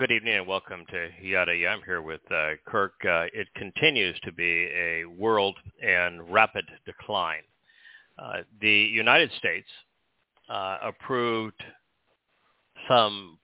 [0.00, 1.74] good evening and welcome to Yada Yada.
[1.74, 2.94] I'm here with uh, Kirk.
[3.04, 7.42] Uh, it continues to be a world in rapid decline.
[8.18, 9.66] Uh, the United States
[10.48, 11.62] uh, approved
[12.88, 13.36] some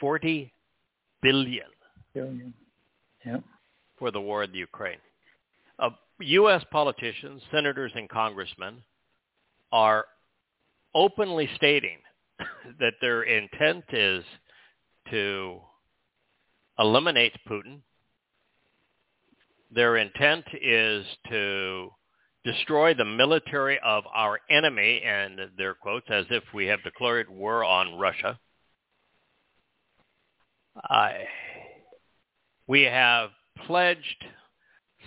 [0.00, 0.50] 40
[1.20, 1.66] billion
[2.14, 2.54] Billion.
[3.26, 3.44] Yep.
[3.98, 5.00] for the war in the Ukraine.
[5.78, 5.90] Uh,
[6.20, 6.64] U.S.
[6.72, 8.76] politicians, senators, and congressmen
[9.70, 10.06] are
[10.94, 11.98] openly stating
[12.80, 14.24] that their intent is
[15.10, 15.60] to
[16.80, 17.80] eliminate Putin.
[19.70, 21.90] Their intent is to
[22.44, 27.62] destroy the military of our enemy, and their quotes, as if we have declared war
[27.64, 28.38] on Russia.
[30.82, 31.26] I
[32.66, 33.30] we have
[33.66, 34.24] pledged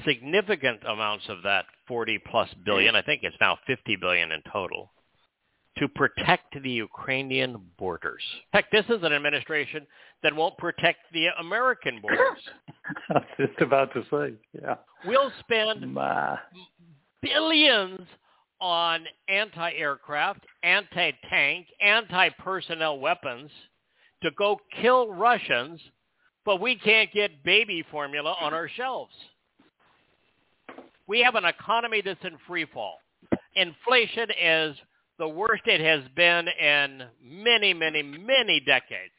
[0.05, 4.91] significant amounts of that 40 plus billion, I think it's now 50 billion in total,
[5.77, 8.21] to protect the Ukrainian borders.
[8.51, 9.87] Heck, this is an administration
[10.23, 12.19] that won't protect the American borders.
[13.09, 14.75] I was just about to say, yeah.
[15.05, 16.39] We'll spend My.
[17.21, 17.99] billions
[18.59, 23.51] on anti-aircraft, anti-tank, anti-personnel weapons
[24.21, 25.81] to go kill Russians,
[26.45, 29.13] but we can't get baby formula on our shelves.
[31.07, 32.99] We have an economy that's in free fall.
[33.55, 34.77] Inflation is
[35.19, 39.11] the worst it has been in many, many, many decades.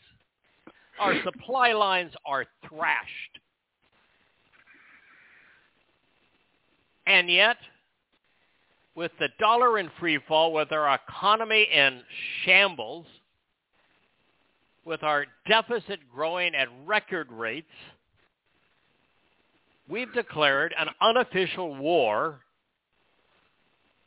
[1.00, 3.38] Our supply lines are thrashed.
[7.06, 7.56] And yet,
[8.94, 12.00] with the dollar in free fall, with our economy in
[12.44, 13.06] shambles,
[14.84, 17.66] with our deficit growing at record rates,
[19.88, 22.40] we've declared an unofficial war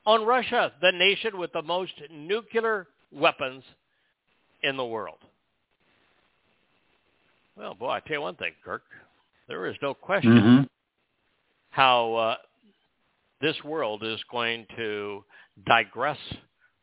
[0.06, 3.64] on Russia, the nation with the most nuclear weapons
[4.64, 5.18] in the world.
[7.58, 8.84] Well, boy, I tell you one thing, Kirk.
[9.48, 10.64] There is no question Mm-hmm.
[11.70, 12.36] how uh,
[13.42, 15.24] this world is going to
[15.66, 16.20] digress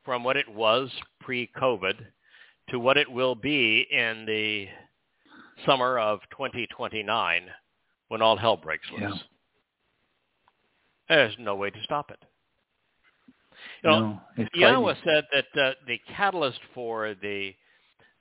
[0.05, 0.91] from what it was
[1.21, 1.95] pre-COVID
[2.71, 4.67] to what it will be in the
[5.67, 7.43] summer of 2029
[8.09, 9.03] when all hell breaks loose.
[9.03, 9.15] Yeah.
[11.09, 12.19] There's no way to stop it.
[13.83, 14.51] You know, no, it's
[15.05, 17.55] said that uh, the catalyst for the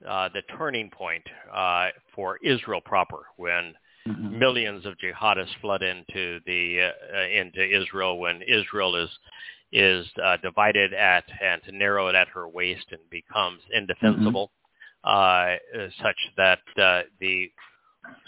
[0.08, 3.75] uh, the turning point uh, for Israel proper, when
[4.06, 4.31] Mhm.
[4.31, 9.09] millions of jihadists flood into the uh, uh, into Israel, when Israel is
[9.72, 14.51] is uh, divided at and narrowed at her waist and becomes indefensible,
[15.04, 15.56] uh,
[16.01, 17.50] such that uh, the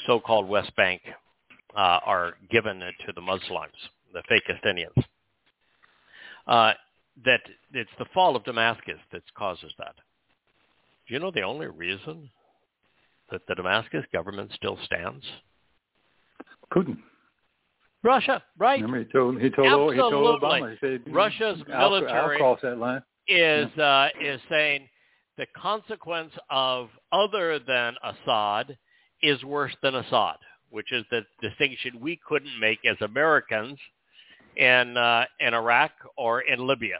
[0.07, 1.01] so-called West Bank
[1.75, 3.73] uh, are given to the Muslims,
[4.13, 4.49] the fake.
[6.47, 6.73] Uh,
[7.25, 7.41] that
[7.73, 9.95] it's the fall of Damascus that causes that.
[11.07, 12.29] Do you know the only reason
[13.31, 15.23] that the Damascus government still stands?
[16.73, 16.97] Putin.
[18.03, 18.81] Russia, right?
[18.81, 20.49] Remember he told he told he told Absolutely.
[20.49, 23.01] Obama he said Russia's I'll, military- I'll cross that line.
[23.27, 24.87] Is uh, is saying
[25.37, 28.77] the consequence of other than Assad
[29.23, 30.35] is worse than Assad,
[30.69, 33.79] which is the distinction we couldn't make as Americans
[34.55, 36.99] in uh, in Iraq or in Libya,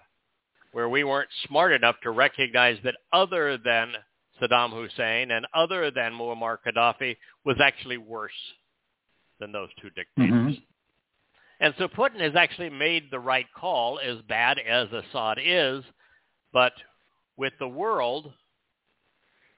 [0.75, 3.93] where we weren't smart enough to recognize that other than
[4.41, 8.33] Saddam Hussein and other than Muammar Gaddafi was actually worse
[9.39, 10.57] than those two dictators.
[10.57, 10.61] Mhm.
[11.61, 15.85] And so Putin has actually made the right call, as bad as Assad is,
[16.51, 16.73] but
[17.37, 18.33] with the world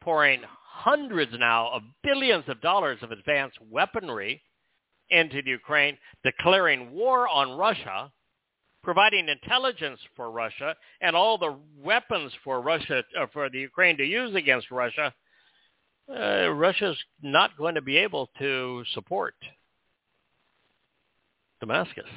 [0.01, 4.43] pouring hundreds now of billions of dollars of advanced weaponry
[5.09, 8.13] into Ukraine, declaring war on Russia,
[8.87, 11.53] providing intelligence for Russia, and all the
[11.83, 15.13] weapons for Russia uh, for the Ukraine to use against Russia,
[16.09, 19.35] uh, Russia's not going to be able to support
[21.59, 22.07] Damascus.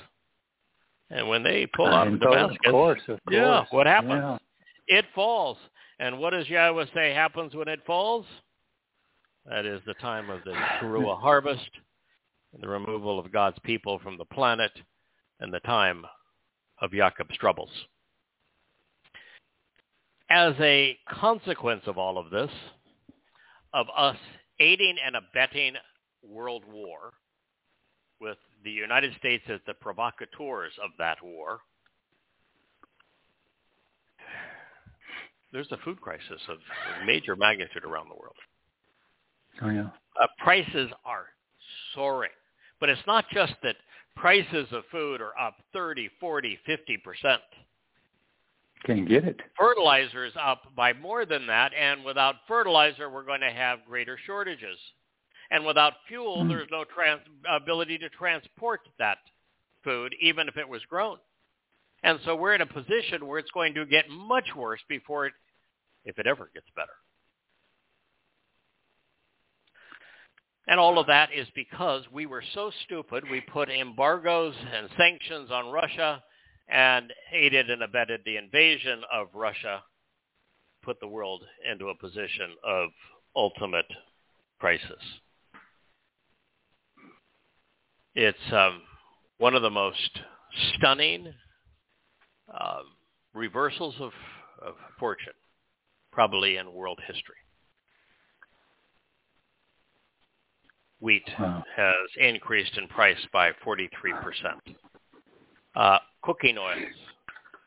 [1.11, 4.13] And when they pull out of Damascus, of course, of yeah, what happens?
[4.13, 4.99] Yeah.
[4.99, 5.57] It falls.
[5.99, 8.27] And what does Yahweh say happens when it falls?
[9.45, 11.69] That is the time of the Teruah harvest
[12.61, 14.73] the removal of God's people from the planet
[15.41, 16.05] and the time
[16.81, 17.71] of Jacob's troubles.
[20.31, 22.50] As a consequence of all of this,
[23.75, 24.17] of us
[24.61, 25.75] aiding and abetting
[26.23, 27.12] world war,
[28.21, 31.61] with the United States as the provocateurs of that war,
[35.53, 36.59] there's a food crisis of
[37.06, 38.37] major magnitude around the world.
[39.62, 39.88] Oh yeah.
[40.21, 41.26] Uh, prices are
[41.94, 42.31] soaring.
[42.79, 43.76] But it's not just that
[44.21, 47.39] prices of food are up 30, 40, 50%.
[48.85, 49.41] Can't get it.
[49.59, 54.19] Fertilizer is up by more than that, and without fertilizer, we're going to have greater
[54.27, 54.79] shortages.
[55.51, 56.49] And without fuel, Hmm.
[56.49, 59.19] there's no trans- ability to transport that
[59.83, 61.19] food, even if it was grown.
[62.03, 65.35] And so we're in a position where it's going to get much worse before it,
[66.05, 66.95] if it ever gets better.
[70.71, 75.51] And all of that is because we were so stupid, we put embargoes and sanctions
[75.51, 76.23] on Russia
[76.69, 79.83] and aided and abetted the invasion of Russia,
[80.85, 82.91] put the world into a position of
[83.35, 83.91] ultimate
[84.61, 85.03] crisis.
[88.15, 88.83] It's um,
[89.39, 90.21] one of the most
[90.77, 91.33] stunning
[92.49, 92.85] um,
[93.35, 94.13] reversals of,
[94.65, 95.33] of fortune,
[96.13, 97.35] probably in world history.
[101.00, 101.64] Wheat Wow.
[101.76, 104.76] has increased in price by 43%.
[105.75, 106.94] Uh, cooking oils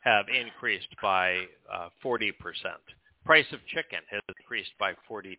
[0.02, 2.32] have increased by uh, 40%.
[3.24, 5.36] Price of chicken has increased by 42%.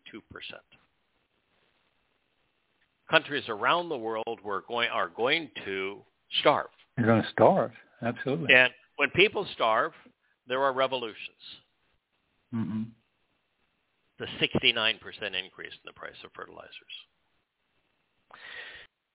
[3.10, 6.02] Countries around the world were going, are going to
[6.40, 6.66] starve.
[6.98, 7.70] You're going to starve.
[8.02, 8.52] Absolutely.
[8.54, 9.92] And when people starve,
[10.48, 11.16] there are revolutions.
[12.52, 12.82] hmm
[14.18, 16.72] The 69% increase in the price of fertilizers.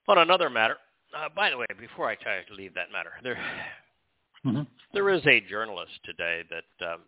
[0.08, 0.78] On another matter,
[1.16, 3.38] uh, by the way, before I try to leave that matter, there
[4.44, 4.62] hmm
[4.94, 7.02] there is a journalist today that um,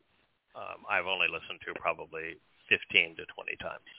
[0.56, 2.38] um, I've only listened to probably
[2.70, 3.90] 15 to 20 times,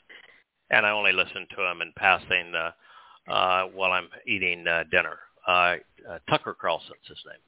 [0.71, 2.71] and I only listen to him in passing uh,
[3.31, 5.19] uh, while I'm eating uh, dinner.
[5.47, 5.77] Uh,
[6.09, 7.41] uh, Tucker Carlson's his name.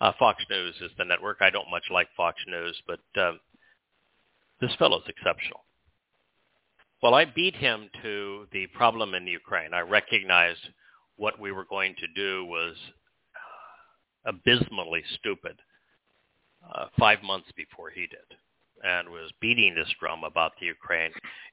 [0.00, 1.38] Uh, Fox News is the network.
[1.40, 3.40] I don't much like Fox News, but um,
[4.60, 5.61] this fellow's exceptional.
[7.02, 9.74] Well, I beat him to the problem in Ukraine.
[9.74, 10.68] I recognized
[11.16, 12.76] what we were going to do was
[14.24, 15.56] abysmally stupid
[16.72, 18.38] uh, five months before he did
[18.84, 21.10] and was beating this drum about the Ukraine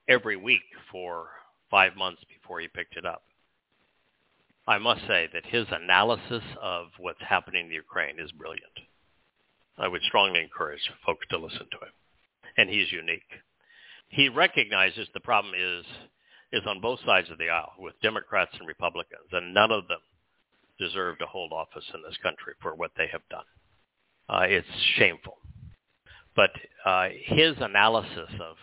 [0.08, 1.28] every week for
[1.68, 3.22] five months before he picked it up.
[4.68, 8.78] I must say that his analysis of what's happening in Ukraine is brilliant.
[9.78, 11.92] I would strongly encourage folks to listen to him.
[12.56, 13.32] And he's unique.
[14.10, 15.84] He recognizes the problem is
[16.52, 20.00] is on both sides of the aisle with Democrats and Republicans, and none of them
[20.80, 23.44] deserve to hold office in this country for what they have done.
[24.28, 25.38] Uh, it's shameful.
[26.34, 26.50] But
[26.84, 28.56] uh, his analysis of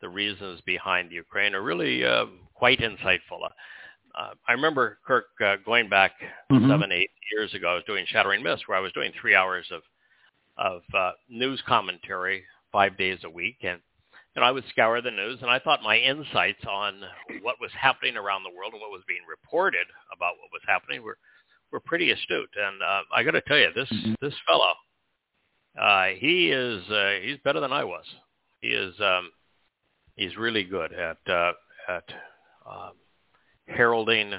[0.00, 3.40] the reasons behind Ukraine are really uh, quite insightful.
[4.14, 6.12] Uh, I remember Kirk uh, going back
[6.50, 6.68] Mhm.
[6.70, 7.68] seven, eight years ago.
[7.70, 9.82] I was doing Shattering Myths, where I was doing three hours of
[10.58, 13.78] of uh, news commentary five days a week, and
[14.36, 17.00] and I would scour the news, and I thought my insights on
[17.40, 21.02] what was happening around the world and what was being reported about what was happening
[21.02, 21.18] were
[21.72, 22.50] were pretty astute.
[22.56, 24.14] And uh, I got to tell you, this Mhm.
[24.20, 24.74] this fellow,
[25.78, 28.04] uh, he is uh, he's better than I was.
[28.60, 29.32] He is um,
[30.16, 31.52] he's really good at uh,
[31.88, 32.04] at
[32.66, 32.92] um,
[33.68, 34.30] heralding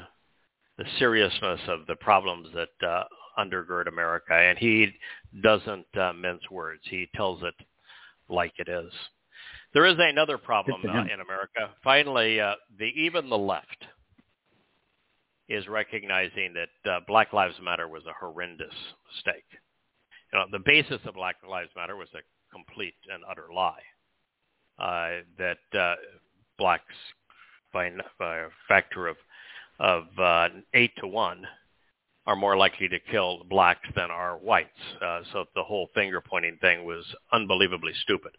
[0.77, 3.03] the seriousness of the problems that uh,
[3.37, 4.93] undergird America, and he
[5.41, 6.81] doesn't uh, mince words.
[6.85, 7.55] He tells it
[8.29, 8.91] like it is.
[9.73, 11.71] There is another problem uh, in America.
[11.83, 13.85] Finally, uh, the even the left
[15.49, 18.73] is recognizing that uh, Black Lives Matter was a horrendous
[19.13, 19.45] mistake.
[20.31, 22.19] You know, the basis of Black Lives Matter was a
[22.53, 23.81] complete and utter lie.
[24.79, 25.95] Uh, that uh,
[26.57, 26.93] blacks,
[27.73, 29.17] by, by a factor of
[29.79, 31.45] of uh, eight to one,
[32.25, 34.69] are more likely to kill blacks than are whites.
[35.01, 38.31] Uh, so the whole finger pointing thing was unbelievably stupid.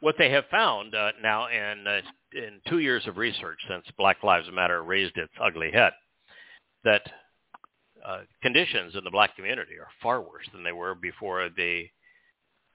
[0.00, 2.00] What they have found uh, now in uh,
[2.32, 5.92] in two years of research since Black Lives Matter raised its ugly head,
[6.84, 7.02] that
[8.06, 11.84] uh, conditions in the black community are far worse than they were before the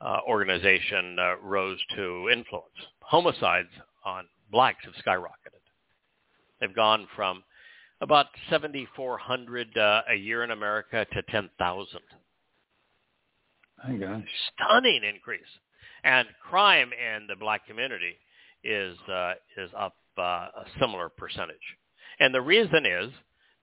[0.01, 2.75] uh, organization uh, rose to influence.
[3.00, 3.70] Homicides
[4.05, 5.62] on blacks have skyrocketed.
[6.60, 7.44] They've gone from
[8.01, 12.00] about 7,400 uh, a year in America to 10,000.
[13.88, 14.24] My gosh.
[14.53, 15.41] Stunning increase.
[16.05, 18.15] And crime in the black community
[18.63, 21.57] is uh, is up uh, a similar percentage.
[22.19, 23.12] And the reason is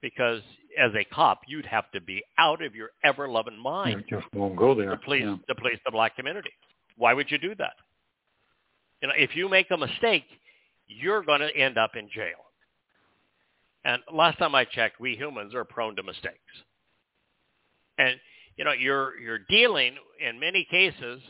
[0.03, 0.43] because
[0.79, 4.57] as a cop, you'd have to be out of your ever-loving mind You just won't
[4.57, 4.91] go there.
[4.91, 5.37] to police Yeah.
[5.49, 6.51] to police the black community.
[6.97, 7.75] Why would you do that?
[9.01, 10.25] You know, if you make a mistake,
[10.89, 12.39] you're going to end up in jail.
[13.85, 16.37] And last time I checked, we humans are prone to mistakes.
[17.99, 18.19] And
[18.57, 21.21] you know, you're you're dealing in many cases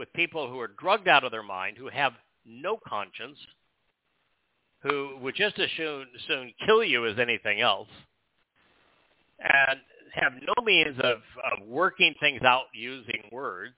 [0.00, 2.14] with people who are drugged out of their mind, who have
[2.46, 3.36] no conscience,
[4.82, 7.86] who would just as soon soon kill you as anything else,
[9.40, 9.78] and
[10.14, 11.18] have no means of,
[11.52, 13.74] of working things out using words.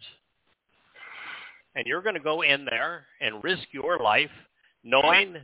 [1.75, 4.31] And you're going to go in there and risk your life
[4.85, 5.39] knowing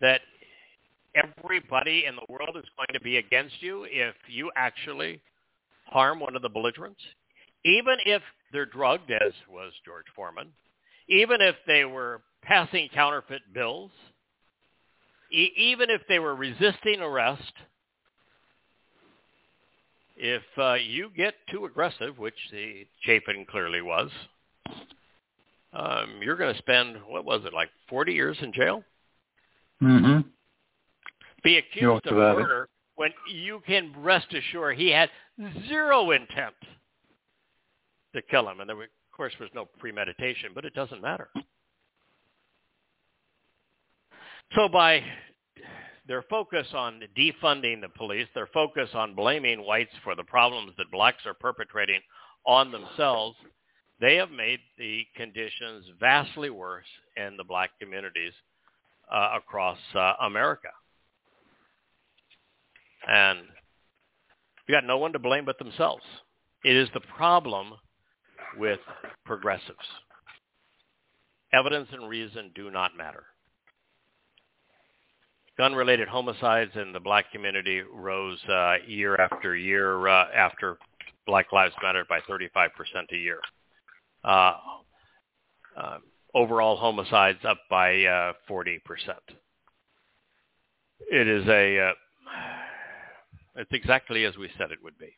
[0.00, 0.22] that
[1.14, 5.20] everybody in the world is going to be against you if you actually
[5.84, 7.00] harm one of the belligerents,
[7.66, 8.22] even if
[8.54, 10.48] they're drugged, as was George Foreman,
[11.08, 13.90] even if they were passing counterfeit bills,
[15.30, 17.52] e- even if they were resisting arrest,
[20.16, 24.08] if uh, you get too aggressive, which the Chauvin clearly was,
[25.72, 28.84] um, you're going to spend, what was it, like 40 years in jail?
[29.82, 30.20] Mm-hmm.
[31.42, 32.42] be accused of about it.
[32.42, 35.10] murder when you can rest assured he had
[35.66, 36.54] zero intent
[38.14, 38.60] to kill him.
[38.60, 41.28] And there, were, of course, was no premeditation, but it doesn't matter.
[44.54, 45.02] So by
[46.06, 50.90] their focus on defunding the police, their focus on blaming whites for the problems that
[50.92, 52.00] blacks are perpetrating
[52.46, 53.36] on themselves,
[54.00, 58.32] they have made the conditions vastly worse in the black communities
[59.10, 60.68] uh, across uh, America.
[63.08, 63.40] And
[64.68, 66.02] you got no one to blame but themselves.
[66.64, 67.74] It is the problem
[68.58, 68.80] with
[69.24, 69.78] progressives.
[71.52, 73.24] Evidence and reason do not matter.
[75.56, 80.78] Gun-related homicides in the black community rose uh, year after year uh, after
[81.26, 82.68] Black Lives Matter by 35%
[83.12, 83.40] a year.
[84.24, 84.54] Uh,
[85.76, 85.98] uh,
[86.34, 88.80] overall homicides up by uh, 40%.
[91.10, 91.92] It is a, uh,
[93.56, 95.16] it's exactly as we said it would be.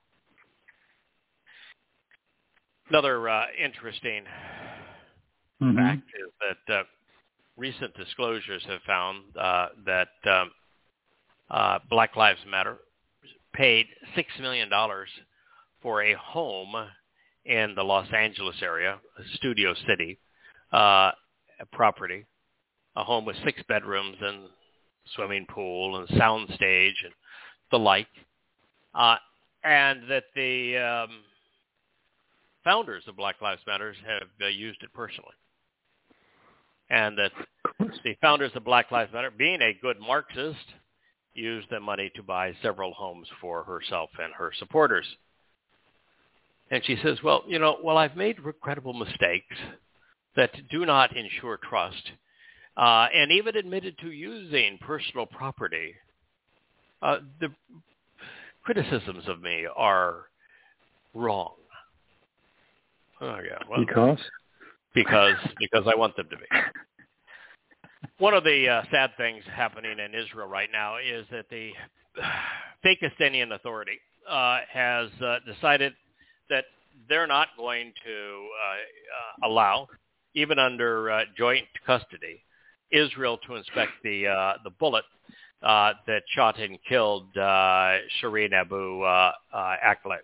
[2.89, 4.25] Another uh, interesting
[5.63, 5.79] Mm-hmm.
[5.79, 6.31] fact is
[6.67, 6.83] that uh,
[7.57, 10.51] recent disclosures have found uh, that um,
[11.51, 12.77] uh, Black Lives Matter
[13.55, 15.09] paid six million dollars
[15.81, 16.75] for a home
[17.47, 20.19] in the Los Angeles area, a Studio City
[20.73, 21.11] uh,
[21.61, 22.27] a property,
[22.97, 24.49] a home with six bedrooms and
[25.15, 27.15] swimming pool and sound stage and
[27.71, 28.09] the like,
[28.95, 29.17] uh,
[29.65, 31.11] and that the um,
[32.67, 35.35] founders of Black Lives Matter have uh, used it personally
[36.91, 37.33] and that
[38.05, 40.65] the founders of Black Lives Matter, being a good Marxist,
[41.35, 45.07] used the money to buy several homes for herself and her supporters.
[46.71, 49.57] And she says, well, you know, well, I've made regrettable mistakes
[50.35, 52.11] that do not ensure trust,
[52.77, 55.95] uh, and even admitted to using personal property.
[57.03, 57.49] Uh, the
[58.65, 60.25] criticisms of me are
[61.15, 61.53] wrong.
[63.21, 64.19] Oh yeah, well, Because?
[64.95, 66.45] because because I want them to be.
[68.19, 71.71] One of the uh, sad things happening in Israel right now is that the
[72.85, 75.93] Pakistani Authority uh, has uh, decided
[76.49, 76.65] that
[77.09, 78.49] they're not going to
[79.43, 79.87] uh, uh, allow,
[80.35, 82.43] even under uh, joint custody,
[82.91, 85.05] Israel to inspect the uh, the bullet
[85.63, 90.19] uh, that shot and killed uh, Shireen Abu uh, uh, Akleh,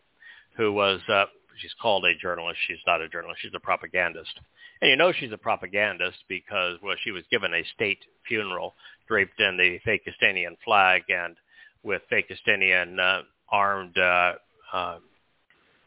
[0.57, 1.25] who was uh,
[1.59, 2.59] she's called a journalist.
[2.67, 3.41] She's not a journalist.
[3.43, 4.33] She's a propagandist.
[4.81, 8.75] And you know she's a propagandist because, well, she was given a state funeral
[9.09, 11.37] draped in the Pakistani flag and
[11.83, 14.33] with Pakistani uh, armed uh,
[14.73, 14.99] uh,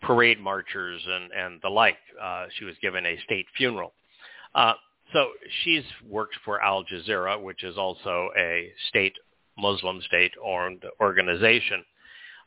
[0.01, 1.97] parade marchers and, and the like.
[2.21, 3.93] Uh, she was given a state funeral.
[4.53, 4.73] Uh,
[5.13, 5.27] so
[5.63, 9.13] she's worked for Al Jazeera, which is also a state
[9.57, 11.83] Muslim state-owned organization.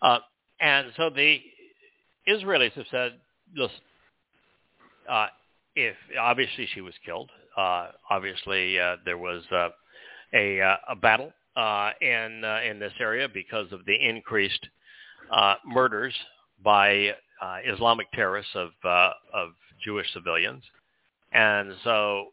[0.02, 0.18] Uh,
[0.60, 1.40] and so the
[2.28, 3.12] Israelis have said,
[3.56, 3.76] listen,
[5.08, 5.26] uh,
[5.74, 9.68] if obviously she was killed, uh, obviously uh, there was uh,
[10.34, 14.64] a, uh, a battle uh, in uh, in this area because of the increased
[15.32, 16.14] uh, murders
[16.62, 17.08] by
[17.42, 19.50] uh, Islamic terrorists of uh, of
[19.84, 20.62] Jewish civilians,
[21.32, 22.26] and so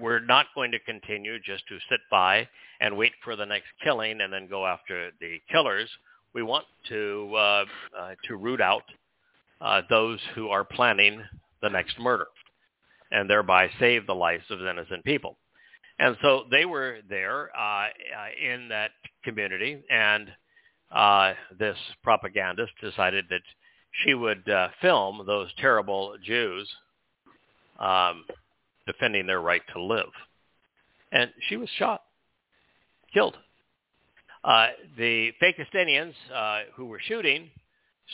[0.00, 2.48] we're not going to continue just to sit by
[2.80, 5.88] and wait for the next killing and then go after the killers.
[6.34, 7.64] We want to uh,
[7.98, 8.84] uh, to root out
[9.60, 11.22] uh, those who are planning
[11.60, 12.26] the next murder,
[13.10, 15.36] and thereby save the lives of innocent people.
[15.98, 17.88] And so they were there uh, uh
[18.42, 18.92] in that
[19.24, 20.30] community, and
[20.90, 23.42] uh, this propagandist decided that
[24.04, 24.48] she would
[24.80, 26.68] film those terrible Jews
[27.78, 28.24] um,
[28.86, 30.10] defending their right to live.
[31.12, 32.02] And she was shot,
[33.12, 33.36] killed.
[34.44, 37.50] Uh, the Fakistinians uh, who were shooting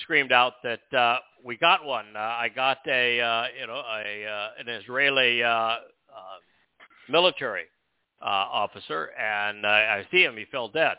[0.02, 2.06] screamed out that uh, we got one.
[2.14, 5.78] Uh, I got a uh, you know a uh, an Israeli uh, uh,
[7.08, 7.64] military
[8.20, 10.36] uh, officer, and uh, I see him.
[10.36, 10.96] He fell dead.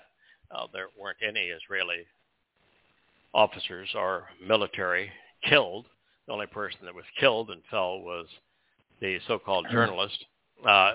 [0.73, 2.05] There weren't any Israeli
[3.33, 5.11] officers or military
[5.47, 5.85] killed.
[6.27, 8.27] The only person that was killed and fell was
[9.01, 9.75] the so-called mm-hmm.
[9.75, 10.25] journalist.
[10.67, 10.93] Uh,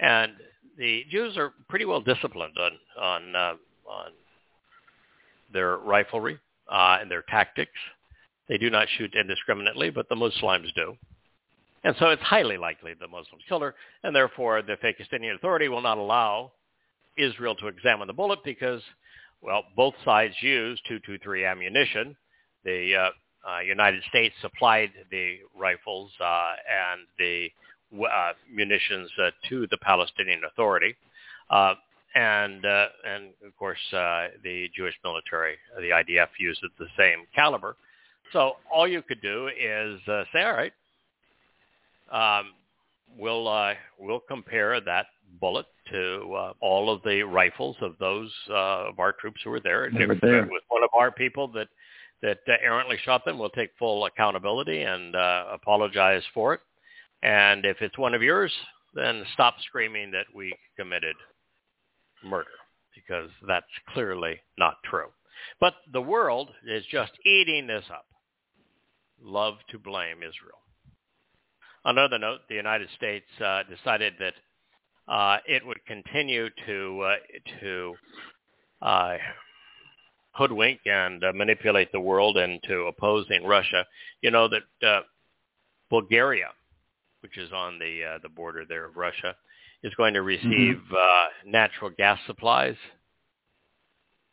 [0.00, 0.32] and
[0.78, 3.54] the Jews are pretty well disciplined on on uh,
[3.88, 4.12] on
[5.52, 6.38] their riflery
[6.70, 7.78] uh, and their tactics.
[8.48, 10.96] They do not shoot indiscriminately, but the Muslims do.
[11.84, 15.82] And so it's highly likely the Muslims killed her, and therefore the Fakistinian Authority will
[15.82, 16.52] not allow
[17.16, 18.82] Israel to examine the bullet because,
[19.40, 22.16] well, both sides used 223 ammunition.
[22.64, 23.10] The uh,
[23.48, 27.48] uh, United States supplied the rifles uh, and the
[28.04, 30.96] uh, munitions uh, to the Palestinian Authority.
[32.16, 37.76] And uh, and of course uh, the Jewish military, the IDF, used the same caliber.
[38.32, 40.72] So all you could do is uh, say, all right,
[42.10, 42.52] um,
[43.18, 45.06] we'll uh, we'll compare that
[45.40, 49.60] bullet to uh, all of the rifles of those uh, of our troops who were
[49.60, 49.84] there.
[49.84, 50.42] And if there.
[50.42, 51.68] it was one of our people that
[52.22, 56.60] that uh, errantly shot them, we'll take full accountability and uh, apologize for it.
[57.22, 58.52] And if it's one of yours,
[58.94, 61.16] then stop screaming that we committed
[62.24, 62.48] murder
[62.94, 65.08] because that's clearly not true.
[65.60, 68.06] But the world is just eating this up.
[69.22, 70.60] Love to blame Israel.
[71.84, 74.34] Another note, the United States uh, decided that
[75.08, 77.14] uh, it would continue to uh,
[77.60, 77.94] to
[78.82, 79.16] uh,
[80.32, 83.84] hoodwink and uh, manipulate the world into opposing Russia.
[84.20, 85.02] You know that uh,
[85.90, 86.48] Bulgaria,
[87.20, 89.36] which is on the the border there of Russia,
[89.82, 90.26] is going to mm-hmm.
[90.28, 90.94] receive mm-hmm.
[90.94, 92.76] uh, natural gas supplies,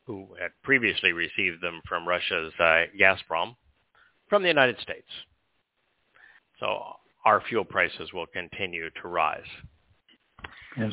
[0.05, 3.55] who had previously received them from Russia's uh, Gazprom,
[4.29, 5.07] from the United States.
[6.59, 6.81] So
[7.25, 9.41] our fuel prices will continue to rise.
[10.77, 10.91] Yes,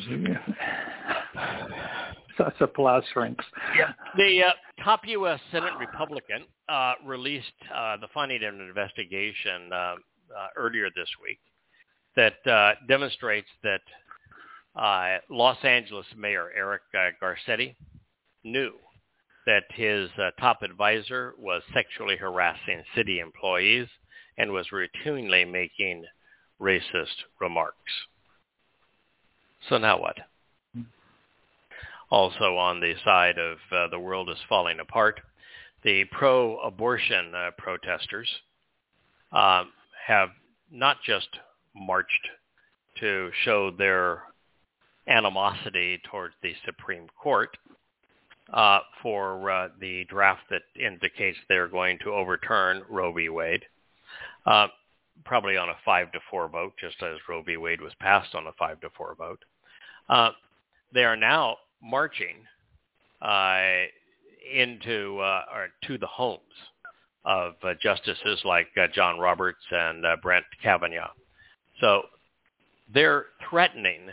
[2.57, 3.45] supply shrinks.
[3.77, 3.91] Yeah.
[4.17, 5.39] The uh, top U.S.
[5.51, 9.95] Senate Republican uh, released uh, the finding of an investigation uh, uh,
[10.55, 11.39] earlier this week
[12.15, 13.81] that uh, demonstrates that
[14.75, 17.75] uh, Los Angeles Mayor Eric uh, Garcetti
[18.43, 18.73] knew
[19.45, 23.87] that his uh, top advisor was sexually harassing city employees
[24.37, 26.05] and was routinely making
[26.61, 27.75] racist remarks.
[29.69, 30.17] So now what?
[32.09, 35.21] Also on the side of uh, the world is falling apart,
[35.83, 38.27] the pro-abortion uh, protesters
[39.31, 39.71] um,
[40.05, 40.29] have
[40.71, 41.29] not just
[41.73, 42.27] marched
[42.99, 44.23] to show their
[45.07, 47.57] animosity towards the Supreme Court
[48.53, 53.29] uh, for uh, the draft that indicates they're going to overturn Roe v.
[53.29, 53.63] Wade,
[54.45, 54.67] uh,
[55.25, 57.57] probably on a five to four vote, just as Roe v.
[57.57, 59.39] Wade was passed on a five to four vote.
[60.09, 60.31] Uh,
[60.93, 62.35] they are now marching
[63.21, 63.83] uh,
[64.53, 66.41] into uh, or to the homes
[67.23, 71.11] of justices like John Roberts and Brett Kavanaugh.
[71.79, 72.03] So
[72.93, 74.09] they're threatening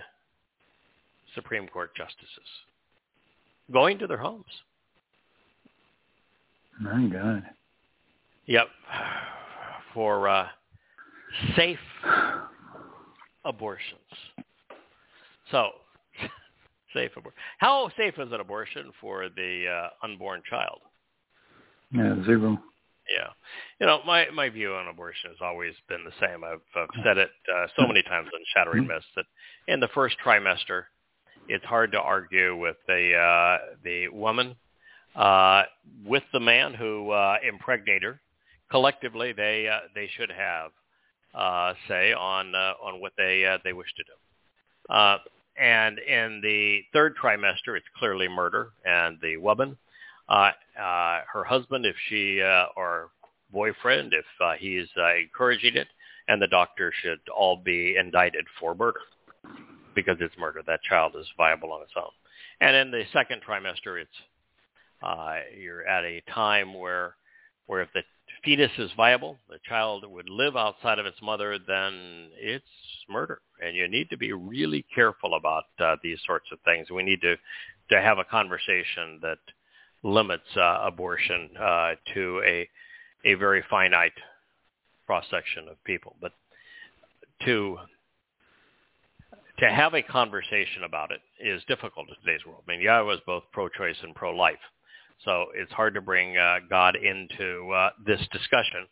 [1.34, 2.48] Supreme Court justices
[3.72, 4.44] going to their homes.
[6.80, 7.42] My God.
[8.46, 8.68] Yep.
[9.94, 10.46] For uh,
[11.56, 11.78] safe
[13.44, 14.00] abortions.
[15.50, 15.70] So,
[16.94, 17.38] safe abortion.
[17.58, 20.80] How safe is an abortion for the uh, unborn child?
[21.92, 22.58] Yeah, zero.
[23.08, 23.28] Yeah,
[23.80, 26.44] you know, my my view on abortion has always been the same.
[26.44, 29.24] I've, I've said it uh, so many times on Shattering Myths that
[29.66, 30.84] in the first trimester,
[31.48, 34.54] it's hard to argue with the uh, the woman
[35.16, 35.62] uh,
[36.06, 38.20] with the man who uh, impregnated her.
[38.70, 40.70] Collectively, they uh, they should have
[41.34, 44.94] uh, say on uh, on what they uh, they wish to do.
[44.94, 45.18] Uh,
[45.58, 49.76] and in the third trimester, it's clearly murder, and the woman
[50.28, 53.08] uh, uh, her husband if she uh, or
[53.52, 55.88] boyfriend if uh, he's uh, encouraging it,
[56.28, 59.00] and the doctor should all be indicted for murder
[60.02, 60.62] because it's murder.
[60.66, 62.10] That child is viable on its own.
[62.60, 64.10] And in the second trimester, it's
[65.02, 67.14] uh, you're at a time where
[67.66, 68.02] where if the
[68.44, 72.64] fetus is viable, the child would live outside of its mother, then it's
[73.08, 73.40] murder.
[73.60, 76.90] And you need to be really careful about uh, these sorts of things.
[76.90, 77.36] We need to
[77.90, 79.38] to have a conversation that
[80.02, 82.68] limits uh, abortion uh, to a
[83.24, 84.12] a very finite
[85.06, 86.14] cross section of people.
[86.20, 86.32] But
[87.44, 87.78] to
[89.58, 92.62] to have a conversation about it is difficult in today's world.
[92.68, 94.56] I mean, I was both pro-choice and pro-life,
[95.24, 98.86] so it's hard to bring uh, God into uh, this discussion.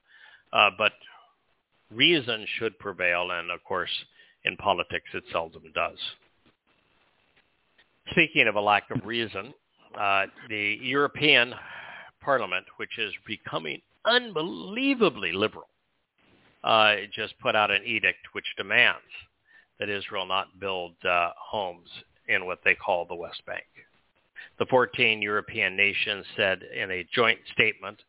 [0.52, 0.92] Uh, but
[1.94, 3.90] reason should prevail, and of course,
[4.44, 5.98] in politics, it seldom does.
[8.10, 9.52] Speaking of a lack of reason,
[9.98, 11.54] uh, the European
[12.20, 15.68] Parliament, which is becoming unbelievably liberal,
[16.64, 18.98] uh, just put out an edict which demands
[19.78, 21.88] that Israel not build uh, homes
[22.28, 23.64] in what they call the West Bank.
[24.58, 28.02] The 14 European nations said in a joint statement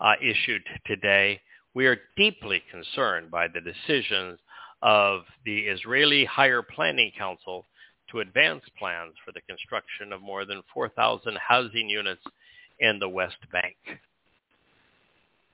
[0.00, 1.40] uh, issued today,
[1.74, 4.38] we are deeply concerned by the decisions
[4.82, 7.64] of the Israeli Higher Planning Council
[8.10, 12.22] to advance plans for the construction of more than 4,000 housing units
[12.80, 13.76] in the West Bank.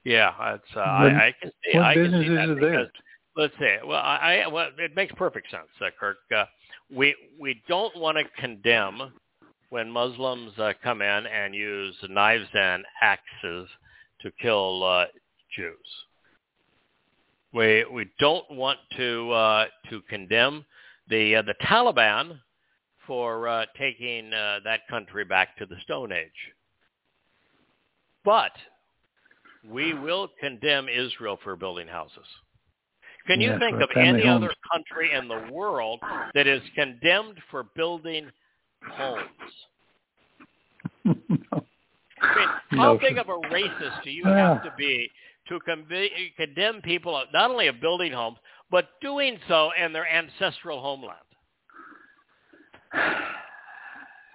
[0.04, 1.78] Yeah, that's, uh, I, I can see.
[1.78, 2.92] I can see that is because, that?
[3.38, 6.18] Let's say, well, I, I well, it makes perfect sense, uh, Kirk.
[6.36, 6.44] Uh,
[6.94, 9.12] we we don't want to condemn
[9.70, 13.68] when Muslims uh, come in and use knives and axes
[14.20, 15.04] to kill uh,
[15.54, 15.76] Jews.
[17.54, 20.64] We we don't want to uh, to condemn
[21.08, 22.40] the uh, the Taliban
[23.06, 26.28] for uh, taking uh, that country back to the Stone Age.
[28.24, 28.52] But
[29.66, 32.26] we will condemn Israel for building houses.
[33.28, 36.00] Can you Yeah, think of any other country in the world
[36.34, 38.30] that is condemned for building
[38.90, 39.22] homes?
[41.04, 41.44] I mean,
[42.70, 44.54] how No, big of a racist do you Ah.
[44.54, 45.10] have to be
[45.48, 48.38] to conve- condemn people not only of building homes,
[48.70, 51.18] but doing so in their ancestral homeland?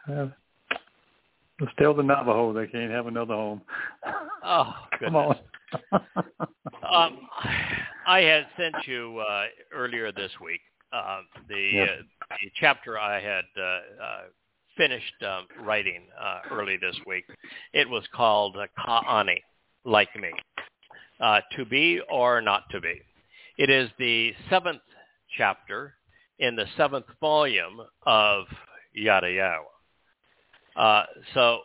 [0.08, 0.28] Uh,
[1.74, 2.54] still the Navajo.
[2.54, 3.62] They can't have another home.
[4.44, 5.36] Oh, Come on.
[6.92, 7.18] Um,
[8.06, 10.60] I had sent you uh, earlier this week
[10.94, 13.80] uh, the, uh, the chapter I had uh, uh,
[14.78, 17.26] finished um, writing uh, early this week.
[17.74, 19.42] It was called uh, Ka 'Any,
[19.86, 20.32] like me,
[21.20, 23.02] uh, to be or not to be.
[23.58, 24.82] It is the seventh
[25.38, 25.96] chapter
[26.40, 28.46] in the seventh volume of
[28.94, 29.64] Yada Yahowah.
[30.76, 31.60] Uh, so,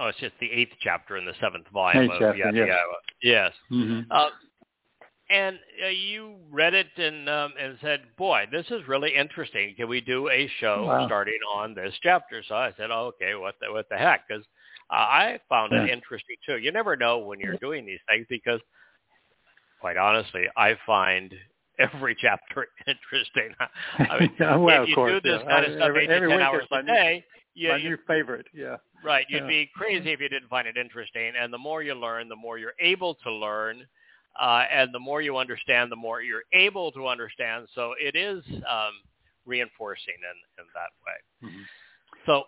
[0.00, 2.78] oh, it's just the eighth chapter in the seventh volume Eighth of chapter, yes.
[3.22, 3.52] Yes.
[3.68, 4.30] hmm Uh,
[5.30, 9.74] and uh, you read it and um, and said, "Boy, this is really interesting.
[9.76, 11.06] Can we do a show Wow.
[11.06, 14.44] starting on this chapter?" So I said, oh, "Okay, what the what the heck?" Because
[14.90, 16.58] uh, I found it interesting too.
[16.58, 18.60] You never know when you're doing these things because,
[19.80, 21.32] quite honestly, I find
[21.78, 23.54] every chapter interesting.
[23.98, 25.48] I mean, Yeah, well, if you of course, do this yeah.
[25.48, 27.24] kind of stuff every- eight to every ten hours a day,
[27.60, 28.46] you, My you new favorite.
[28.54, 28.76] Yeah.
[29.04, 29.26] Right.
[29.28, 29.46] You'd Yeah.
[29.48, 31.32] be crazy if you didn't find it interesting.
[31.38, 33.86] And the more you learn, the more you're able to learn.
[34.40, 37.66] Uh, and the more you understand, the more you're able to understand.
[37.74, 38.94] So it is um,
[39.44, 41.50] reinforcing in, in that way.
[41.50, 41.64] Mhm.
[42.26, 42.44] So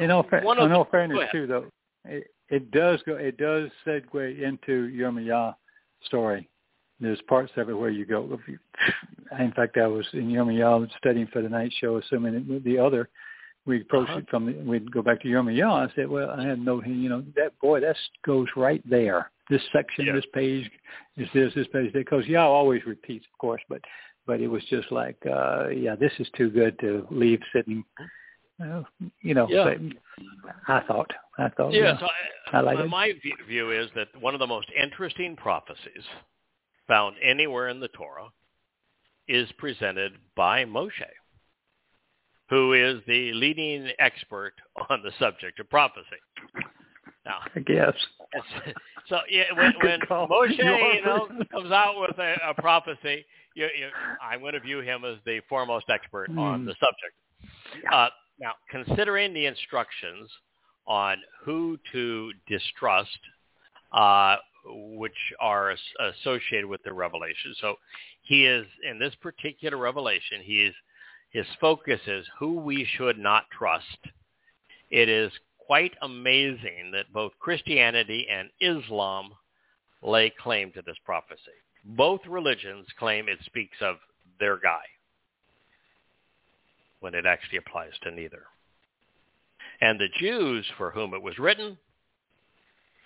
[0.00, 1.66] In all, fa- in all fairness, too, though,
[2.04, 3.14] it, it does go.
[3.16, 5.54] It does segue into Yirmiyah
[6.02, 6.48] story.
[7.00, 8.38] There's parts of it where you go.
[9.38, 13.08] In fact, I was in Yirmiyah studying for the night show, assuming it, the other.
[13.66, 14.18] We approached Uh-huh.
[14.20, 15.88] it from the, we'd go back to Yirmiyah.
[15.90, 19.30] I said, well, I had no, you know, that boy, that goes right there.
[19.48, 20.12] This section, Yeah.
[20.14, 20.70] this page
[21.16, 23.80] is this, this page, because Yah always repeats, of course, but
[24.26, 27.84] but it was just like, uh yeah, this is too good to leave sitting.
[28.64, 28.82] Uh,
[29.20, 29.74] you know, Yeah.
[30.68, 32.06] I thought, I thought, yeah, yeah, so
[32.52, 32.88] I, I like my, it.
[32.88, 33.12] my
[33.48, 36.04] view is that one of the most interesting prophecies
[36.86, 38.28] found anywhere in the Torah
[39.26, 41.10] is presented by Moshe,
[42.50, 44.54] who is the leading expert
[44.90, 46.20] on the subject of prophecy.
[47.24, 47.94] Now, I guess.
[49.08, 50.00] so yeah, when, when.
[50.00, 50.64] Moshe you
[51.04, 53.88] know comes out with a, a prophecy, you, you,
[54.22, 56.66] I'm going to view him as the foremost expert on Hmm.
[56.66, 57.14] the subject.
[57.92, 58.08] Uh,
[58.40, 60.28] now, considering the instructions
[60.86, 63.18] on who to distrust,
[63.92, 67.76] uh, which are associated with the revelation, so
[68.22, 70.40] he is in this particular revelation.
[70.42, 70.74] He is
[71.34, 73.98] his focus is who we should not trust.
[74.88, 79.32] It is quite amazing that both Christianity and Islam
[80.00, 81.58] lay claim to this prophecy.
[81.84, 83.96] Both religions claim it speaks of
[84.38, 84.84] their guy
[87.00, 88.44] when it actually applies to neither.
[89.80, 91.76] And the Jews for whom it was written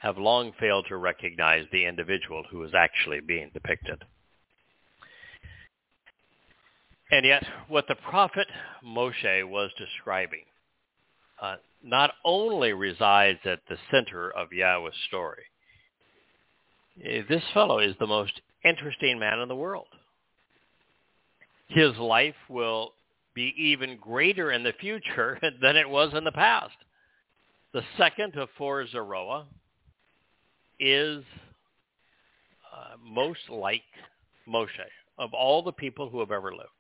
[0.03, 4.05] have long failed to recognize the individual who is actually being depicted.
[7.11, 8.47] And yet, what the prophet
[8.85, 10.45] Moshe was describing
[11.41, 15.45] uh, not only resides at the center of Yahweh's story,
[17.03, 19.87] eh, this fellow is the most interesting man in the world.
[21.69, 22.93] His life will
[23.35, 26.77] be even greater in the future than it was in the past.
[27.73, 29.47] The second of four Zeroah
[30.81, 31.23] is
[32.75, 33.83] uh, most like
[34.49, 34.69] Moshe
[35.19, 36.78] of all the people who have ever lived.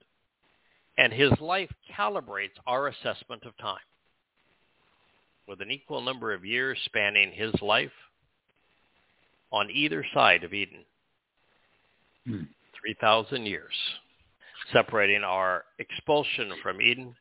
[0.99, 3.79] And his life calibrates our assessment of time.
[5.47, 7.93] With an equal number of years spanning his life
[9.51, 10.85] on either side of Eden.
[12.27, 12.43] Hmm.
[12.83, 13.73] 3,000 years
[14.73, 17.15] separating our expulsion from Eden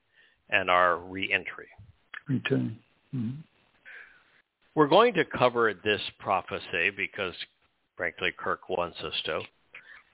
[0.49, 1.67] and our reentry.
[2.27, 2.79] Return.
[3.13, 3.37] Mhm.
[4.75, 7.35] We're going to cover this prophecy because,
[7.95, 9.41] frankly, Kirk wants us to.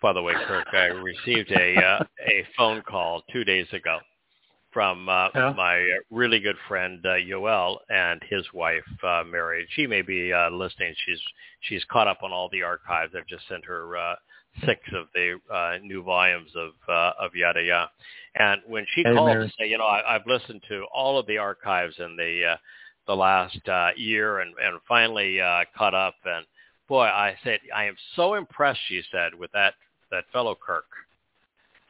[0.03, 3.99] By the way, Kirk, I received a uh, a phone call two days ago
[4.73, 5.53] from uh, Yeah.
[5.55, 9.65] my really good friend uh, Yoel and his wife uh, Mary.
[9.71, 10.93] She may be uh, listening.
[11.05, 11.21] She's
[11.61, 13.13] she's caught up on all the archives.
[13.17, 14.15] I've just sent her uh,
[14.65, 17.87] six of the uh, new volumes of uh, of Yada Yah.
[18.35, 19.47] And when she Hey, called Mary.
[19.47, 22.57] to say, you know, I, I've listened to all of the archives in the uh,
[23.07, 26.15] the last uh, year and, and finally uh, caught up.
[26.25, 26.45] And
[26.89, 29.75] boy, I said, I am so impressed, she said, with that,
[30.13, 30.86] that fellow Kirk.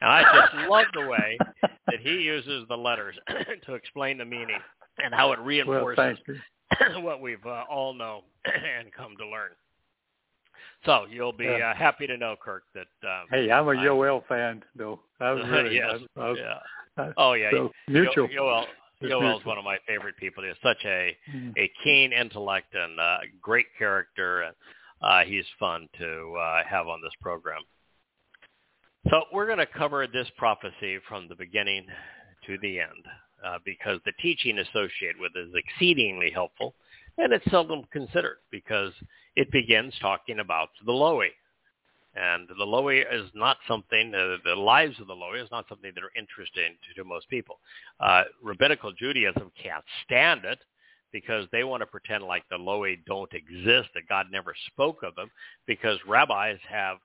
[0.00, 3.16] And I just love the way that he uses the letters
[3.66, 4.58] to explain the meaning
[5.02, 6.36] and how it reinforces you.
[7.02, 9.50] what we've uh, all know and come to learn.
[10.84, 11.70] So you'll be Yeah.
[11.70, 15.00] uh, happy to know, Kirk, that um, Hey, I'm a I- Yoel fan, though.
[15.20, 15.76] I was really.
[15.76, 17.10] yes, I, I yeah.
[17.16, 18.28] Oh yeah, so, mutual.
[18.30, 18.64] Yo- Yoel,
[19.00, 20.44] It's Yoel's one of my favorite people.
[20.44, 21.52] He's such a Mhm.
[21.58, 24.42] a keen intellect and uh, great character.
[24.42, 24.54] And
[25.02, 27.62] uh, he's fun to uh, have on this program.
[29.10, 31.84] So we're going to cover this prophecy from the beginning
[32.46, 33.04] to the end
[33.44, 36.74] uh, because the teaching associated with it is exceedingly helpful
[37.18, 38.92] and it's seldom considered because
[39.36, 41.28] it begins talking about the Lowy.
[42.16, 45.92] And the Lowy is not something, uh, the lives of the Lowy is not something
[45.94, 47.58] that are interesting to, to most people.
[48.00, 50.60] Uh, rabbinical Judaism can't stand it
[51.12, 55.14] because they want to pretend like the Lowy don't exist, that God never spoke of
[55.14, 55.30] them,
[55.66, 56.98] because rabbis have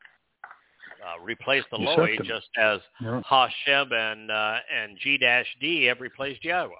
[1.06, 3.22] uh, replaced the Lowy just as Yeah.
[3.26, 6.74] Hashem and uh, and G-D have replaced Yahweh.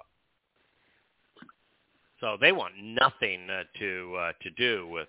[2.20, 5.08] So they want nothing uh, to uh, to do with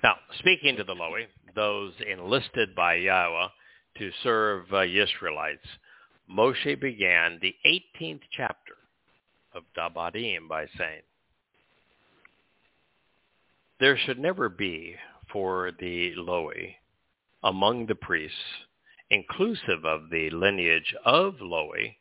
[0.04, 3.50] Now, speaking to the Lowy, those enlisted by Yahweh
[3.98, 5.68] to serve uh, Israelites,
[6.32, 8.76] Moshe began the 18th chapter
[9.54, 11.02] of Dabarym by saying,
[13.80, 14.96] There should never be
[15.32, 16.76] for the Lowy
[17.44, 18.38] among the priests,
[19.10, 21.96] inclusive of the lineage of Lowy,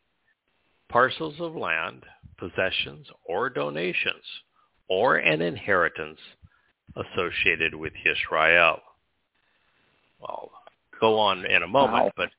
[0.89, 2.03] parcels of land,
[2.37, 4.23] possessions, or donations,
[4.87, 6.19] or an inheritance
[6.95, 8.79] associated with Yisrael.
[10.19, 10.51] Well,
[10.99, 12.11] go on in a moment, Wow.
[12.17, 12.29] but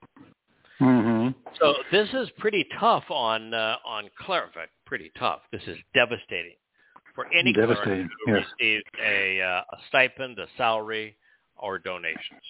[0.81, 1.39] Mm-hmm.
[1.61, 4.71] so this is pretty tough on uh, on cleric.
[4.87, 5.41] Pretty tough.
[5.53, 6.55] This is devastating
[7.15, 8.47] for any Devastating, who yes.
[8.59, 11.17] receives a, uh, a stipend, a salary,
[11.57, 12.41] or donations.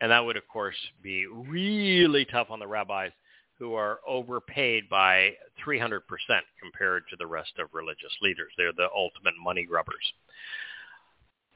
[0.00, 3.10] And that would, of course, be really tough on the rabbis
[3.58, 5.32] who are overpaid by
[5.66, 6.00] 300%
[6.62, 8.52] compared to the rest of religious leaders.
[8.56, 10.12] They're the ultimate money grubbers.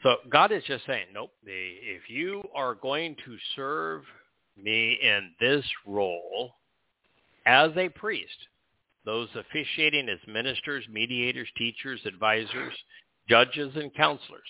[0.03, 4.03] So God is just saying, nope, if you are going to serve
[4.61, 6.55] me in this role
[7.47, 8.49] as a priest,
[9.05, 12.75] those officiating as ministers, mediators, teachers, advisors,
[13.29, 14.41] judges, and counselors,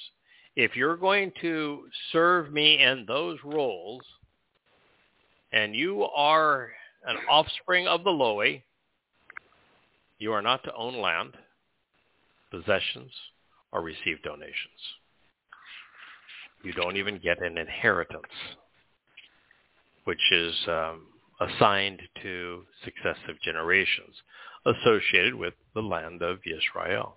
[0.56, 4.02] if you're going to serve me in those roles
[5.52, 6.70] and you are
[7.06, 8.62] an offspring of the Lowy,
[10.18, 11.36] you are not to own land,
[12.50, 13.10] possessions,
[13.72, 14.80] or receive donations.
[16.62, 18.22] You don't even get an inheritance,
[20.04, 21.06] which is um,
[21.40, 24.14] assigned to successive generations
[24.64, 27.16] associated with the land of Israel.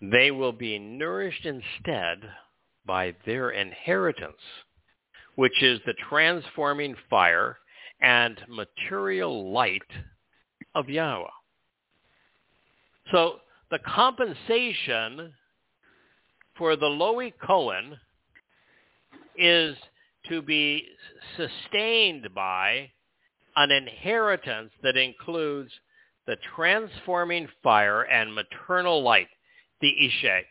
[0.00, 2.30] They will be nourished instead
[2.86, 4.40] by their inheritance,
[5.40, 7.56] which is the transforming fire
[8.02, 9.80] and material light
[10.74, 11.24] of Yahweh.
[13.10, 13.36] So
[13.70, 15.32] the compensation
[16.58, 17.96] for the Lowy Cohen
[19.34, 19.78] is
[20.28, 20.84] to be
[21.38, 22.90] sustained by
[23.56, 25.70] an inheritance that includes
[26.26, 29.28] the transforming fire and maternal light,
[29.80, 30.42] the Ishe,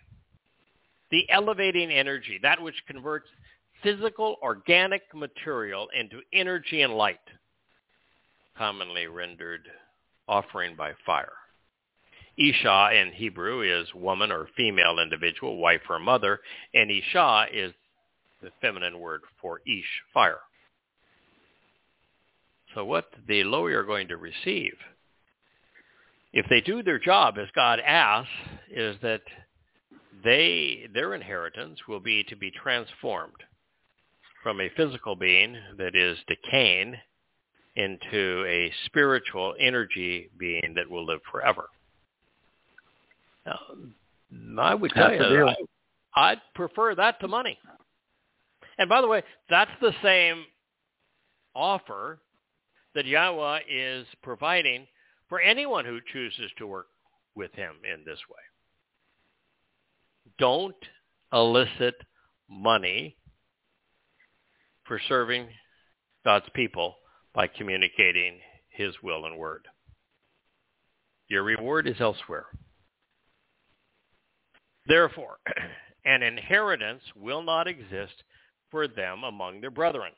[1.11, 3.27] the elevating energy, that which converts
[3.83, 7.19] physical organic material into energy and light,
[8.57, 9.67] commonly rendered
[10.27, 11.31] offering by fire.
[12.37, 16.39] Isha in Hebrew is woman or female individual, wife or mother,
[16.73, 17.73] and Isha is
[18.41, 20.39] the feminine word for Ish, fire.
[22.73, 24.73] So what the Lowy are going to receive,
[26.31, 28.31] if they do their job as God asks,
[28.71, 29.23] is that
[30.23, 33.43] they their inheritance will be to be transformed
[34.43, 36.95] from a physical being that is decaying
[37.75, 41.69] into a spiritual energy being that will live forever.
[43.45, 45.47] Now, I would tell That's you.
[45.47, 45.55] I,
[46.15, 47.57] I'd prefer that to money.
[48.77, 50.45] And by the way, that's the same
[51.55, 52.19] offer
[52.95, 54.87] that Yahweh is providing
[55.27, 56.87] for anyone who chooses to work
[57.35, 58.37] with him in this way.
[60.37, 60.75] Don't
[61.31, 61.95] elicit
[62.49, 63.15] money
[64.89, 65.47] for serving
[66.25, 66.95] God's people
[67.33, 69.65] by communicating his will and word.
[71.29, 72.47] Your reward is elsewhere.
[74.87, 75.37] Therefore,
[76.05, 78.23] an inheritance will not exist
[78.71, 80.11] for them among their brethren.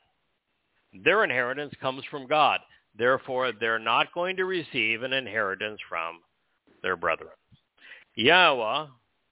[1.04, 2.60] Their inheritance comes from God.
[2.96, 6.20] Therefore, they're not going to receive an inheritance from
[6.82, 7.30] their brethren.
[8.14, 8.86] Yahweh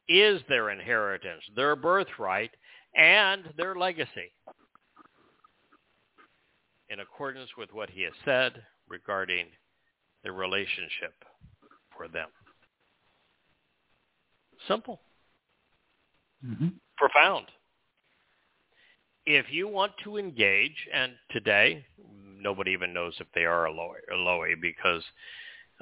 [0.09, 2.51] is their inheritance, their birthright,
[2.95, 4.33] and their legacy
[6.91, 8.53] in accordance with what he has said
[8.89, 9.47] regarding
[10.25, 11.15] the relationship
[11.97, 12.29] for them.
[14.69, 15.01] Simple,
[16.45, 16.69] Mm-hmm.
[16.97, 17.45] profound.
[19.27, 21.85] If you want to engage, and today
[22.41, 23.71] nobody even knows if they are a
[24.11, 25.03] Eloi, because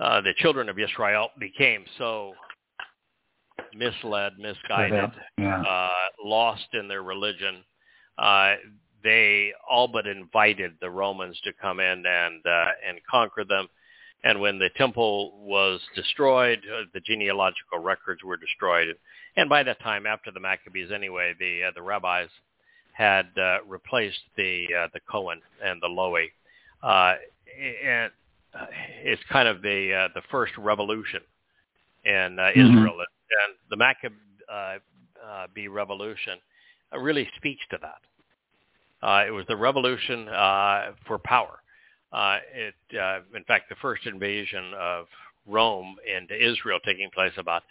[0.01, 2.33] uh, the children of Israel became so
[3.73, 5.62] misled, misguided, Yeah.
[5.62, 5.88] uh,
[6.25, 7.64] lost in their religion.
[8.18, 8.57] Uh,
[9.03, 13.69] they all but invited the Romans to come in and uh, and conquer them.
[14.25, 18.88] And when the temple was destroyed, uh, the genealogical records were destroyed.
[19.37, 22.29] And by that time, after the Maccabees, anyway, the uh, the rabbis
[22.92, 26.33] had uh, replaced the uh, the Cohen and the Lowy.
[26.83, 27.15] Uh,
[27.85, 28.11] and
[29.05, 31.21] it's kind of the uh, the first revolution
[32.05, 32.57] in uh, Mhm.
[32.57, 34.15] Israel, and the Maccabee
[34.49, 34.79] uh,
[35.25, 36.38] uh, revolution
[36.92, 38.01] really speaks to that.
[39.03, 41.61] Uh, it was the revolution uh, for power.
[42.13, 45.07] Uh, it, uh, in fact, the first invasion of
[45.46, 47.63] Rome into Israel taking place about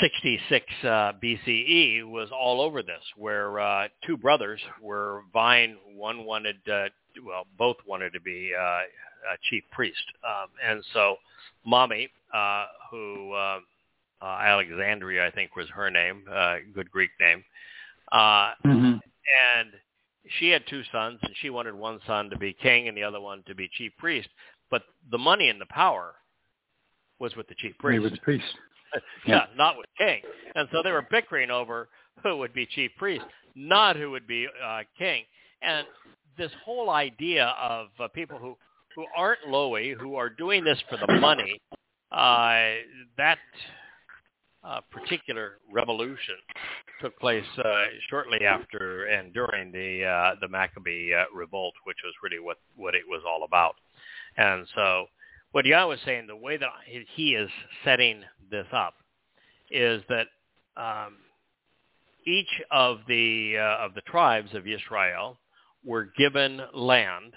[0.00, 0.86] 66 uh,
[1.22, 5.76] BCE was all over this, where uh, two brothers were vying.
[5.94, 6.88] One wanted, uh,
[7.24, 11.16] well, both wanted to be uh, a chief priest, um, and so
[11.64, 13.34] Mommy, uh, who
[14.22, 17.44] Alexandria, I think was her name, uh, good Greek name,
[18.12, 18.94] uh, Mm-hmm.
[18.94, 19.72] and
[20.38, 23.20] she had two sons, and she wanted one son to be king and the other
[23.20, 24.28] one to be chief priest.
[24.70, 26.14] But the money and the power
[27.18, 28.02] was with the chief priest.
[28.02, 28.44] was a priest.
[29.26, 30.22] yeah, not with king.
[30.54, 31.88] And so they were bickering over
[32.22, 35.24] who would be chief priest, not who would be uh, king.
[35.62, 35.86] And
[36.38, 38.56] this whole idea of uh, people who
[38.94, 41.60] who aren't Lowy, who are doing this for the money,
[42.12, 42.74] uh,
[43.16, 43.38] that
[44.64, 46.36] uh, particular revolution
[47.00, 52.14] took place uh, shortly after and during the uh, the Maccabee uh, revolt, which was
[52.22, 53.74] really what what it was all about.
[54.36, 55.06] And so,
[55.52, 56.70] what Yah was saying, the way that
[57.14, 57.50] he is
[57.84, 58.94] setting this up,
[59.70, 60.26] is that
[60.76, 61.16] um,
[62.26, 65.38] each of the uh, of the tribes of Israel
[65.84, 67.34] were given land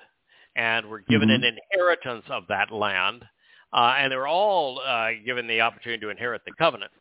[0.56, 1.36] and were given Mhm.
[1.36, 3.28] an inheritance of that land,
[3.74, 6.92] uh, and they were all uh, given the opportunity to inherit the covenant.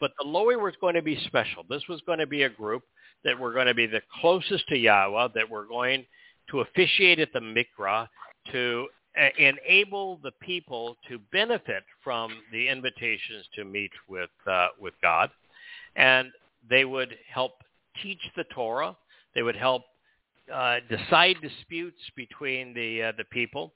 [0.00, 1.64] But the Lowy was going to be special.
[1.68, 2.82] This was going to be a group
[3.24, 6.04] that were going to be the closest to Yahweh, that were going
[6.50, 8.08] to officiate at the Mikra,
[8.52, 8.86] to
[9.18, 15.30] uh, enable the people to benefit from the invitations to meet with uh, with God,
[15.96, 16.30] and
[16.68, 17.52] they would help
[18.02, 18.96] teach the Torah.
[19.34, 19.82] They would help
[20.52, 23.72] uh, decide disputes between the uh, the people.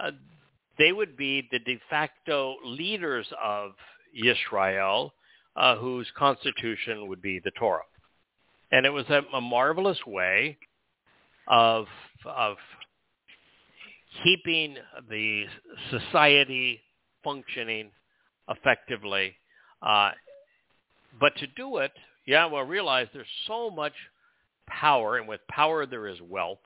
[0.00, 0.12] Uh,
[0.78, 3.72] they would be the de facto leaders of
[4.14, 5.12] Israel,
[5.58, 7.82] uh, whose constitution would be the Torah,
[8.70, 10.56] and it was a, a marvelous way
[11.48, 11.86] of
[12.24, 12.56] of
[14.22, 14.76] keeping
[15.10, 15.44] the
[15.90, 16.80] society
[17.24, 17.90] functioning
[18.48, 19.34] effectively.
[19.82, 20.10] Uh,
[21.20, 21.92] but to do it,
[22.26, 23.92] yeah, well, realize there's so much
[24.68, 26.58] power, and with power there is wealth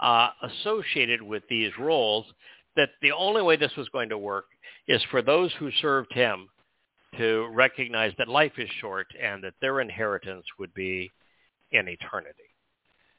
[0.00, 2.26] uh, associated with these roles
[2.74, 4.46] that the only way this was going to work
[4.88, 6.48] is for those who served him
[7.18, 11.10] to recognize that life is short and that their inheritance would be
[11.72, 12.50] in eternity.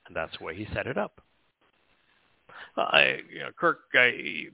[0.08, 1.22] And that's the way he set it up.
[2.78, 4.50] I, you know, Kirk, I,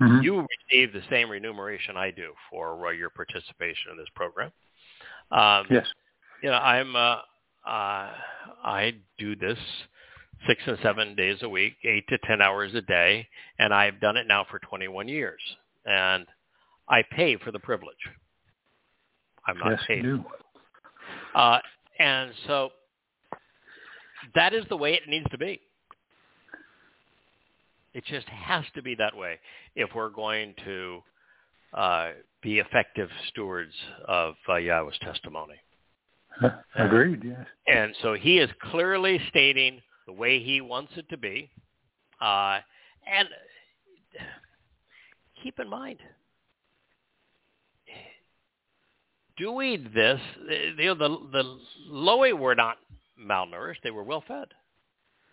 [0.00, 0.22] Mhm.
[0.22, 4.52] you receive the same remuneration I do for uh, your participation in this program.
[5.30, 5.86] Um, Yes.
[6.42, 7.20] you know, I'm uh,
[7.66, 8.14] uh,
[8.64, 9.58] I do this
[10.46, 13.28] six and seven days a week, eight to ten hours a day,
[13.58, 15.40] and I've done it now for 21 years,
[15.84, 16.26] and
[16.88, 17.96] I pay for the privilege.
[19.46, 20.24] I'm not Yes, you paid, do.
[21.34, 21.58] uh,
[21.98, 22.70] and so
[24.34, 25.60] that is the way it needs to be.
[27.94, 29.38] It just has to be that way
[29.76, 31.02] if we're going to
[31.74, 32.10] uh,
[32.42, 33.72] be effective stewards
[34.08, 35.56] of uh, Yahweh's testimony.
[36.76, 37.22] Agreed.
[37.24, 37.46] Yes.
[37.66, 41.50] And so he is clearly stating the way he wants it to be.
[42.20, 42.60] Uh,
[43.12, 43.28] and
[45.42, 45.98] keep in mind,
[49.36, 50.20] doing this,
[50.78, 51.58] you know, the, the
[51.90, 52.78] Lowy were not
[53.20, 53.82] malnourished.
[53.82, 54.48] They were well fed.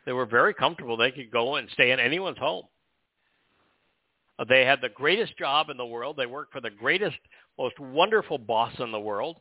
[0.05, 0.97] They were very comfortable.
[0.97, 2.65] They could go and stay in anyone's home.
[4.37, 6.15] Uh, They had the greatest job in the world.
[6.17, 7.17] They worked for the greatest,
[7.57, 9.37] most wonderful boss in the world.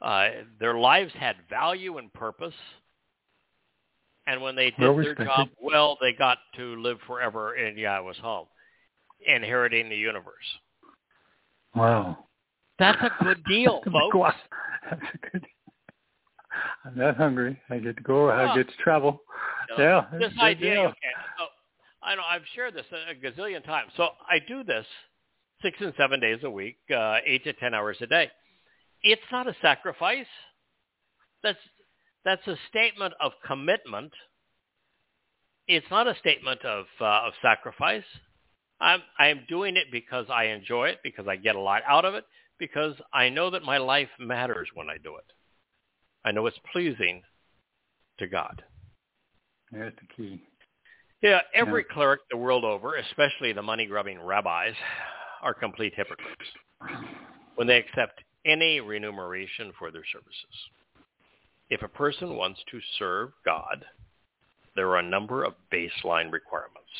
[0.00, 0.28] Uh,
[0.60, 2.54] their lives had value and purpose.
[4.26, 8.18] And when they did Well their job well, they got to live forever in Yahweh's
[8.18, 8.46] home,
[9.26, 10.34] inheriting the universe.
[11.74, 12.26] Wow.
[12.78, 14.36] That's a good deal, folks.
[14.90, 15.46] That's a good.
[16.84, 17.60] I'm not hungry.
[17.70, 18.30] I get to go.
[18.30, 19.20] I get to travel.
[19.76, 20.18] Know, Yeah.
[20.18, 20.74] this idea.
[20.74, 20.82] deal.
[20.86, 20.96] Okay,
[21.38, 21.46] so
[22.02, 23.92] I know I've shared this a, a gazillion times.
[23.96, 24.86] So I do this
[25.62, 28.30] six and seven days a week, uh, eight to ten hours a day.
[29.02, 30.26] It's not a sacrifice.
[31.42, 31.58] That's
[32.24, 34.12] that's a statement of commitment.
[35.68, 38.04] It's not a statement of uh, of sacrifice.
[38.80, 42.14] I'm I'm doing it because I enjoy it, because I get a lot out of
[42.14, 42.24] it,
[42.58, 45.32] because I know that my life matters when I do it.
[46.24, 47.22] I know it's pleasing
[48.18, 48.62] to God.
[49.72, 50.42] That's the key.
[51.22, 54.74] Yeah, every cleric the world over, especially the money-grubbing rabbis,
[55.42, 56.42] are complete hypocrites
[57.54, 60.70] when they accept any remuneration for their services.
[61.68, 63.84] If a person wants to serve God,
[64.76, 66.90] there are a number of baseline requirements,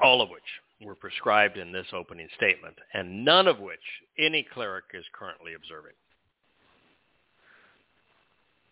[0.00, 0.42] all of which
[0.80, 3.80] were prescribed in this opening statement, and none of which
[4.18, 5.94] any cleric is currently observing.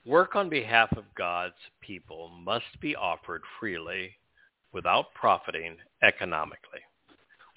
[0.06, 4.12] Work on behalf of God's people must be offered freely
[4.72, 6.80] without profiting economically.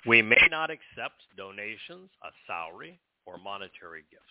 [0.06, 4.24] We may not accept donations, a salary, or monetary gifts.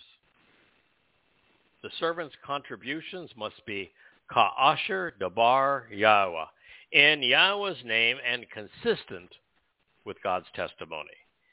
[1.82, 3.90] The servant's contributions must be
[4.32, 6.46] ka'asher dabar Yahweh,
[6.92, 9.30] in Yahweh's name and consistent
[10.06, 11.10] with God's testimony,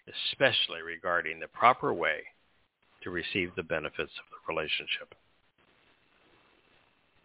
[0.08, 2.22] especially regarding the proper way
[3.04, 5.14] to receive the benefits of the relationship.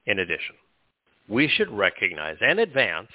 [0.06, 0.56] In addition,
[1.28, 3.10] we should recognize and advance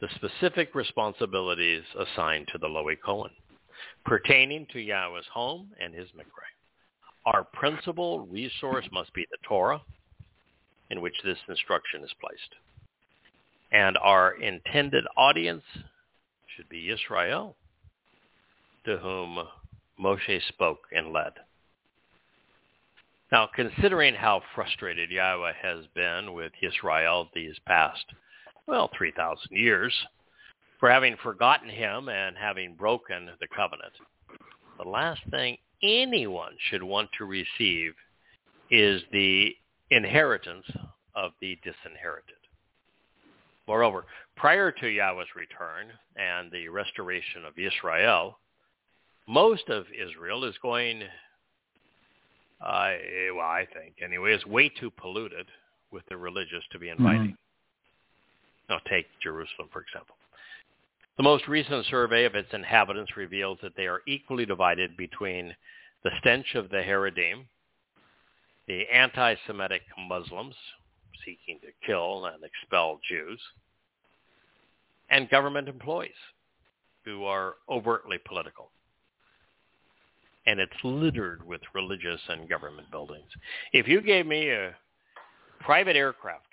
[0.00, 3.30] the specific responsibilities assigned to the Lowy Cohen
[4.04, 6.48] pertaining to Yahweh's home and his mikveh.
[7.26, 9.80] Our principal resource must be the Torah,
[10.90, 12.54] in which this instruction is placed.
[13.70, 15.62] And our intended audience
[16.58, 17.54] should be Israel,
[18.84, 19.38] to whom
[19.98, 21.32] Moshe spoke and led.
[23.30, 28.04] Now, considering how frustrated Yahweh has been with Israel these past,
[28.66, 29.94] well, 3,000 years,
[30.80, 33.92] for having forgotten him and having broken the covenant,
[34.82, 37.92] the last thing anyone should want to receive
[38.70, 39.54] is the
[39.90, 40.66] inheritance
[41.14, 42.37] of the disinherited.
[43.68, 48.38] Moreover, prior to Yahweh's return and the restoration of Israel,
[49.28, 51.02] most of Israel is going,
[52.62, 52.92] uh,
[53.36, 55.46] well, I think anyway, is way too polluted
[55.92, 57.20] with the religious to be inviting.
[57.20, 58.70] Mm-hmm.
[58.70, 60.16] Now, take Jerusalem, for example.
[61.18, 65.54] The most recent survey of its inhabitants reveals that they are equally divided between
[66.04, 67.44] the stench of the Haredim,
[68.66, 70.54] the anti-Semitic Muslims
[71.24, 73.40] seeking to kill and expel Jews,
[75.10, 76.10] and government employees
[77.04, 78.70] who are overtly political
[80.48, 83.28] and it's littered with religious and government buildings.
[83.74, 84.74] If you gave me a
[85.60, 86.46] private aircraft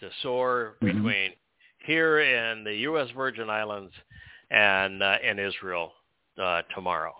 [0.00, 0.96] to soar mm-hmm.
[0.96, 1.32] between
[1.84, 3.08] here in the U.S.
[3.14, 3.92] Virgin Islands
[4.50, 5.92] and uh, in Israel
[6.42, 7.12] uh, tomorrow,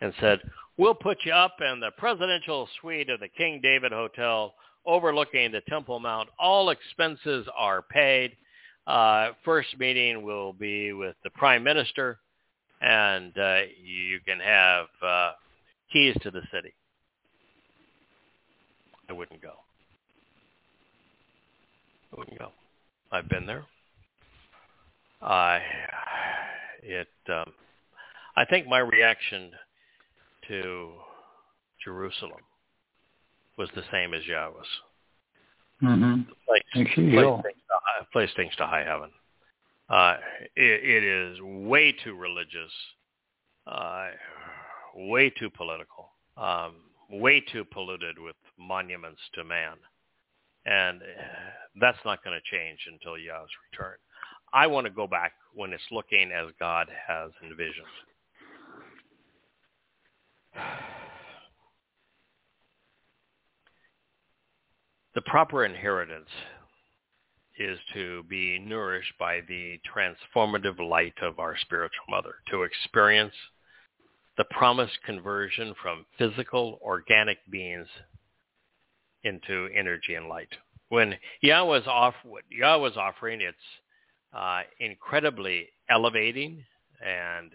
[0.00, 0.40] and said,
[0.78, 4.54] "We'll put you up in the presidential suite of the King David Hotel,
[4.86, 6.28] overlooking the Temple Mount.
[6.38, 8.36] All expenses are paid.
[8.86, 12.18] Uh, first meeting will be with the Prime Minister."
[12.82, 15.32] and uh, you can have uh,
[15.92, 16.74] keys to the city.
[19.08, 19.52] I wouldn't go.
[22.12, 22.48] I wouldn't go.
[23.12, 23.64] I've been there.
[25.22, 25.60] I
[26.82, 27.08] it.
[27.28, 27.52] Um,
[28.36, 29.52] I think my reaction
[30.48, 30.90] to
[31.84, 32.40] Jerusalem
[33.58, 34.66] was the same as Yahweh's.
[35.82, 36.22] Mm-hmm.
[36.46, 39.10] Place, place, things to, place things to high heaven.
[39.88, 40.16] Uh,
[40.56, 42.72] it, it is way too religious,
[43.66, 44.08] uh,
[44.94, 46.76] way too political, um,
[47.10, 49.74] way too polluted with monuments to man.
[50.64, 51.02] And
[51.80, 53.96] that's not going to change until Yah's return.
[54.52, 57.86] I want to go back when it's looking as God has envisioned.
[65.14, 66.28] The proper inheritance
[67.58, 73.34] is to be nourished by the transformative light of our spiritual mother, to experience
[74.38, 77.86] the promised conversion from physical, organic beings
[79.24, 80.48] into energy and light.
[80.88, 83.56] When Yahweh's off, what Yahweh's offering, it's
[84.32, 86.64] uh, incredibly elevating
[87.04, 87.50] and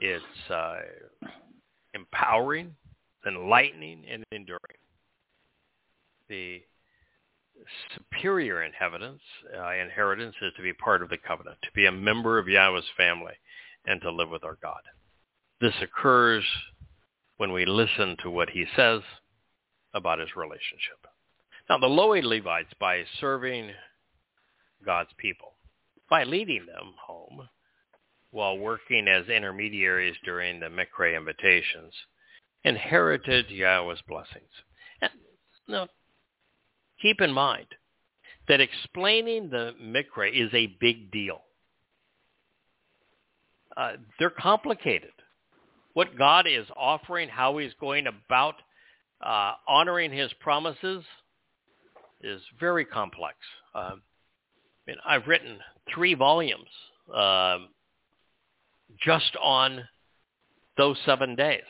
[0.00, 0.76] it's uh,
[1.94, 2.74] empowering,
[3.26, 4.60] enlightening, and enduring.
[6.28, 6.62] The
[7.94, 9.22] superior inheritance,
[9.56, 12.84] uh, inheritance is to be part of the covenant, to be a member of Yahweh's
[12.96, 13.34] family,
[13.86, 14.80] and to live with our God.
[15.60, 16.44] This occurs
[17.36, 19.02] when we listen to what he says
[19.94, 20.98] about his relationship.
[21.68, 23.70] Now, the Lowy Levites, by serving
[24.84, 25.54] God's people,
[26.10, 27.48] by leading them home
[28.30, 31.94] while working as intermediaries during the Mikre invitations,
[32.64, 34.50] inherited Yahweh's blessings.
[35.00, 35.12] And,
[35.68, 35.88] now,
[37.04, 37.66] keep in mind
[38.48, 41.42] that explaining the Mikra is a big deal.
[43.76, 45.10] Uh, they're complicated.
[45.92, 48.54] What God is offering, how he's going about
[49.20, 51.04] uh, honoring his promises
[52.22, 53.36] is very complex.
[53.74, 53.96] Uh, I
[54.86, 55.58] mean, I've written
[55.94, 56.68] three volumes
[57.14, 57.68] um,
[59.04, 59.84] just on
[60.78, 61.62] those seven days.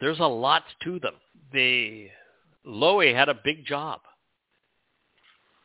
[0.00, 1.14] There's a lot to them.
[1.52, 2.08] The
[2.68, 4.00] Lowy had a big job.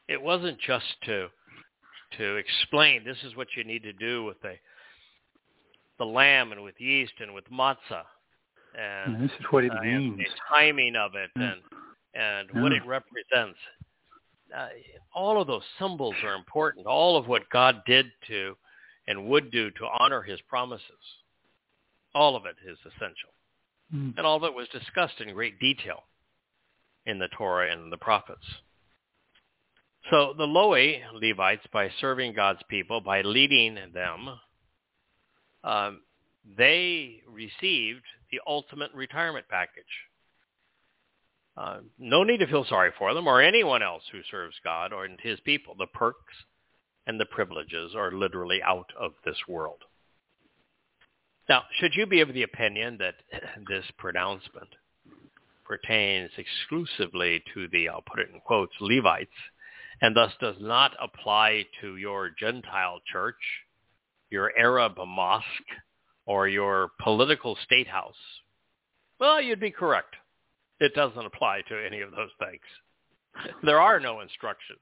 [0.08, 1.28] It wasn't just to
[2.18, 4.54] to explain this is what you need to do with the
[5.98, 8.04] the lamb and with yeast and with matzah
[8.78, 10.18] and, and this is what it uh, means.
[10.18, 11.62] the timing of it and
[12.14, 13.58] and what it represents.
[14.56, 14.68] uh,
[15.16, 16.86] all of those symbols are important.
[16.86, 18.56] All of what God did to
[19.08, 20.86] and would do to honor his promises.
[22.14, 23.30] All of it is essential.
[23.94, 24.16] Mm.
[24.18, 26.04] And all of it was discussed in great detail
[27.06, 28.46] in the Torah and the prophets.
[30.10, 34.40] So the Lowy Levites, by serving God's people, by leading them,
[35.64, 36.02] um,
[36.58, 39.84] they received the ultimate retirement package.
[41.56, 45.08] Uh, no need to feel sorry for them or anyone else who serves God or
[45.22, 45.76] his people.
[45.78, 46.34] The perks
[47.06, 49.84] and the privileges are literally out of this world.
[51.48, 53.16] Now, should you be of the opinion that
[53.68, 54.70] this pronouncement
[55.66, 59.32] pertains exclusively to the, I'll put it in quotes, Levites,
[60.02, 63.36] and thus does not apply to your Gentile church,
[64.30, 65.46] your Arab mosque,
[66.26, 68.16] or your political state house,
[69.24, 70.16] well, you'd be correct.
[70.82, 72.62] It doesn't apply to any of those things.
[73.64, 74.82] There are no instructions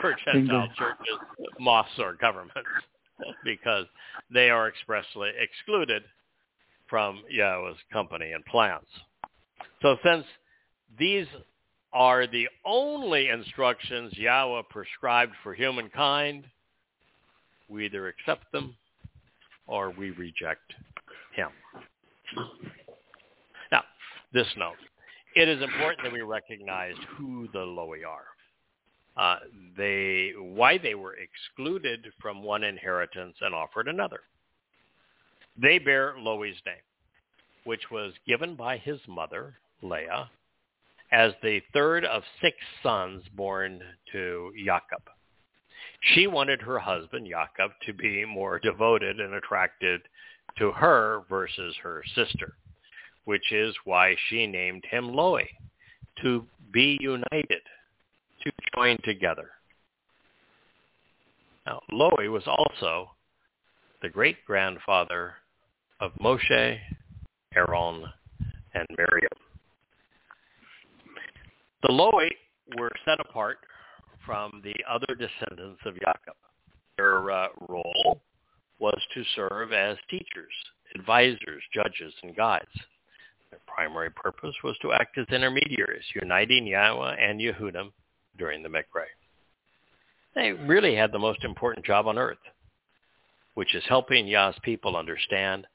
[0.00, 1.18] for Gentile churches,
[1.58, 2.70] mosques, or governments
[3.44, 3.84] because
[4.32, 6.04] they are expressly excluded
[6.88, 8.86] from Yahweh's company and plans.
[9.82, 10.24] So since
[10.98, 11.26] these
[11.92, 16.44] are the only instructions Yahweh prescribed for humankind,
[17.68, 18.76] we either accept them
[19.66, 20.74] or we reject
[21.34, 21.48] him.
[23.72, 23.84] Now,
[24.32, 24.76] this note.
[25.36, 28.24] It is important that we recognize who the Lowy are.
[29.16, 29.38] Uh,
[29.76, 34.20] they, why they were excluded from one inheritance and offered another.
[35.56, 36.76] They bear Lowy's name,
[37.64, 40.30] which was given by his mother, Leah,
[41.12, 43.80] as the third of six sons born
[44.12, 45.02] to Jacob.
[46.00, 50.02] She wanted her husband, Jacob, to be more devoted and attracted
[50.58, 52.54] to her versus her sister,
[53.24, 55.48] which is why she named him Lowy,
[56.22, 57.62] to be united,
[58.42, 59.50] to join together.
[61.66, 63.10] Now, Lowy was also
[64.02, 65.34] the great-grandfather
[66.00, 66.78] of Moshe,
[67.56, 68.04] Aaron,
[68.74, 69.28] and Miriam.
[71.82, 72.28] The Lowy
[72.78, 73.58] were set apart
[74.24, 76.36] from the other descendants of Jacob.
[76.96, 78.20] Their uh, role
[78.78, 80.52] was to serve as teachers,
[80.94, 82.70] advisors, judges, and guides.
[83.50, 87.90] Their primary purpose was to act as intermediaries, uniting Yahweh and Yehudim
[88.38, 89.06] during the Mikra.
[90.36, 92.38] They really had the most important job on earth,
[93.54, 95.66] which is helping Yah's people understand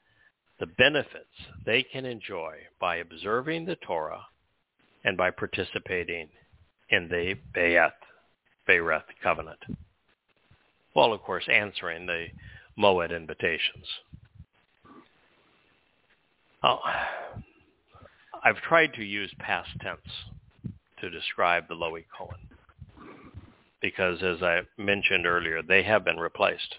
[0.58, 1.24] the benefits
[1.64, 4.26] they can enjoy by observing the Torah
[5.04, 6.28] and by participating
[6.90, 7.92] in the Bayeth,
[8.68, 9.58] Bereth covenant.
[10.92, 12.26] While, of course, answering the
[12.78, 13.86] Moed invitations.
[16.62, 16.78] Oh,
[18.42, 20.00] I've tried to use past tense
[21.00, 22.38] to describe the Lowy Cohen
[23.80, 26.76] because, as I mentioned earlier, they have been replaced.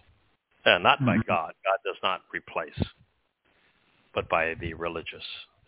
[0.66, 1.22] Uh, not by mm-hmm.
[1.28, 1.54] God.
[1.64, 2.78] God does not replace,
[4.18, 5.22] but by the religious,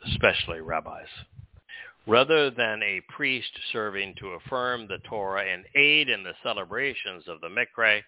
[0.08, 1.06] especially rabbis.
[2.08, 7.42] Rather than a priest serving to affirm the Torah and aid in the celebrations of
[7.42, 8.02] the Mikra,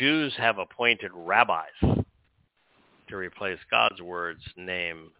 [0.00, 5.12] Jews have appointed rabbis to replace God's words, name,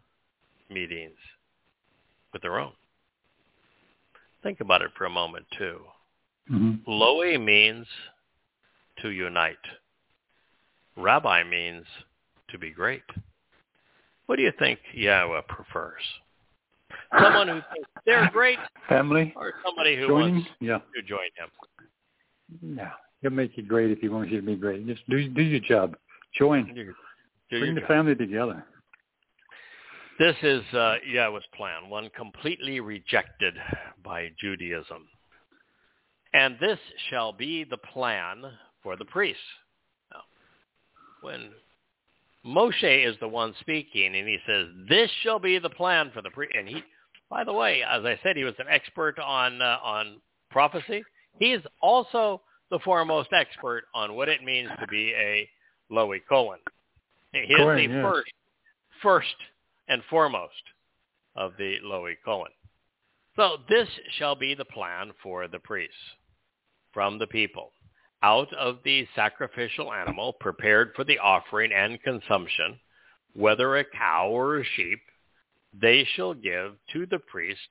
[0.68, 1.18] meetings
[2.32, 2.72] with their own.
[4.42, 5.82] Think about it for a moment, too.
[6.50, 6.90] Mm-hmm.
[6.90, 7.86] Loe means
[9.02, 9.54] to unite.
[10.96, 11.84] Rabbi means
[12.50, 13.02] to be great.
[14.32, 16.00] What do you think Yahweh prefers?
[17.20, 18.58] Someone who thinks they're great,
[18.88, 20.78] family, or somebody who joining, wants yeah.
[20.96, 22.78] to join him.
[22.78, 24.86] Yeah, he'll make you great if he wants you to be great.
[24.86, 25.96] Just do do your job.
[26.34, 26.64] Join.
[26.74, 26.94] Do
[27.50, 27.88] Bring the job.
[27.88, 28.64] family together.
[30.18, 33.52] This is uh, Yahweh's plan, one completely rejected
[34.02, 35.08] by Judaism.
[36.32, 36.78] And this
[37.10, 38.44] shall be the plan
[38.82, 39.42] for the priests.
[40.10, 40.22] Now,
[41.20, 41.50] when
[42.44, 46.30] Moshe is the one speaking, and he says, "This shall be the plan for the
[46.30, 46.82] priest," and he
[47.32, 50.20] by the way, as I said, he was an expert on uh, on
[50.50, 51.02] prophecy.
[51.38, 55.48] He is also the foremost expert on what it means to be a
[55.90, 56.58] Lowy Cohen.
[57.32, 58.02] He is the yes.
[58.02, 58.32] first,
[59.02, 59.34] first
[59.88, 60.52] and foremost
[61.34, 62.50] of the Lowy Cohen.
[63.36, 63.88] So this
[64.18, 65.96] shall be the plan for the priests
[66.92, 67.72] from the people.
[68.22, 72.78] Out of the sacrificial animal prepared for the offering and consumption,
[73.32, 75.00] whether a cow or a sheep,
[75.72, 77.68] they shall give to the priest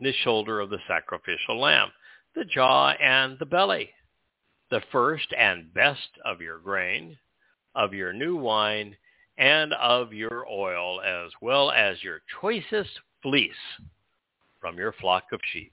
[0.00, 1.90] the shoulder of the sacrificial lamb,
[2.34, 3.90] the jaw and the belly,
[4.70, 7.16] the first and best of your grain,
[7.74, 8.96] of your new wine,
[9.38, 12.90] and of your oil, as well as your choicest
[13.22, 13.52] fleece
[14.60, 15.72] from your flock of sheep.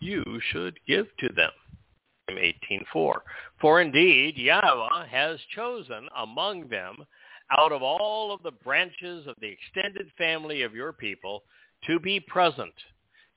[0.00, 1.50] you should give to them.
[2.30, 3.14] 18.4.
[3.60, 7.04] For indeed Yahweh has chosen among them
[7.58, 11.42] out of all of the branches of the extended family of your people
[11.86, 12.72] to be present,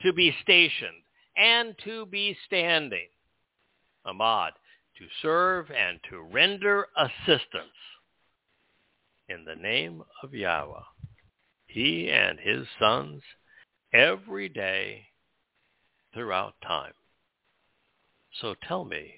[0.01, 1.03] to be stationed,
[1.35, 3.07] and to be standing.
[4.05, 4.51] Amad,
[4.97, 7.67] to serve and to render assistance
[9.29, 10.79] in the name of Yahweh,
[11.67, 13.21] he and his sons,
[13.93, 15.05] every day
[16.13, 16.93] throughout time.
[18.41, 19.13] So tell me,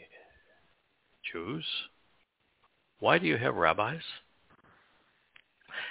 [1.31, 1.65] Jews,
[2.99, 4.01] why do you have rabbis?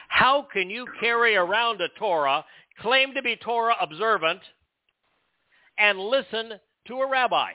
[0.08, 2.44] How can you carry around a Torah,
[2.80, 4.40] claim to be Torah observant,
[5.78, 6.52] and listen
[6.86, 7.52] to a rabbi?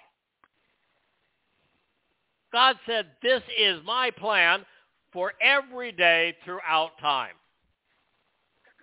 [2.52, 4.64] God said, this is my plan
[5.12, 7.34] for every day throughout time.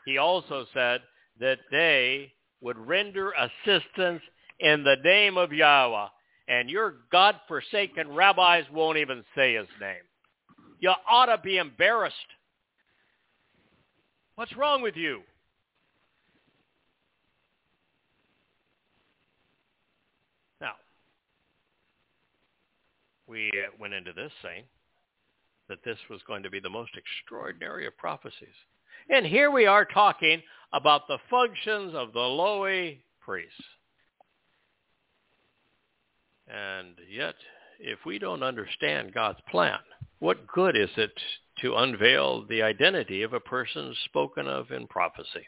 [0.04, 1.02] He also said
[1.38, 4.22] that they would render assistance
[4.58, 6.08] in the name of Yahweh,
[6.50, 10.02] and your God-forsaken rabbis won't even say his name.
[10.80, 12.16] You ought to be embarrassed.
[14.34, 15.20] What's wrong with you?
[20.60, 20.72] Now,
[23.28, 24.64] we uh, went into this saying
[25.68, 28.48] that this was going to be the most extraordinary of prophecies.
[29.08, 30.42] And here we are talking
[30.72, 33.62] about the functions of the Lowy priests.
[36.50, 37.34] And yet,
[37.78, 39.78] if we don't understand God's plan,
[40.18, 41.12] what good is it
[41.62, 45.46] to unveil the identity of a person spoken of in prophecy?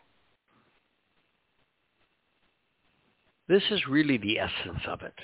[3.48, 5.14] This is really the essence of it.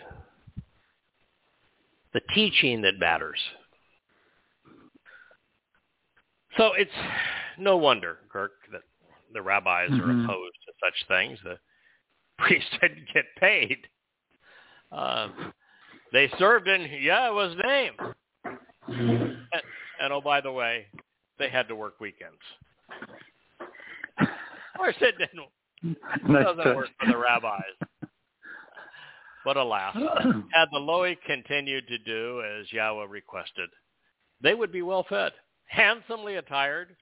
[2.13, 3.39] The teaching that matters.
[6.57, 6.91] So it's
[7.59, 8.83] no wonder, Kirk, that
[9.33, 10.01] the rabbis mm-hmm.
[10.01, 11.39] are opposed to such things.
[11.45, 11.59] The
[12.39, 13.79] priests didn't get paid.
[14.91, 15.29] Uh,
[16.13, 17.93] they served in Yahweh's name.
[18.47, 19.11] Mm-hmm.
[19.11, 19.63] And,
[20.01, 20.87] and oh, by the way,
[21.39, 22.39] they had to work weekends.
[24.21, 24.29] Of
[24.77, 25.49] course it didn't.
[25.83, 27.63] It doesn't work for the rabbis.
[29.45, 29.95] But alas,
[30.53, 33.71] had the Lowy continued to do as Yahweh requested,
[34.43, 35.33] they would be well fed
[35.69, 36.97] handsomely attired,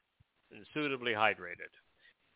[0.53, 1.73] and suitably hydrated.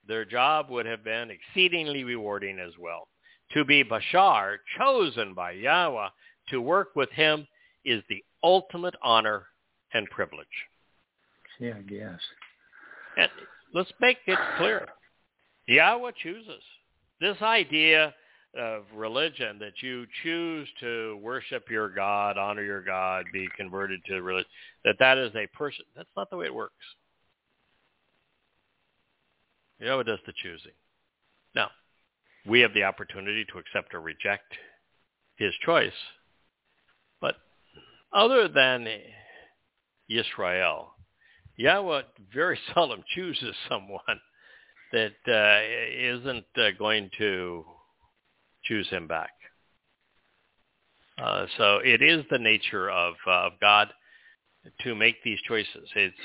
[0.07, 3.09] Their job would have been exceedingly rewarding as well.
[3.53, 6.09] To be bachar, chosen by Yahweh
[6.51, 7.46] to work with him,
[7.84, 9.46] is the ultimate honor
[9.92, 10.46] and privilege.
[11.59, 12.20] Yeah, I guess.
[13.16, 13.30] And
[13.74, 14.86] let's make it clear.
[15.66, 16.62] Yahweh chooses.
[17.20, 18.14] This idea
[18.59, 24.22] of religion that you choose to worship your God, honor your God, be converted to
[24.22, 24.51] religion,
[24.84, 25.84] that that is a person.
[25.94, 26.74] That's not the way it works.
[29.78, 30.72] Yahweh does the choosing.
[31.55, 31.70] Now,
[32.46, 34.53] we have the opportunity to accept or reject
[35.36, 35.92] his choice.
[38.12, 38.86] Other than
[40.08, 40.94] Israel,
[41.56, 42.02] Yahweh
[42.32, 44.20] very seldom chooses someone
[44.92, 47.64] that uh, not uh, going to
[48.64, 49.30] choose him back.
[51.22, 53.88] Uh, so it is the nature of, uh, of God
[54.82, 55.88] to make these choices.
[55.94, 56.16] It's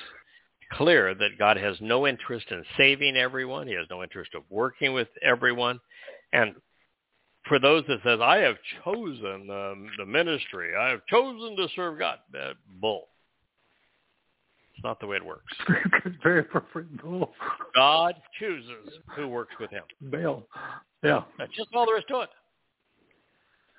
[0.71, 3.67] clear that God has no interest in saving everyone.
[3.67, 5.79] He has no interest of working with everyone.
[6.33, 6.55] And
[7.47, 11.99] for those that says, I have chosen um, the ministry, I have chosen to serve
[11.99, 13.07] God, uh, bull.
[14.75, 15.53] It's not the way it works.
[16.23, 17.33] Very appropriate bull.
[17.73, 19.83] God chooses who works with him.
[20.01, 20.45] Baal.
[21.03, 21.23] Yeah.
[21.37, 22.29] That's just all there is to it.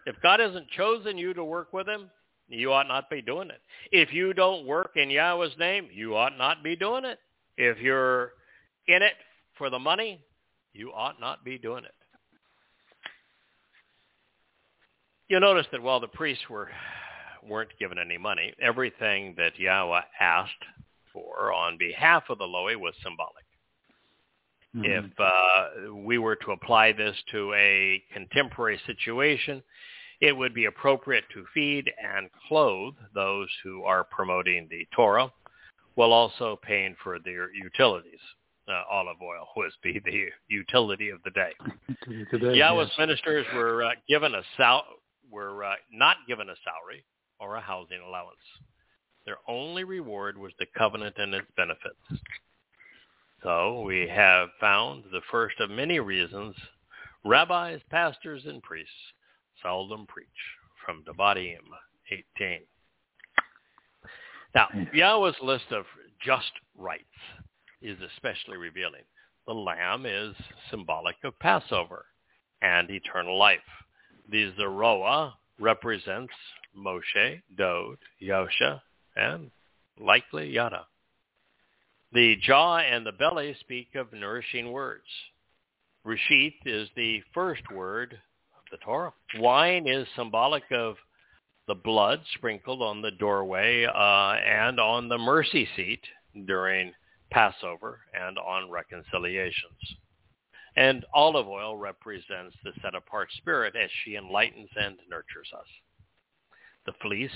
[0.07, 2.09] If God hasn't chosen you to work with him,
[2.49, 3.61] you ought not be doing it.
[3.91, 7.19] If you don't work in Yahweh's name, you ought not be doing it.
[7.57, 8.33] If you're
[8.87, 9.15] in it
[9.59, 10.21] for the money,
[10.73, 11.93] you ought not be doing it.
[15.29, 16.69] You'll notice that while the priests were
[17.49, 20.51] weren't given any money, everything that Yahweh asked
[21.13, 23.45] for on behalf of the Lowy was symbolic.
[24.75, 24.85] Mm-hmm.
[24.85, 29.63] If uh, we were to apply this to a contemporary situation,
[30.21, 35.33] it would be appropriate to feed and clothe those who are promoting the Torah
[35.95, 38.21] while also paying for their utilities.
[38.69, 41.53] Uh, olive oil would be the utility of the day.
[42.31, 42.99] Today, Yahweh's yes.
[42.99, 44.85] ministers were uh, given a sal-
[45.31, 47.05] were uh, not given a salary
[47.39, 48.37] or a housing allowance.
[49.25, 52.23] Their only reward was the covenant and its benefits.
[53.43, 56.55] So we have found the first of many reasons
[57.25, 58.93] rabbis, pastors, and priests
[59.63, 60.27] seldom preach
[60.85, 61.59] from Dabarym
[62.11, 62.61] 18.
[64.55, 65.85] Now, Yahweh's list of
[66.25, 67.05] just rights
[67.83, 69.03] is especially revealing.
[69.47, 70.35] The lamb is
[70.71, 72.07] symbolic of Passover
[72.63, 73.59] and eternal life.
[74.31, 76.35] The Zeroah represents
[76.77, 78.81] Moshe, Dod, Yosha,
[79.15, 79.51] and
[79.99, 80.87] likely Yada.
[82.13, 85.07] The jaw and the belly speak of nourishing words.
[86.07, 89.13] Reshith is the first word of the Torah.
[89.39, 90.97] Wine is symbolic of
[91.67, 96.01] the blood sprinkled on the doorway uh, and on the mercy seat
[96.47, 96.93] during
[97.31, 99.97] Passover and on reconciliations.
[100.77, 105.67] And olive oil represents the set-apart spirit as she enlightens and nurtures us.
[106.85, 107.31] The fleece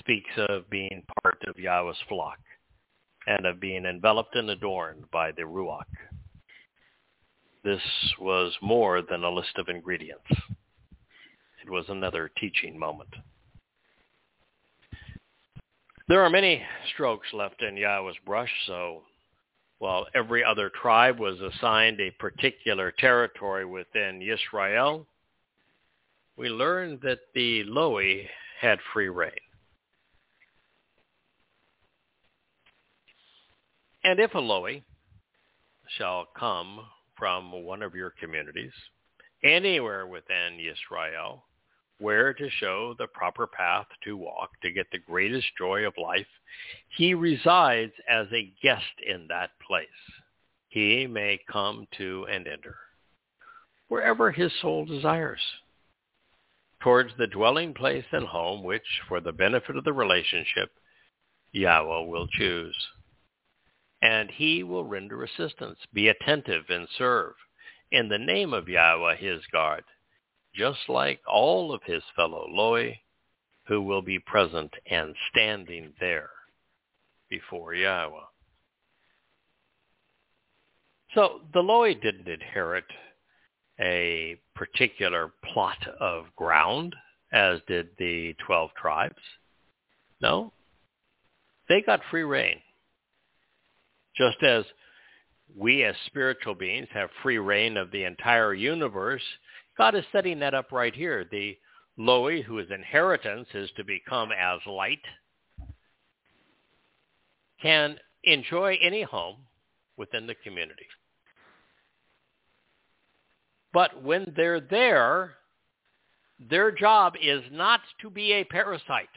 [0.00, 2.38] speaks of being part of Yahweh's flock
[3.26, 5.84] and of being enveloped and adorned by the Ruach.
[7.62, 7.82] This
[8.18, 10.30] was more than a list of ingredients.
[11.62, 13.14] It was another teaching moment.
[16.08, 19.02] There are many strokes left in Yahweh's brush, so
[19.80, 25.06] while every other tribe was assigned a particular territory within Israel,
[26.36, 28.26] we learned that the Lowy
[28.60, 29.30] had free reign.
[34.04, 34.82] And if a Lowy
[35.96, 36.80] shall come
[37.16, 38.72] from one of your communities,
[39.42, 41.44] anywhere within Israel,
[42.00, 46.26] where to show the proper path to walk to get the greatest joy of life,
[46.96, 49.86] he resides as a guest in that place.
[50.68, 52.76] He may come to and enter
[53.88, 55.40] wherever his soul desires
[56.80, 60.70] towards the dwelling place and home which, for the benefit of the relationship,
[61.52, 62.76] Yahweh will choose.
[64.00, 67.34] And he will render assistance, be attentive, and serve
[67.92, 69.82] in the name of Yahweh his God
[70.54, 72.98] just like all of his fellow Lowy,
[73.66, 76.30] who will be present and standing there
[77.28, 78.20] before Yahweh.
[81.14, 82.84] So the Lowy didn't inherit
[83.80, 86.94] a particular plot of ground,
[87.32, 89.22] as did the 12 tribes.
[90.20, 90.52] No,
[91.68, 92.60] they got free reign.
[94.16, 94.64] Just as
[95.56, 99.22] we as spiritual beings have free reign of the entire universe,
[99.80, 101.24] God is setting that up right here.
[101.30, 101.56] The
[101.98, 105.00] Lowy, whose inheritance is to become as light,
[107.62, 109.38] can enjoy any home
[109.96, 110.84] within the community.
[113.72, 115.36] But when they're there,
[116.50, 119.08] their job is not to be a parasite.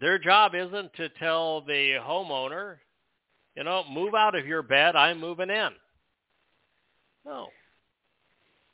[0.00, 2.76] Their job isn't to tell the homeowner,
[3.56, 5.72] you know, move out of your bed, I'm moving in.
[7.26, 7.48] No.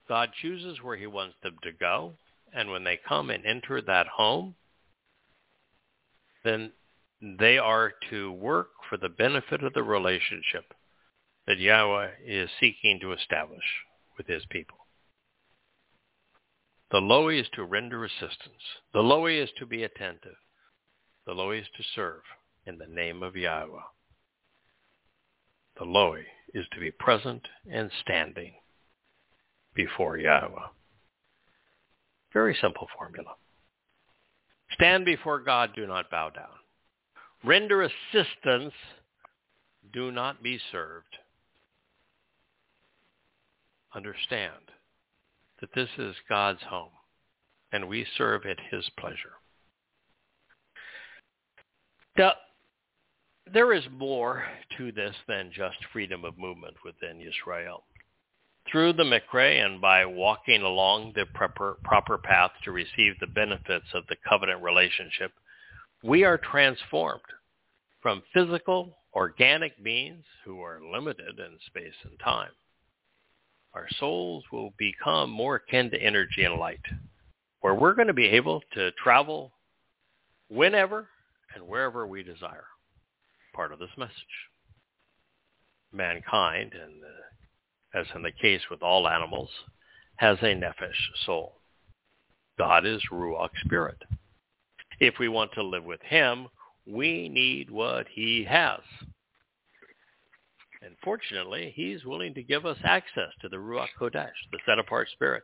[0.09, 2.15] God chooses where he wants them to go.
[2.53, 4.55] And when they come and enter that home,
[6.45, 6.73] then
[7.21, 10.73] they are to work for the benefit of the relationship
[11.47, 13.65] that Yahweh is seeking to establish
[14.17, 14.79] with his people.
[16.91, 18.63] The Lowy is to render assistance.
[18.95, 20.37] The Lowy is to be attentive.
[21.27, 22.23] The Lowy is to serve
[22.67, 23.81] in the name of Yahweh.
[25.79, 28.55] The Lowy is to be present and standing
[29.79, 30.67] before Yahweh.
[32.33, 33.37] Very simple formula.
[34.73, 36.59] Stand before God, do not bow down.
[37.45, 38.75] Render assistance,
[39.93, 41.17] do not be served.
[43.95, 44.73] Understand
[45.61, 46.91] that this is God's home,
[47.71, 49.37] and we serve at his pleasure.
[52.17, 52.33] Now,
[53.51, 54.43] there is more
[54.77, 57.85] to this than just freedom of movement within Israel
[58.71, 63.87] through the Mikra and by walking along the proper, proper path to receive the benefits
[63.95, 65.33] of the covenant relationship,
[66.03, 67.23] we are transformed
[68.01, 72.51] from physical, organic beings who are limited in space and time.
[73.75, 76.81] Our souls will become more akin to energy and light,
[77.61, 79.53] where we're going to be able to travel
[80.49, 81.09] whenever
[81.55, 82.67] and wherever we desire.
[83.55, 84.15] Part of this message.
[85.93, 87.15] Mankind and the
[87.95, 89.51] as in the case with all animals,
[90.17, 91.55] has a nephesh soul.
[92.59, 94.03] God is Ruach spirit.
[95.01, 96.49] If we want to live with him,
[96.87, 98.81] we need what he has.
[100.83, 105.43] And fortunately, he's willing to give us access to the Ruach Kodesh, the set-apart spirit.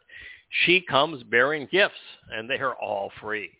[0.65, 1.95] She comes bearing gifts,
[2.33, 3.51] and they are all free.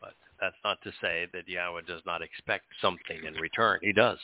[0.00, 3.78] But that's not to say that Yahweh does not expect something in return.
[3.82, 4.18] He does.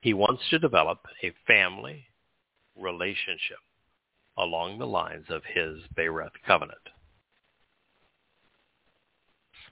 [0.00, 2.06] He wants to develop a family
[2.80, 3.58] relationship
[4.38, 6.78] along the lines of his Berith covenant.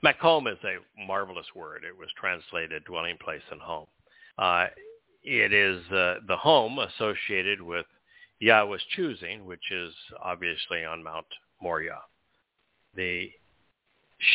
[0.05, 1.83] Makom is a marvelous word.
[1.85, 3.87] It was translated dwelling place and home.
[4.37, 4.67] Uh,
[5.25, 7.87] it is uh, the home associated with
[8.41, 9.93] Yahweh's choosing, which is
[10.23, 11.27] obviously on Mount
[11.61, 12.03] Moriah,
[12.95, 13.31] the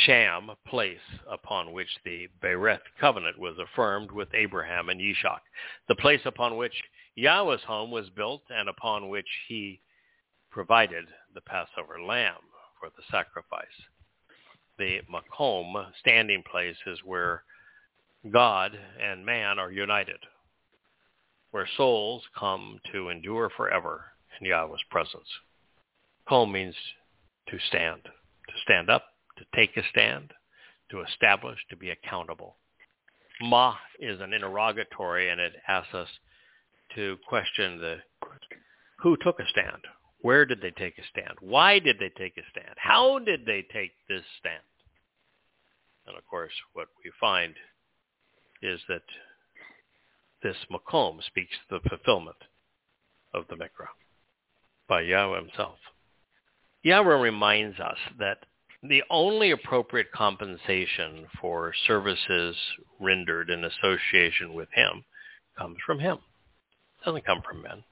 [0.06, 0.98] sham place
[1.30, 5.40] upon which the Berith covenant was affirmed with Abraham and Yishak,
[5.88, 6.74] the place upon which
[7.16, 9.80] Yahweh's home was built and upon which he
[10.50, 12.42] provided the Passover lamb
[12.80, 13.66] for the sacrifice.
[14.78, 17.44] The Makom standing place is where
[18.32, 20.20] God and man are united,
[21.52, 24.06] where souls come to endure forever
[24.40, 25.28] in Yahweh's presence.
[26.28, 26.76] Kol means
[27.50, 29.06] to stand, to stand up,
[29.38, 30.34] to take a stand,
[30.90, 32.56] to establish, to be accountable.
[33.42, 36.08] Ma is an interrogatory and it asks us
[36.96, 37.98] to question the
[39.00, 39.84] who took a stand?
[40.22, 41.38] Where did they take a stand?
[41.42, 42.76] Why did they take a stand?
[42.78, 44.64] How did they take this stand?
[46.08, 47.54] And of course, what we find
[48.62, 49.04] is that
[50.42, 52.38] this Makom speaks the fulfillment
[53.34, 53.88] of the Mikra
[54.88, 55.78] by Yahweh himself.
[56.84, 58.46] Yahweh reminds us that
[58.82, 62.56] the only appropriate compensation for services
[63.00, 65.04] rendered in association with him
[65.58, 66.18] comes from him.
[67.06, 67.84] Doesn't come from men.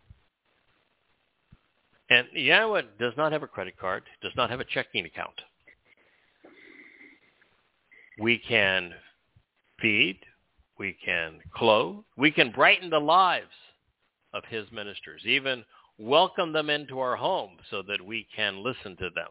[2.09, 5.41] And Yahweh does not have a credit card, does not have a checking account.
[8.19, 8.93] We can
[9.81, 10.19] feed,
[10.77, 13.47] we can clothe, we can brighten the lives
[14.33, 15.63] of his ministers, even
[15.97, 19.29] welcome them into our home so that we can listen to them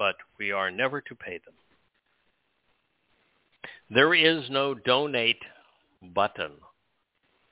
[0.00, 1.54] but we are never to pay them.
[3.90, 5.42] There is no donate
[6.14, 6.52] button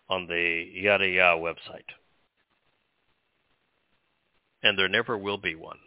[0.08, 1.88] on the Yada Yah website.
[4.62, 5.78] And there never will be one.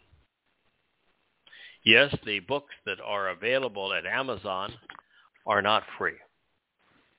[1.84, 4.74] Yes, the books that are available at Amazon
[5.48, 6.18] are not free,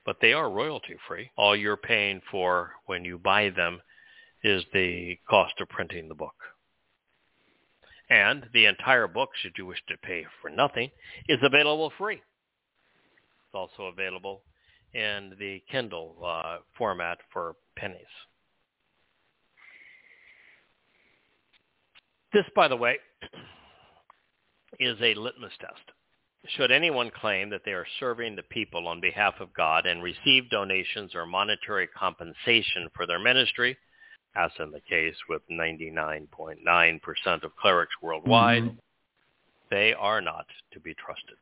[0.05, 1.31] but they are royalty free.
[1.37, 3.81] All you're paying for when you buy them
[4.41, 6.35] is the cost of printing the book.
[8.09, 10.91] And the entire book, should you wish to pay for nothing,
[11.27, 12.15] is available free.
[12.15, 14.43] It's also available
[14.93, 18.01] in the Kindle uh, format for pennies.
[22.31, 22.97] This, by the way,
[24.79, 25.91] is a litmus test.
[26.57, 30.49] Should anyone claim that they are serving the people on behalf of God and receive
[30.49, 33.77] donations or monetary compensation for their ministry,
[34.35, 38.75] as in the case with 99.9% of clerics worldwide, mm-hmm.
[39.69, 41.37] they are not to be trusted.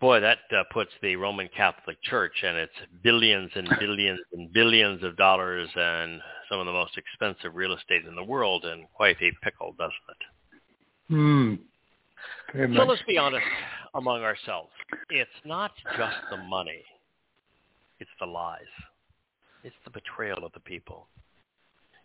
[0.00, 2.72] Boy, that uh, puts the Roman Catholic Church and its
[3.02, 6.20] billions and billions and billions of dollars and
[6.50, 9.92] some of the most expensive real estate in the world in quite a pickle, doesn't
[10.10, 10.26] it?
[11.08, 11.54] Hmm.
[12.74, 13.46] so let's be honest
[13.94, 14.70] among ourselves.
[15.08, 16.82] It's not just the money.
[17.98, 18.60] It's the lies.
[19.64, 21.08] It's the betrayal of the people.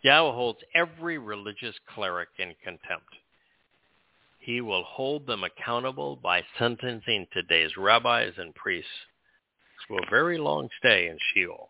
[0.02, 3.14] Yahweh holds every religious cleric in contempt.
[4.42, 8.90] He will hold them accountable by sentencing today's rabbis and priests
[9.86, 11.68] to a very long stay in Sheol.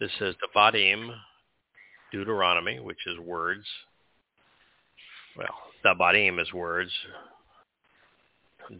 [0.00, 1.14] This is the Dabarym,
[2.10, 3.64] Deuteronomy, which is words.
[5.36, 5.54] Well,
[5.84, 6.90] Dabarym is words.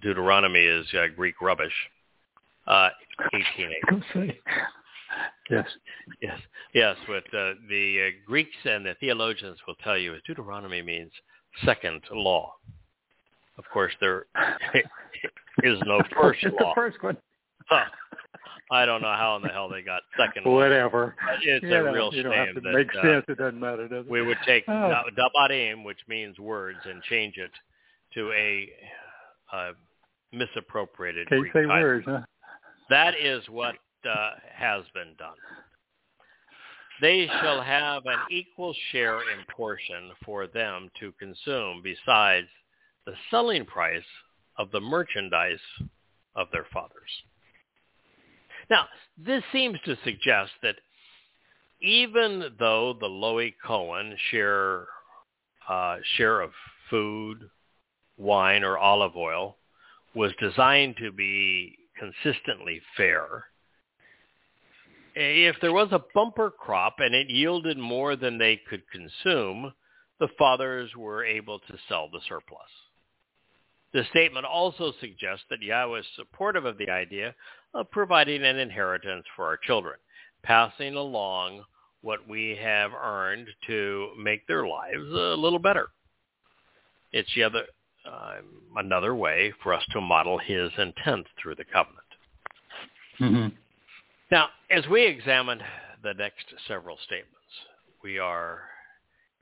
[0.00, 1.72] Deuteronomy is uh, Greek rubbish.
[2.66, 2.90] Uh,
[3.32, 4.40] 1880.
[5.50, 5.66] Yes.
[6.20, 6.38] Yes.
[6.72, 6.96] Yes.
[7.06, 11.12] What uh, the uh, Greeks and the theologians will tell you is Deuteronomy means
[11.64, 12.54] second law.
[13.58, 14.26] Of course, there
[15.62, 16.70] is no first it's law.
[16.70, 17.16] the first one.
[17.68, 17.84] Huh.
[18.70, 20.50] I don't know how in the hell they got second.
[20.50, 21.14] Whatever.
[21.26, 21.34] Law.
[21.42, 23.24] It's you a know, real you shame don't have to that make uh, sense.
[23.28, 24.10] It doesn't matter, does it?
[24.10, 25.02] we would take Oh.
[25.16, 27.50] Dabarym, which means words, and change it
[28.14, 28.70] to a
[29.52, 29.72] uh,
[30.32, 31.82] misappropriated Can't Greek say title.
[31.82, 32.20] words, huh?
[32.88, 33.74] That is what
[34.08, 35.36] uh, has been done.
[37.02, 42.46] They shall have an equal share in portion for them to consume besides
[43.04, 44.04] the selling price
[44.56, 45.58] of the merchandise
[46.36, 47.10] of their fathers.
[48.70, 48.86] Now,
[49.18, 50.76] this seems to suggest that
[51.80, 54.86] even though the Lowy Cohen share
[55.68, 56.52] uh, share of
[56.88, 57.50] food,
[58.16, 59.56] wine, or olive oil
[60.14, 63.46] was designed to be consistently fair,
[65.14, 69.72] if there was a bumper crop and it yielded more than they could consume,
[70.20, 72.60] the fathers were able to sell the surplus.
[73.92, 77.34] The statement also suggests that Yahweh is supportive of the idea
[77.74, 79.96] of providing an inheritance for our children,
[80.42, 81.64] passing along
[82.00, 85.88] what we have earned to make their lives a little better.
[87.12, 88.34] It's yet uh,
[88.76, 91.98] another way for us to model his intent through the covenant.
[93.20, 93.56] Mm-hmm.
[94.30, 95.60] Now, as we examine
[96.02, 97.28] the next several statements,
[98.02, 98.60] we are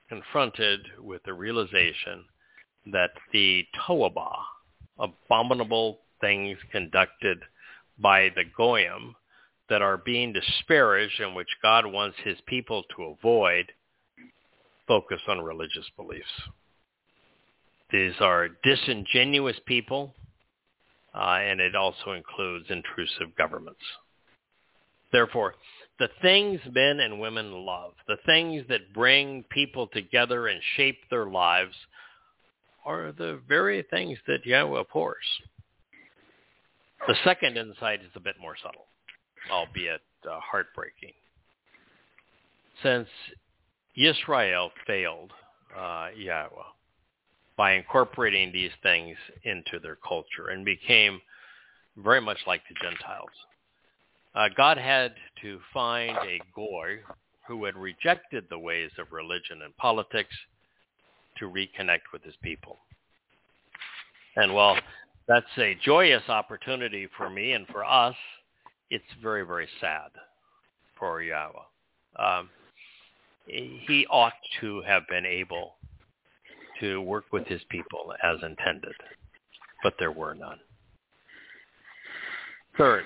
[0.09, 2.25] confronted with the realization
[2.91, 4.39] that the Toabah,
[4.99, 7.39] abominable things conducted
[7.97, 9.15] by the Goyim
[9.69, 13.71] that are being disparaged and which God wants his people to avoid,
[14.85, 16.25] focus on religious beliefs.
[17.89, 20.13] These are disingenuous people,
[21.15, 23.79] uh, and it also includes intrusive governments.
[25.11, 25.55] Therefore,
[25.99, 31.27] the things men and women love, the things that bring people together and shape their
[31.27, 31.75] lives,
[32.85, 35.25] are the very things that Yahweh abhors.
[37.07, 38.85] The second insight is a bit more subtle,
[39.51, 41.13] albeit uh, heartbreaking.
[42.81, 43.07] Since
[43.95, 45.31] Israel failed
[45.77, 46.49] uh, Yahweh
[47.57, 51.21] by incorporating these things into their culture and became
[51.97, 53.29] very much like the Gentiles,
[54.35, 56.99] uh, God had to find a goy
[57.47, 60.33] who had rejected the ways of religion and politics
[61.37, 62.77] to reconnect with his people.
[64.35, 64.77] And while
[65.27, 68.15] that's a joyous opportunity for me and for us,
[68.89, 70.09] it's very, very sad
[70.97, 71.59] for Yahweh.
[72.17, 72.49] Um,
[73.47, 75.75] he ought to have been able
[76.79, 78.93] to work with his people as intended,
[79.83, 80.59] but there were none.
[82.77, 83.03] Third,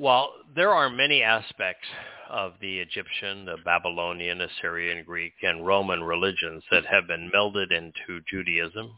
[0.00, 1.86] while there are many aspects
[2.30, 8.22] of the Egyptian, the Babylonian, Assyrian, Greek, and Roman religions that have been melded into
[8.30, 8.92] Judaism,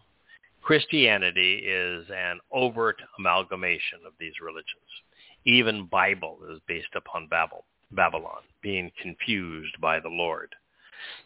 [0.62, 4.92] Christianity is an overt amalgamation of these religions.
[5.44, 10.54] Even Bible is based upon Babel, Babylon, being confused by the Lord.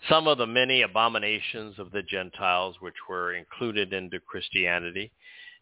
[0.08, 5.12] Some of the many abominations of the Gentiles which were included into Christianity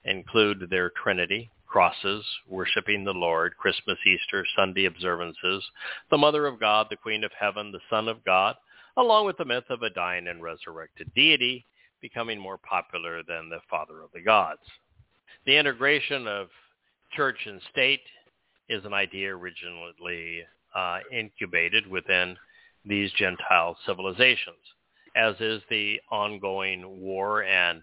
[0.05, 5.65] include their Trinity, crosses, worshiping the Lord, Christmas, Easter, Sunday observances,
[6.09, 8.55] the Mother of God, the Queen of Heaven, the Son of God,
[8.97, 11.67] along with the myth of a dying and resurrected deity
[12.01, 14.61] becoming more popular than the Father of the Gods.
[15.47, 16.47] The integration of
[17.17, 18.03] church and state
[18.69, 20.45] is an idea originally
[20.77, 22.37] uh, incubated within
[22.85, 24.63] these Gentile civilizations,
[25.17, 27.83] as is the ongoing war and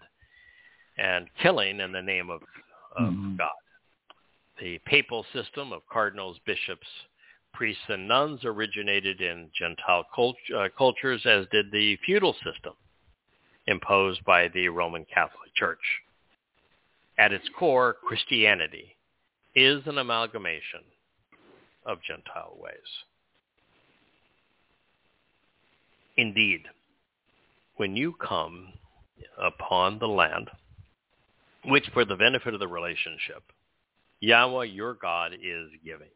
[0.96, 2.40] and killing in the name of,
[2.96, 3.36] of mm-hmm.
[3.36, 3.50] God.
[4.62, 6.86] The papal system of cardinals, bishops,
[7.52, 12.74] priests, and nuns originated in Gentile cult- uh, cultures, as did the feudal system
[13.66, 15.80] imposed by the Roman Catholic Church.
[17.18, 18.94] At its core, Christianity
[19.56, 20.84] is an amalgamation
[21.84, 22.76] of Gentile ways.
[26.16, 26.68] Indeed,
[27.78, 28.68] when you come
[29.36, 30.50] upon the land,
[31.64, 33.42] which for the benefit of the relationship,
[34.22, 36.08] Yahweh your God is giving.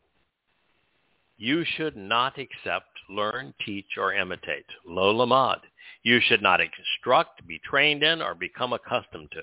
[1.39, 4.65] You should not accept, learn, teach, or imitate.
[4.87, 5.59] Lo lamad.
[6.05, 9.43] You should not instruct, be trained in, or become accustomed to,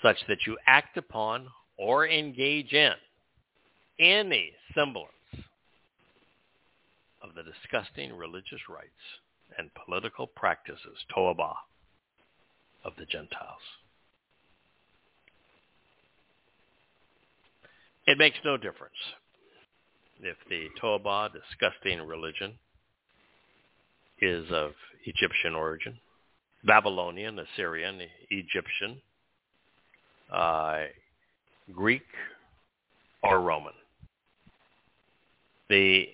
[0.00, 2.94] such that you act upon or engage in
[3.98, 5.12] any semblance
[7.22, 8.88] of the disgusting religious rites
[9.58, 11.56] and political practices, toabah,
[12.84, 13.60] of the Gentiles.
[18.08, 18.96] It makes no difference
[20.22, 22.54] if the Toabah, disgusting religion,
[24.22, 24.72] is of
[25.04, 25.98] Egyptian origin,
[26.64, 28.00] Babylonian, Assyrian,
[28.30, 29.02] Egyptian,
[30.32, 30.84] uh,
[31.70, 32.06] Greek,
[33.22, 33.74] or Roman.
[35.68, 36.08] The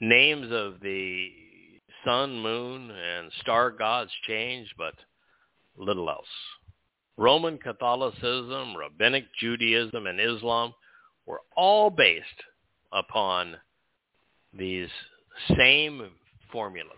[0.00, 1.30] names of the
[2.04, 4.92] sun, moon, and star gods change, but
[5.78, 6.26] little else.
[7.16, 10.74] Roman Catholicism, Rabbinic Judaism, and Islam
[11.26, 12.44] were all based
[12.92, 13.56] upon
[14.52, 14.88] these
[15.56, 16.10] same
[16.52, 16.92] formulas.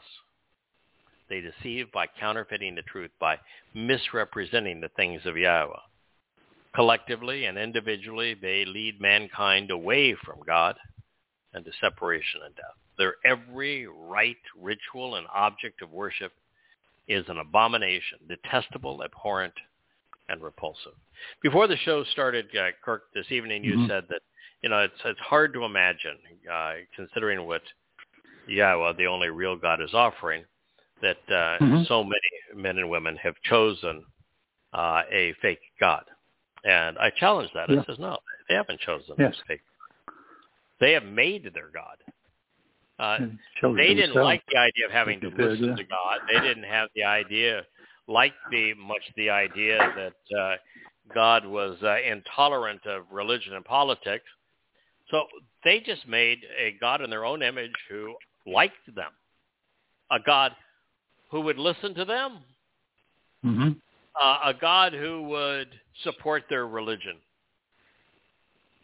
[1.28, 3.39] They deceive by counterfeiting the truth, by
[3.74, 5.73] misrepresenting the things of Yahweh.
[6.74, 10.77] Collectively and individually, they lead mankind away from God
[11.55, 12.65] and to separation and death.
[12.98, 16.32] Their every rite, ritual, and object of worship
[17.09, 19.55] is an abomination, detestable, abhorrent,
[20.28, 20.93] and repulsive.
[21.43, 23.89] Before the show started, uh, Kirk, this evening you mm-hmm.
[23.89, 24.20] said that
[24.62, 26.16] you know it's it's hard to imagine,
[26.53, 27.62] uh, considering what
[28.48, 30.44] Yahweh, the only real God, is offering,
[31.03, 31.82] that uh, mm-hmm.
[31.86, 34.05] so many men and women have chosen
[34.73, 36.05] uh, a fake God.
[36.65, 37.70] And I challenge that.
[37.70, 37.81] Yeah.
[37.81, 39.35] I says no, they haven't chosen yes.
[39.43, 39.61] a fake.
[40.81, 41.97] They have made their God.
[42.98, 43.19] Uh,
[43.77, 44.24] they didn't themselves.
[44.24, 46.20] like the idea of having to listen to God.
[46.32, 47.62] They didn't have the idea
[48.08, 50.56] like the much the idea that uh,
[51.14, 54.24] God was uh, intolerant of religion and politics.
[55.10, 55.24] So
[55.64, 58.14] they just made a God in their own image who
[58.46, 59.12] liked them,
[60.10, 60.52] a God
[61.30, 62.38] who would listen to them,
[63.44, 63.68] Mm-hmm.
[64.20, 65.68] uh, a God who would
[66.02, 67.16] support their religion,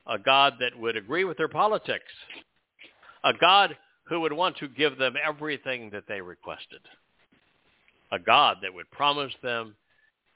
[0.06, 2.04] a God that would agree with their politics,
[3.24, 6.80] a God who would want to give them everything that they requested,
[8.12, 9.74] a God that would promise them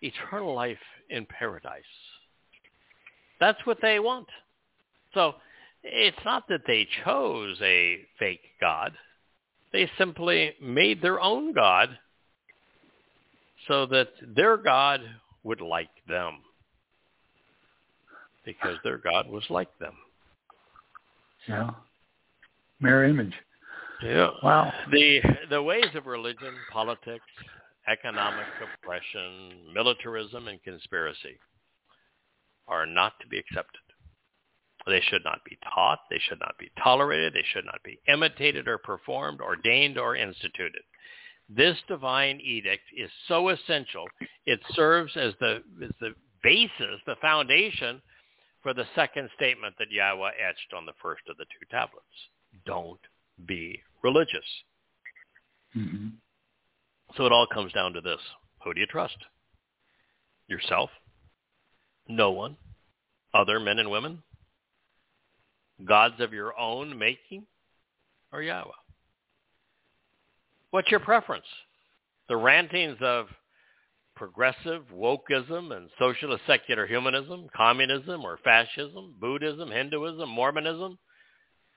[0.01, 0.79] eternal life
[1.11, 1.83] in paradise.
[3.39, 4.27] That's what they want.
[5.15, 5.35] So
[5.85, 8.93] it's not that they chose a fake God.
[9.73, 11.99] They simply made their own God
[13.69, 15.01] so that their God
[15.45, 16.39] would like them
[18.45, 19.95] because their God was like them.
[21.49, 21.71] Yeah.
[22.81, 23.35] Mirror image.
[24.03, 24.31] Yeah.
[24.43, 24.73] Wow.
[24.91, 25.21] The
[25.51, 27.25] the ways of religion, politics,
[27.89, 31.39] economic oppression, militarism, and conspiracy
[32.69, 33.81] are not to be accepted.
[34.87, 36.01] They should not be taught.
[36.11, 37.35] They should not be tolerated.
[37.35, 40.83] They should not be imitated or performed, ordained or instituted.
[41.49, 44.05] This divine edict is so essential.
[44.47, 48.01] It serves as the, as the basis, the foundation
[48.63, 52.05] for the second statement that Yahweh etched on the first of the two tablets.
[52.65, 53.01] Don't
[53.47, 54.45] be religious.
[55.77, 56.09] Mm-hmm.
[57.17, 58.21] So it all comes down to this.
[58.65, 59.17] Who do you trust?
[60.49, 60.91] Yourself?
[62.09, 62.57] No one?
[63.33, 64.23] Other men and women?
[65.85, 67.47] Gods of your own making?
[68.33, 68.71] Or Yahweh?
[70.71, 71.47] What's your preference?
[72.29, 73.29] The rantings of
[74.15, 80.99] progressive wokeism and socialist secular humanism, communism or fascism, Buddhism, Hinduism, Mormonism,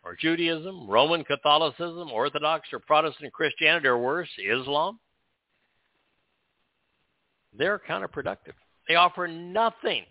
[0.03, 4.99] or Judaism, Roman Catholicism, Orthodox or Protestant Christianity, or worse, Islam?
[7.57, 8.53] They're counterproductive.
[8.87, 10.03] They offer nothing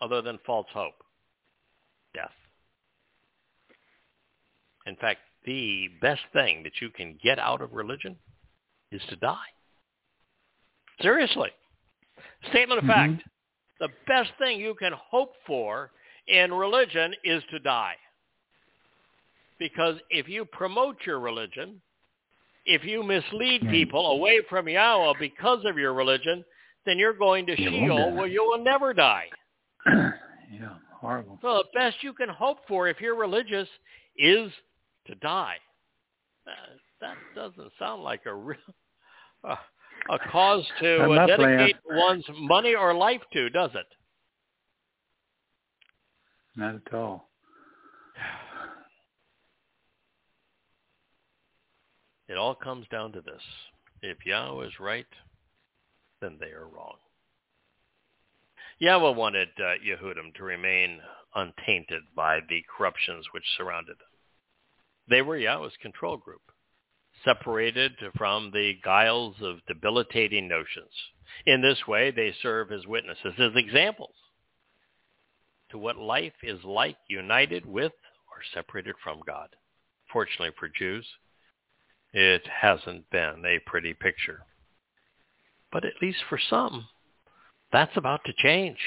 [0.00, 0.94] other than false hope,
[2.14, 2.30] death.
[4.86, 8.16] In fact, the best thing that you can get out of religion
[8.92, 9.36] is to die.
[11.00, 11.50] Seriously.
[12.50, 13.14] Statement of Mm-hmm.
[13.16, 13.22] fact.
[13.78, 15.90] The best thing you can hope for
[16.28, 17.94] in religion is to die.
[19.58, 21.80] Because if you promote your religion,
[22.64, 26.44] if you mislead people away from Yahweh because of your religion,
[26.86, 29.26] then you're going to You Sheol where you will never die.
[29.86, 30.10] yeah.
[31.00, 31.38] Horrible.
[31.42, 33.68] So the best you can hope for if you're religious
[34.16, 34.50] is
[35.06, 35.56] to die.
[36.46, 36.50] Uh,
[37.00, 38.56] that doesn't sound like a real
[39.44, 39.56] uh,
[40.08, 41.58] a cause to uh, not playing.
[41.58, 43.86] dedicate one's money or life to, does it?
[46.56, 47.28] Not at all.
[52.28, 53.42] It all comes down to this.
[54.02, 55.06] If Yahweh is right,
[56.20, 56.96] then they are wrong.
[58.78, 61.00] Yahweh wanted uh, Yehudim to remain
[61.34, 64.08] untainted by the corruptions which surrounded them.
[65.08, 66.42] They were Yahweh's control group,
[67.24, 70.92] separated from the guiles of debilitating notions.
[71.46, 74.14] In this way, they serve as witnesses, as examples
[75.70, 77.92] to what life is like united with
[78.30, 79.48] or separated from God.
[80.12, 81.06] Fortunately for Jews,
[82.12, 84.44] it hasn't been a pretty picture.
[85.76, 86.88] But at least for some,
[87.70, 88.78] that's about to change.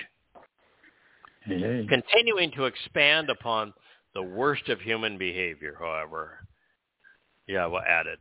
[1.44, 1.86] Hey.
[1.88, 3.76] Continuing to expand upon
[4.16, 6.40] the worst of human behavior, however,
[7.46, 8.18] Yahweh added,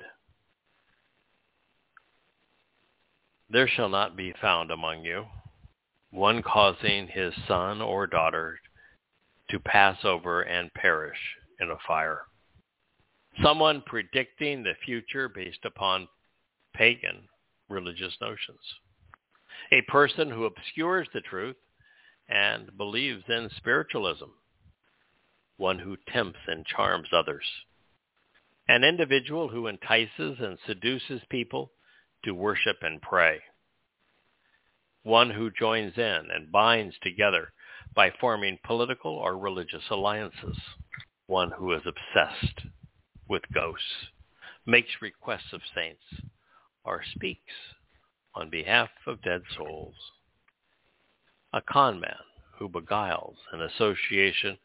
[3.49, 5.24] There shall not be found among you
[6.11, 8.61] one causing his son or daughter
[9.49, 11.16] to pass over and perish
[11.59, 12.20] in a fire.
[13.43, 16.07] Someone predicting the future based upon
[16.74, 17.27] pagan
[17.69, 18.61] religious notions.
[19.73, 21.57] A person who obscures the truth
[22.28, 24.31] and believes in spiritualism.
[25.57, 27.45] One who tempts and charms others.
[28.69, 31.73] An individual who entices and seduces people
[32.24, 33.40] to worship and pray.
[35.03, 37.53] One who joins in and binds together
[37.95, 40.59] by forming political or religious alliances.
[41.27, 42.66] One who is obsessed
[43.28, 43.85] with ghosts,
[44.66, 46.03] makes requests of saints,
[46.84, 47.52] or speaks
[48.34, 49.94] on behalf of dead souls.
[51.52, 52.16] A con man
[52.59, 54.59] who beguiles an association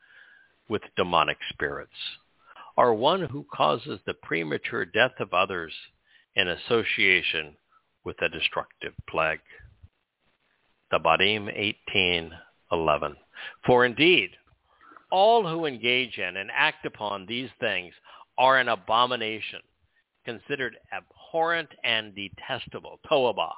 [0.69, 1.91] with demonic spirits,
[2.76, 5.73] or one who causes the premature death of others
[6.35, 7.56] in association
[8.03, 9.40] with a destructive plague.
[10.91, 13.15] Dabarym 18:11.
[13.65, 14.31] For indeed,
[15.10, 17.94] all who engage in and act upon these things
[18.38, 19.61] are an abomination,
[20.26, 21.23] considered abhorrent
[21.84, 23.54] and detestable, toabah,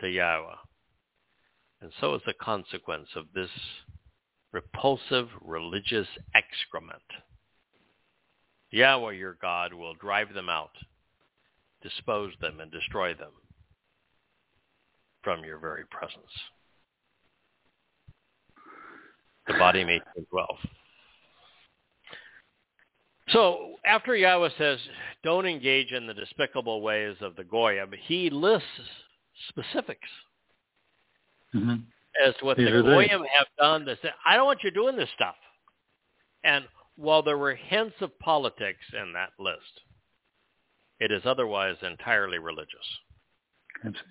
[0.00, 0.56] to Yahweh.
[1.80, 3.50] And so is the consequence of this
[4.52, 7.02] repulsive religious excrement.
[8.70, 10.70] Yahweh your God will drive them out
[11.84, 13.30] dispose them and destroy them
[15.22, 16.24] from your very presence.
[19.48, 20.00] Dabarym
[20.30, 20.48] 12.
[23.30, 24.78] So after Yahweh says,
[25.22, 28.68] don't engage in the despicable ways of the Goyim, he lists
[29.48, 30.08] specifics
[31.54, 31.76] Mm-hmm.
[32.26, 32.88] as to what These the are they.
[32.88, 33.84] Goyim have done.
[33.84, 35.36] That say, I don't want you doing this stuff.
[36.42, 36.64] And
[36.96, 39.80] while there were hints of politics in that list,
[40.98, 42.74] it is otherwise entirely religious.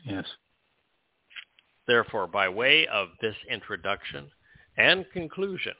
[0.05, 0.25] Yes.
[1.85, 4.29] Therefore, by way of this introduction
[4.77, 5.73] and conclusion,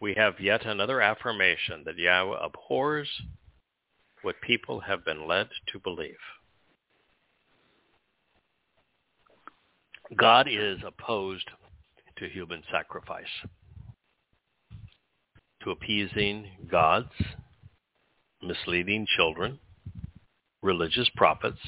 [0.00, 3.08] we have yet another affirmation that Yahweh abhors
[4.22, 6.16] what people have been led to believe.
[10.16, 11.48] God is opposed
[12.18, 13.24] to human sacrifice,
[15.62, 17.10] to appeasing gods,
[18.42, 19.58] misleading children,
[20.62, 21.58] religious prophets,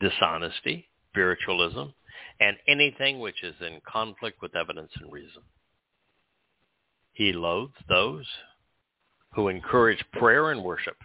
[0.00, 1.90] dishonesty, spiritualism,
[2.40, 5.42] and anything which is in conflict with evidence and reason.
[7.18, 8.28] He loathes those
[9.34, 10.98] who encourage prayer and worship,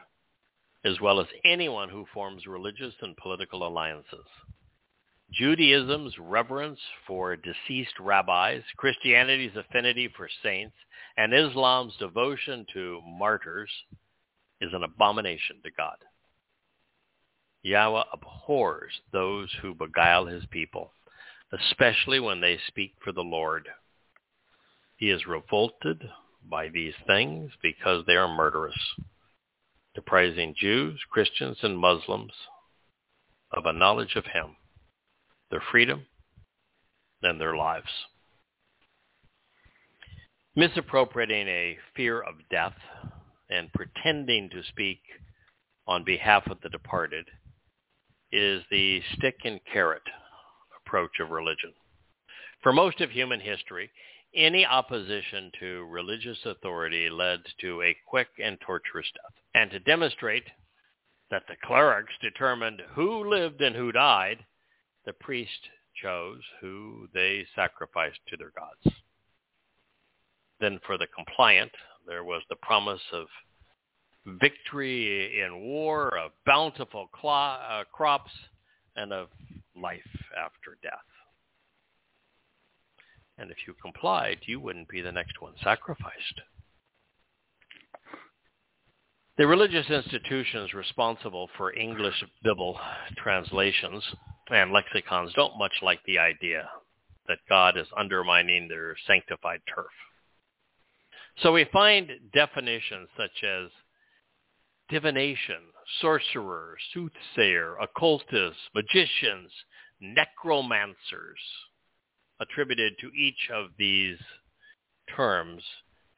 [0.85, 4.27] as well as anyone who forms religious and political alliances.
[5.31, 10.75] Judaism's reverence for deceased rabbis, Christianity's affinity for saints,
[11.17, 13.71] and Islam's devotion to martyrs
[14.61, 15.97] is an abomination to God.
[17.63, 20.91] Yahweh abhors those who beguile his people,
[21.51, 23.67] especially when they speak for the Lord.
[25.03, 26.09] He is revolted
[26.49, 28.79] by these things because they are murderous,
[29.93, 32.31] depriving Jews, Christians, and Muslims
[33.51, 34.55] of a knowledge of him,
[35.51, 36.05] their freedom,
[37.21, 37.89] and their lives.
[40.55, 42.77] Misappropriating a fear of death
[43.49, 45.01] and pretending to speak
[45.85, 47.27] on behalf of the departed
[48.31, 50.03] is the stick and carrot
[50.79, 51.73] approach of religion.
[52.61, 53.91] For most of human history,
[54.35, 59.33] any opposition to religious authority led to a quick and torturous death.
[59.53, 60.45] And to demonstrate
[61.29, 64.39] that the clerics determined who lived and who died,
[65.05, 65.51] the priest
[66.01, 68.95] chose who they sacrificed to their gods.
[70.59, 71.71] Then for the compliant,
[72.07, 73.27] there was the promise of
[74.25, 78.31] victory in war, of bountiful uh, crops,
[78.95, 79.27] and of
[79.75, 80.01] life
[80.37, 81.12] after death.
[83.37, 86.41] And if you complied, you wouldn't be the next one sacrificed.
[89.37, 92.79] The religious institutions responsible for English Bible
[93.17, 94.03] translations
[94.51, 96.69] and lexicons don't much like the idea
[97.27, 99.91] that God is undermining their sanctified turf.
[101.41, 103.69] So we find definitions such as
[104.89, 105.61] divination,
[105.99, 109.51] sorcerer, soothsayer, occultists, magicians,
[109.99, 111.39] necromancers,
[112.43, 114.17] attributed to each of these
[115.15, 115.63] terms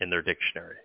[0.02, 0.76] in their dictionary.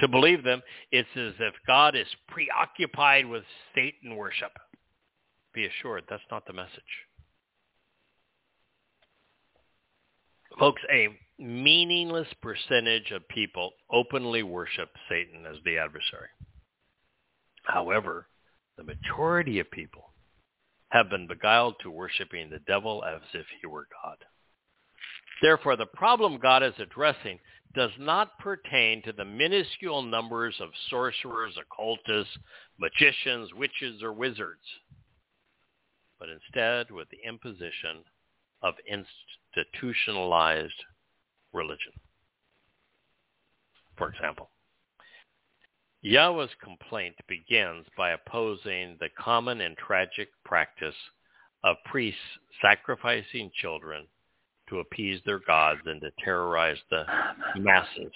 [0.00, 3.44] To believe them, it's as if God is preoccupied with
[3.74, 4.52] Satan worship.
[5.54, 6.82] Be assured, that's not the message.
[10.58, 11.08] Folks, a
[11.38, 16.28] meaningless percentage of people openly worship Satan as the adversary.
[17.64, 18.26] However,
[18.76, 20.10] the majority of people
[20.96, 24.16] have been beguiled to worshiping the devil as if he were God.
[25.42, 27.38] Therefore, the problem God is addressing
[27.74, 32.38] does not pertain to the minuscule numbers of sorcerers, occultists,
[32.80, 34.62] magicians, witches, or wizards,
[36.18, 38.02] but instead with the imposition
[38.62, 40.72] of institutionalized
[41.52, 41.92] religion.
[43.98, 44.48] For example,
[46.06, 50.94] Yahweh's complaint begins by opposing the common and tragic practice
[51.64, 52.20] of priests
[52.62, 54.06] sacrificing children
[54.68, 57.04] to appease their gods and to terrorize the
[57.56, 58.12] masses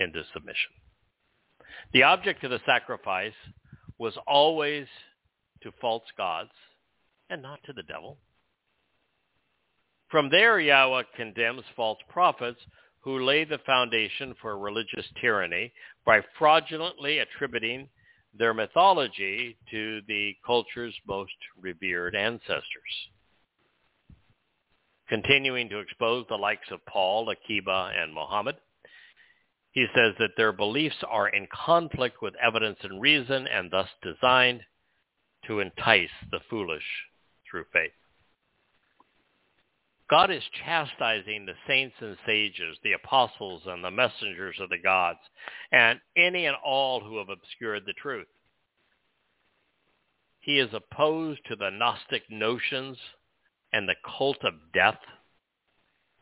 [0.00, 0.72] into submission.
[1.92, 3.38] The object of the sacrifice
[3.98, 4.88] was always
[5.62, 6.50] to false gods
[7.30, 8.18] and not to the devil.
[10.08, 12.60] From there, Yahweh condemns false prophets
[13.00, 15.72] who lay the foundation for religious tyranny
[16.04, 17.88] by fraudulently attributing
[18.36, 22.62] their mythology to the culture's most revered ancestors.
[25.08, 28.56] Continuing to expose the likes of Paul, Akiba, and Muhammad,
[29.72, 34.60] he says that their beliefs are in conflict with evidence and reason and thus designed
[35.46, 36.82] to entice the foolish
[37.48, 37.92] through faith.
[40.10, 45.18] God is chastising the saints and sages, the apostles and the messengers of the gods,
[45.70, 48.26] and any and all who have obscured the truth.
[50.40, 52.96] He is opposed to the Gnostic notions
[53.72, 55.00] and the cult of death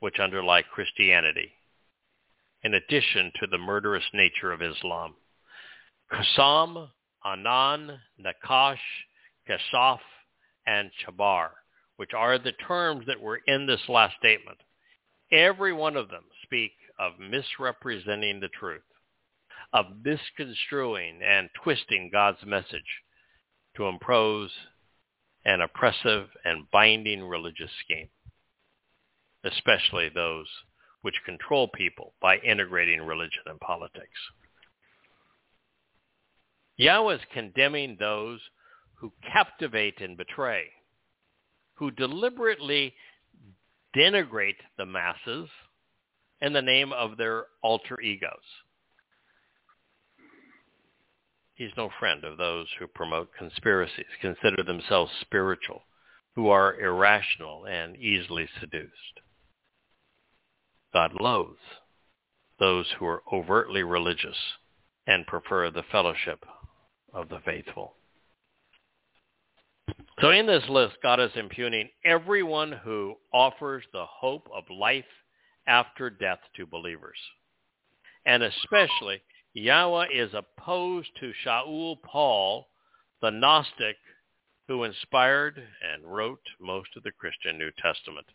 [0.01, 1.53] which underlie Christianity,
[2.65, 5.15] in addition to the murderous nature of Islam.
[6.13, 6.89] Qassam,
[7.25, 8.79] Anan, Nakash,
[9.49, 10.01] Kashaf,
[10.67, 11.51] and Chabar,
[11.97, 14.59] which are the terms that were in this last statement,
[15.33, 18.83] every one of them speak of misrepresenting the truth,
[19.73, 23.03] of misconstruing and twisting God's message
[23.77, 24.51] to impose
[25.45, 28.09] an oppressive and binding religious scheme,
[29.45, 30.47] especially those
[31.03, 34.19] which control people by integrating religion and politics.
[36.77, 38.41] Yahweh is condemning those
[38.95, 40.65] who captivate and betray,
[41.77, 42.95] who deliberately
[43.95, 45.49] denigrate the masses
[46.41, 48.31] in the name of their alter egos.
[51.55, 55.83] He's no friend of those who promote conspiracies, consider themselves spiritual,
[56.35, 59.21] who are irrational and easily seduced.
[60.93, 61.59] God loathes
[62.59, 64.37] those who are overtly religious
[65.07, 66.45] and prefer the fellowship
[67.13, 67.95] of the faithful.
[70.21, 75.05] So in this list, God is impugning everyone who offers the hope of life
[75.67, 77.19] after death to believers.
[78.25, 79.21] And especially
[79.53, 82.67] Yahweh is opposed to Shaul Paul,
[83.21, 83.97] the Gnostic,
[84.69, 88.27] who inspired and wrote most of the Christian New Testament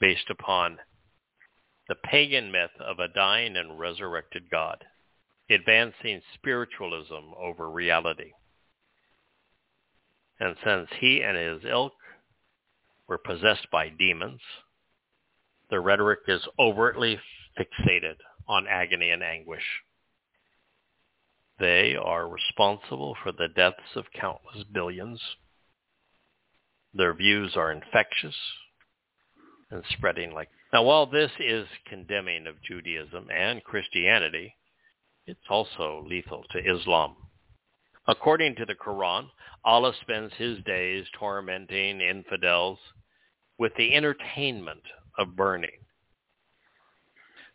[0.00, 0.78] based upon
[1.88, 4.84] the pagan myth of a dying and resurrected God,
[5.50, 8.32] advancing spiritualism over reality.
[10.40, 11.92] And since he and his ilk
[13.08, 14.40] were possessed by demons,
[15.70, 17.18] the rhetoric is overtly
[17.58, 18.16] fixated
[18.48, 19.64] on agony and anguish.
[21.58, 25.20] They are responsible for the deaths of countless billions.
[26.92, 28.36] Their views are infectious
[29.70, 30.48] and spreading like.
[30.72, 34.54] Now, while this is condemning of Judaism and Christianity,
[35.26, 37.16] it's also lethal to Islam.
[38.06, 39.28] According to the Quran,
[39.64, 42.78] Allah spends his days tormenting infidels
[43.58, 44.82] with the entertainment
[45.18, 45.70] of burning.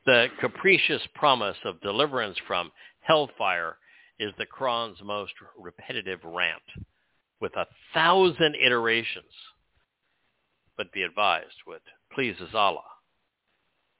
[0.06, 2.72] The capricious promise of deliverance from
[3.02, 3.78] hellfire
[4.20, 6.64] is the Quran's most repetitive rant,
[7.40, 9.32] with a thousand iterations.
[10.78, 11.82] But be advised, what
[12.14, 12.82] pleases Allah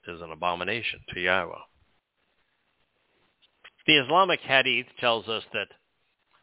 [0.08, 1.54] is an abomination to Yahweh.
[3.86, 5.68] The Islamic Hadith tells us that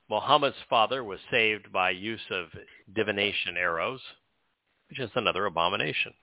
[0.10, 2.48] Muhammad's father was saved by use of
[2.94, 4.02] divination arrows,
[4.90, 6.14] which is another abomination.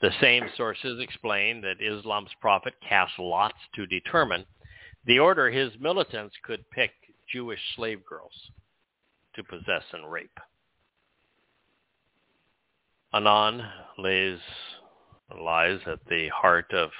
[0.00, 4.44] The same sources explain that Islam's prophet cast lots to determine
[5.06, 6.92] the order his militants could pick
[7.32, 8.50] Jewish slave girls
[9.34, 10.38] to possess and rape.
[13.12, 13.66] Anan
[13.98, 14.38] lays,
[15.36, 16.90] lies at the heart of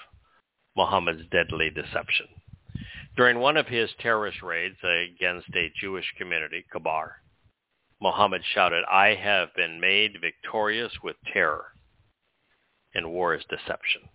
[0.77, 2.27] Muhammad's deadly deception.
[3.21, 7.17] During one of his terrorist raids against a Jewish community, Khaybar,
[8.01, 11.67] Muhammad shouted, I have been made victorious with terror,
[12.95, 14.09] and war is deception.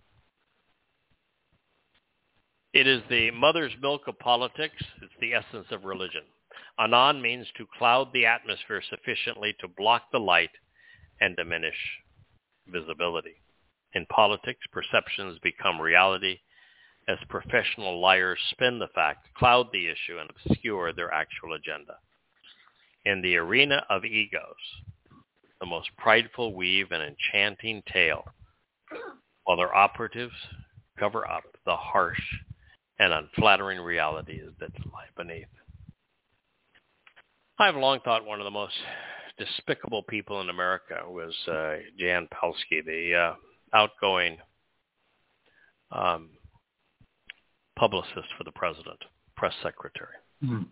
[2.72, 4.82] It is the mother's milk of politics.
[5.00, 6.24] It's the essence of religion.
[6.76, 10.50] Anan means to cloud the atmosphere sufficiently to block the light
[11.20, 11.78] and diminish
[12.66, 13.36] visibility.
[13.94, 16.40] In politics, perceptions become reality
[17.08, 21.96] as professional liars spin the fact, cloud the issue, and obscure their actual agenda.
[23.04, 24.54] In the arena of egos,
[25.60, 28.24] the most prideful weave an enchanting tale,
[29.44, 30.34] while their operatives
[30.98, 32.20] cover up the harsh
[32.98, 35.46] and unflattering realities that lie beneath.
[37.58, 38.74] I've long thought one of the most
[39.38, 43.34] despicable people in America was uh, Jen Psaki, the uh,
[43.76, 44.38] outgoing
[45.90, 46.30] um,
[47.76, 48.98] publicist for the president,
[49.36, 50.14] press secretary.
[50.42, 50.64] Mm-hmm.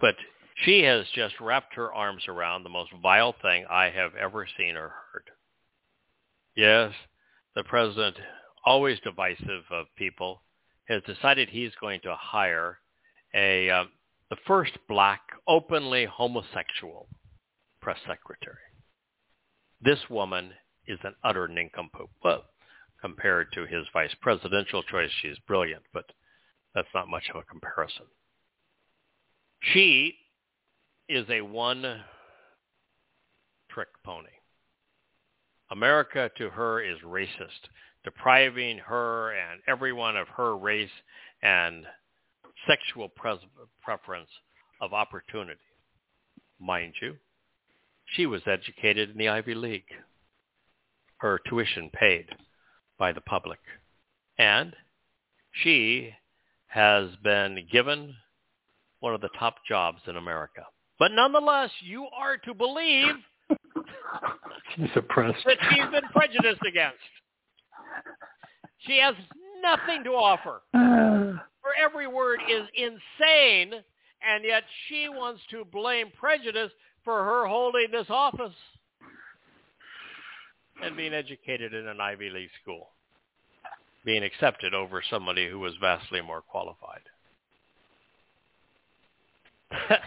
[0.00, 0.16] But
[0.64, 4.76] she has just wrapped her arms around the most vile thing I have ever seen
[4.76, 5.30] or heard.
[6.56, 6.92] Yes,
[7.54, 8.16] the president,
[8.64, 10.42] always divisive of people,
[10.88, 12.78] has decided he's going to hire
[13.34, 13.84] a uh,
[14.30, 17.08] the first black openly homosexual
[17.80, 18.56] press secretary.
[19.80, 20.52] This woman
[20.86, 22.10] is an utter nincompoop.
[22.22, 22.44] Well,
[23.04, 26.06] compared to his vice presidential choice, she's brilliant, but
[26.74, 28.06] that's not much of a comparison.
[29.74, 30.14] She
[31.06, 32.00] is a one
[33.70, 34.28] trick pony.
[35.70, 37.68] America to her is racist
[38.04, 40.88] depriving her and everyone of her race
[41.42, 41.84] and
[42.66, 43.10] sexual
[43.82, 44.30] preference
[44.80, 45.60] of opportunity.
[46.58, 47.16] Mind you,
[48.06, 49.92] She was educated in the Ivy League,
[51.18, 52.30] her tuition paid
[53.04, 53.58] by the public.
[54.38, 54.74] And
[55.62, 56.10] she
[56.68, 58.14] has been given
[59.00, 60.62] one of the top jobs in America.
[60.98, 63.14] But nonetheless, you are to believe
[64.74, 65.44] she's oppressed.
[65.44, 66.96] that she's been prejudiced against.
[68.78, 69.14] She has
[69.60, 70.62] nothing to offer.
[70.72, 73.82] Her every word is insane,
[74.26, 76.72] and yet she wants to blame prejudice
[77.04, 78.54] for her holding this office
[80.82, 82.90] and being educated in an Ivy League school,
[84.04, 87.00] being accepted over somebody who was vastly more qualified.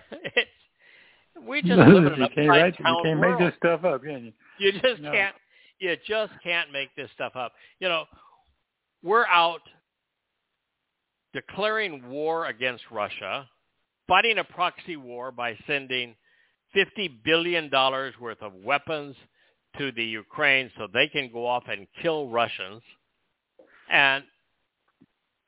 [1.48, 3.40] we just live in an you can't, upside write, you can't world.
[3.40, 4.34] make this stuff up, can you?
[4.60, 5.12] You just No.
[5.12, 5.36] can't.
[5.80, 7.54] You just can't make this stuff up.
[7.80, 8.06] You know,
[9.04, 9.62] we're out
[11.34, 13.48] declaring war against Russia,
[14.08, 16.16] fighting a proxy war by sending
[16.74, 19.16] fifty billion dollars worth of weapons
[19.78, 22.82] to the Ukraine so they can go off and kill Russians,
[23.90, 24.24] and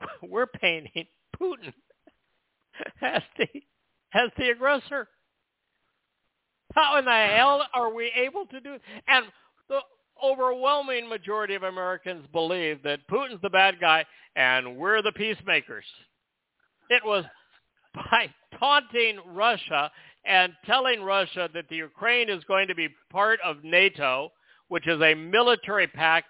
[0.24, 1.06] we're painting
[1.40, 1.74] Putin
[3.02, 3.48] as the
[4.14, 5.08] as the aggressor.
[6.74, 8.78] How in the hell are we able to do?
[9.08, 9.26] And
[9.68, 9.80] the
[10.24, 14.06] overwhelming majority of Americans believe that Putin's the bad guy
[14.36, 15.86] and we're the peacemakers.
[16.90, 17.26] It was
[17.94, 18.30] by
[18.60, 19.92] taunting Russia
[20.26, 24.32] and telling Russia that the Ukraine is going to be part of NATO,
[24.68, 26.28] which is a military pact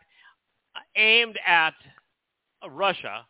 [0.95, 1.73] aimed at
[2.69, 3.25] Russia,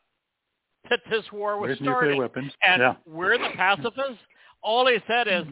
[0.90, 2.10] that this war was With started.
[2.10, 2.52] nuclear weapons.
[2.64, 2.96] And yeah.
[3.06, 4.24] we're the pacifists.
[4.62, 5.46] All he said is,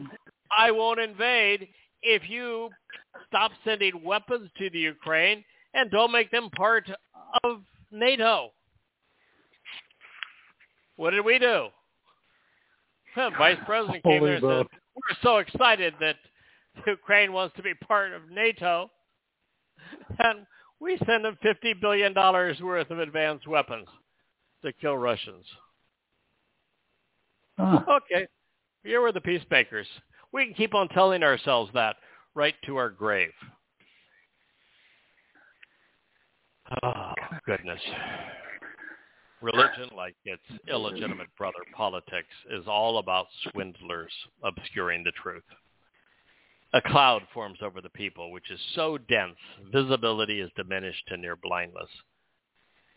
[0.56, 1.68] I won't invade
[2.02, 2.70] if you
[3.26, 5.44] stop sending weapons to the Ukraine
[5.74, 6.90] and don't make them part
[7.44, 8.50] of NATO.
[10.96, 11.68] What did we do?
[13.14, 16.16] The Vice President came Holy there and said, we're so excited that
[16.86, 18.90] Ukraine wants to be part of NATO.
[20.18, 20.44] And
[20.80, 23.88] we send them $50 billion worth of advanced weapons
[24.64, 25.44] to kill Russians.
[27.58, 28.26] Oh, Okay.
[28.84, 29.86] Here we're the peacemakers.
[30.32, 31.96] We can keep on telling ourselves that
[32.34, 33.32] right to our grave.
[36.82, 37.12] Oh,
[37.44, 37.80] goodness.
[39.40, 45.44] Religion, like its illegitimate brother politics, is all about swindlers obscuring the truth.
[46.74, 49.38] A cloud forms over the people, which is so dense,
[49.72, 51.88] visibility is diminished to near blindness.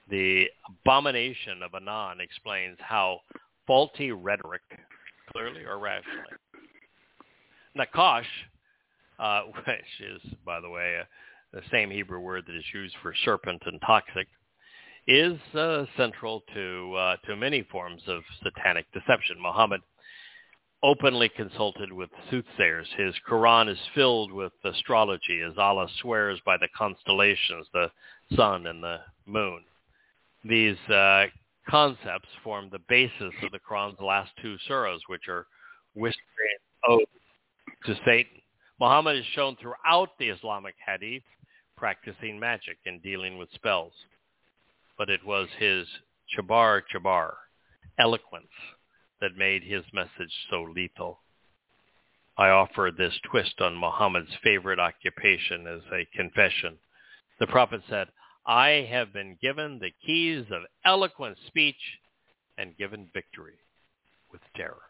[0.10, 3.22] The abomination of Anan explains how
[3.66, 4.62] faulty rhetoric,
[5.32, 6.26] clearly or rationally,
[7.78, 8.26] Nakash,
[9.20, 11.06] uh, which is, by the way, uh,
[11.54, 14.28] the same Hebrew word that is used for serpent and toxic,
[15.08, 19.38] is uh, central to uh, to many forms of satanic deception.
[19.42, 19.82] Muhammad
[20.84, 22.88] openly consulted with soothsayers.
[22.98, 27.92] His Quran is filled with astrology, as Allah swears by the constellations, the
[28.36, 29.64] sun and the moon.
[30.44, 31.26] These uh,
[31.70, 35.46] concepts form the basis of the Quran's last two surahs, which are
[35.94, 37.06] whispering oaths
[37.86, 38.42] to Satan.
[38.80, 41.24] Muhammad is shown throughout the Islamic hadith
[41.78, 43.94] practicing magic and dealing with spells.
[44.98, 45.88] But it was his
[46.36, 47.34] chabar chabar,
[48.00, 48.52] eloquence,
[49.22, 51.20] that made his message so lethal.
[52.38, 56.78] I offer this twist on Muhammad's favorite occupation as a confession.
[57.40, 58.08] The Prophet said,
[58.46, 62.00] I have been given the keys of eloquent speech
[62.58, 63.60] and given victory
[64.32, 64.82] with terror.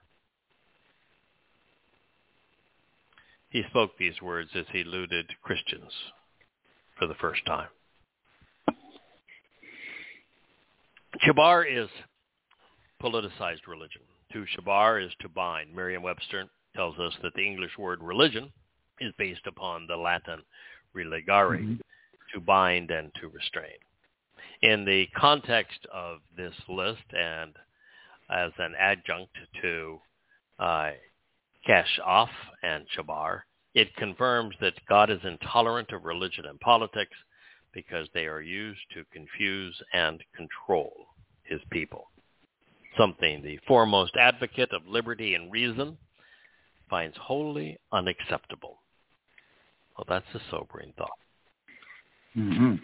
[3.49, 5.91] He spoke these words as he looted Christians
[6.97, 7.67] for the first time.
[11.25, 11.89] Chabar is
[13.01, 14.01] politicized religion.
[14.33, 15.75] To chabar is to bind.
[15.75, 18.51] Merriam-Webster tells us that the English word religion
[18.99, 20.41] is based upon the Latin
[20.95, 21.81] religare, Mhm.
[22.33, 23.77] to bind and to restrain.
[24.61, 27.57] In the context of this list and
[28.29, 30.01] as an adjunct to
[30.59, 30.91] uh,
[31.67, 32.29] Kashaf
[32.61, 33.41] and Chabar,
[33.73, 37.17] it confirms that God is intolerant of religion and politics
[37.71, 41.07] because they are used to confuse and control
[41.43, 42.10] his people.
[42.97, 45.97] Something the foremost advocate of liberty and reason
[46.89, 48.79] finds wholly unacceptable.
[49.97, 51.09] Well, that's a sobering thought.
[52.33, 52.75] hmm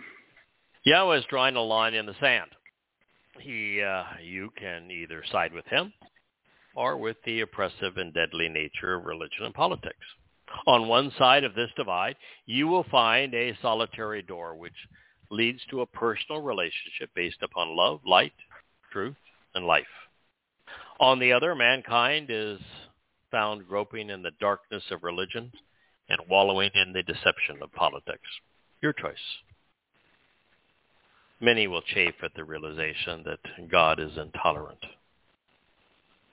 [0.84, 2.50] Yahweh is drawing a line in the sand.
[3.42, 5.92] He, uh, you can either side with him
[6.76, 9.98] or with the oppressive and deadly nature of religion and politics.
[10.66, 12.16] On one side of this divide,
[12.46, 14.74] you will find a solitary door which
[15.30, 18.34] leads to a personal relationship based upon love, light,
[18.94, 19.16] truth,
[19.58, 19.86] and life.
[21.00, 22.60] On the other, mankind is
[23.30, 25.52] found groping in the darkness of religion
[26.10, 28.30] and wallowing in the deception of politics.
[28.82, 29.16] Your choice.
[31.40, 34.80] Many will chafe at the realization that God is intolerant.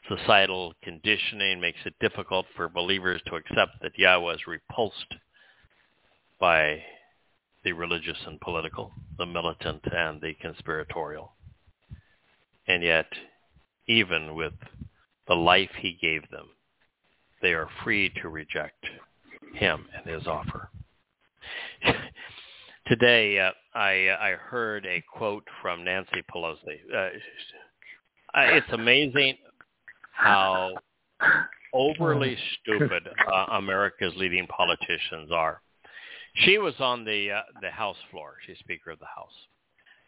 [0.09, 5.15] Societal conditioning makes it difficult for believers to accept that Yahweh is repulsed
[6.39, 6.83] by
[7.65, 11.34] the religious and political, the militant and the conspiratorial.
[12.67, 13.07] And yet,
[13.89, 14.55] even with
[15.29, 16.49] the life he gave them,
[17.43, 18.85] they are free to reject
[19.55, 20.71] him and his offer.
[22.87, 26.81] Today, uh, I, I heard a quote from Nancy Pelosi.
[26.95, 27.09] Uh,
[28.35, 29.37] it's amazing
[30.13, 30.73] how
[31.73, 35.61] overly stupid uh, America's leading politicians are.
[36.45, 38.35] She was on the uh, the House floor.
[38.47, 39.33] She's Speaker of the House,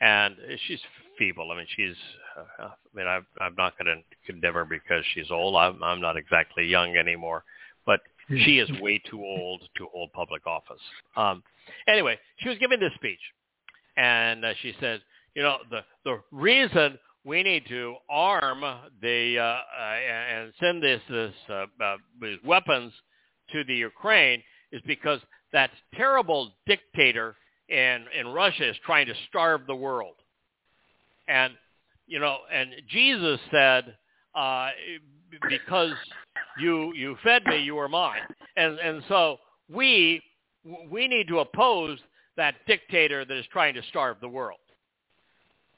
[0.00, 0.36] and
[0.66, 0.80] she's
[1.18, 1.50] feeble.
[1.52, 1.96] I mean, she's.
[2.36, 5.56] Uh, I mean, I'm I'm not going to condemn her because she's old.
[5.56, 7.44] I'm I'm not exactly young anymore,
[7.84, 10.80] but she is way too old to hold public office.
[11.16, 11.42] Um,
[11.86, 13.20] anyway, she was giving this speech,
[13.96, 15.00] and uh, she said,
[15.34, 18.62] you know, the the reason we need to arm
[19.02, 19.94] the uh, uh,
[20.34, 22.92] and send this this uh, uh, these weapons
[23.52, 24.42] to the Ukraine
[24.72, 25.20] is because
[25.52, 27.36] that terrible dictator
[27.68, 30.14] in in Russia is trying to starve the world.
[31.28, 31.54] And
[32.06, 33.96] you know, and Jesus said,
[34.34, 34.68] uh,
[35.48, 35.92] because
[36.58, 38.22] you you fed me, you were mine.
[38.56, 39.38] And and so
[39.68, 40.22] we
[40.90, 41.98] we need to oppose
[42.36, 44.60] that dictator that is trying to starve the world.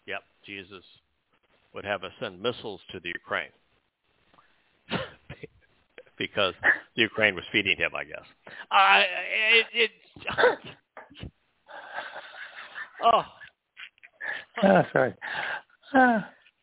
[0.06, 0.84] Yep, Jesus
[1.74, 3.50] would have us send missiles to the Ukraine
[6.18, 6.54] because
[6.96, 8.24] the Ukraine was feeding him, I guess.
[8.70, 9.02] Uh,
[9.52, 9.90] it, it
[13.04, 13.22] oh.
[14.62, 15.14] oh, sorry.
[15.94, 16.20] Uh.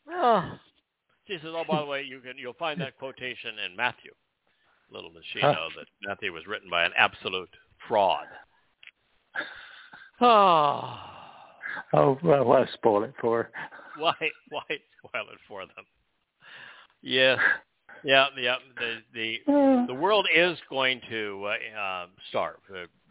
[0.10, 0.52] Oh.
[1.28, 4.12] She says, "Oh, by the way, you can you'll find that quotation in Matthew."
[4.92, 7.50] Little does she know that Matthew was written by an absolute
[7.88, 8.28] fraud.
[10.22, 10.98] Oh.
[11.94, 13.52] Oh, well, why spoil it for her?
[13.98, 14.14] Why,
[14.50, 15.86] why spoil it for them?
[17.02, 17.40] Yes,
[18.04, 18.56] yeah, yeah.
[18.78, 22.60] The the the world is going to uh, uh, starve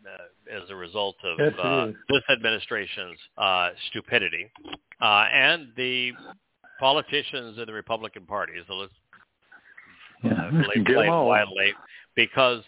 [0.06, 4.50] uh, uh, as a result of yes, uh, this administration's uh, stupidity.
[5.00, 6.12] Uh, and the
[6.78, 8.52] politicians in the Republican Party.
[8.66, 8.92] So let's
[10.22, 11.72] yeah, blame, blame wildly
[12.16, 12.62] because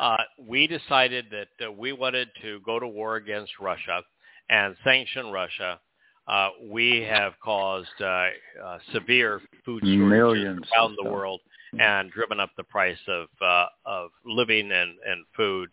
[0.00, 0.16] uh,
[0.46, 4.02] we decided that uh, we wanted to go to war against Russia
[4.50, 5.80] and sanction Russia.
[6.26, 11.40] Uh, we have caused uh, uh, severe food shortages Millions around the world
[11.78, 15.70] and driven up the price of uh, of living and, and food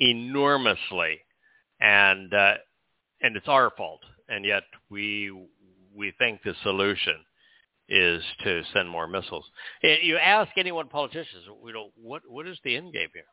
[0.00, 1.20] enormously,
[1.80, 2.54] and uh,
[3.22, 4.00] and it's our fault.
[4.28, 5.32] And yet we
[5.94, 7.16] we think the solution
[7.88, 9.44] is to send more missiles.
[9.82, 13.24] You ask anyone politicians, you know, what what is the end game here?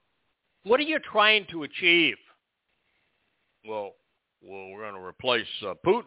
[0.63, 2.17] What are you trying to achieve?
[3.67, 3.93] Well,
[4.41, 6.03] well, we're going to replace uh, Putin.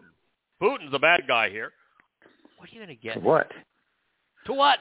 [0.62, 1.72] Putin's the bad guy here.
[2.56, 3.14] What are you going to get?
[3.14, 3.50] To what?
[4.46, 4.78] To what?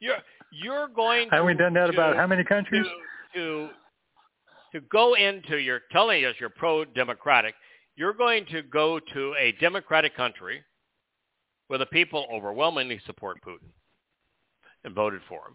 [0.00, 0.16] You're
[0.52, 1.28] you're going.
[1.30, 2.86] Haven't we done that to, about how many countries?
[3.34, 3.68] To, to
[4.72, 7.54] to go into you're telling us you're pro-democratic.
[7.96, 10.62] You're going to go to a democratic country
[11.68, 13.70] where the people overwhelmingly support Putin
[14.84, 15.54] and voted for him,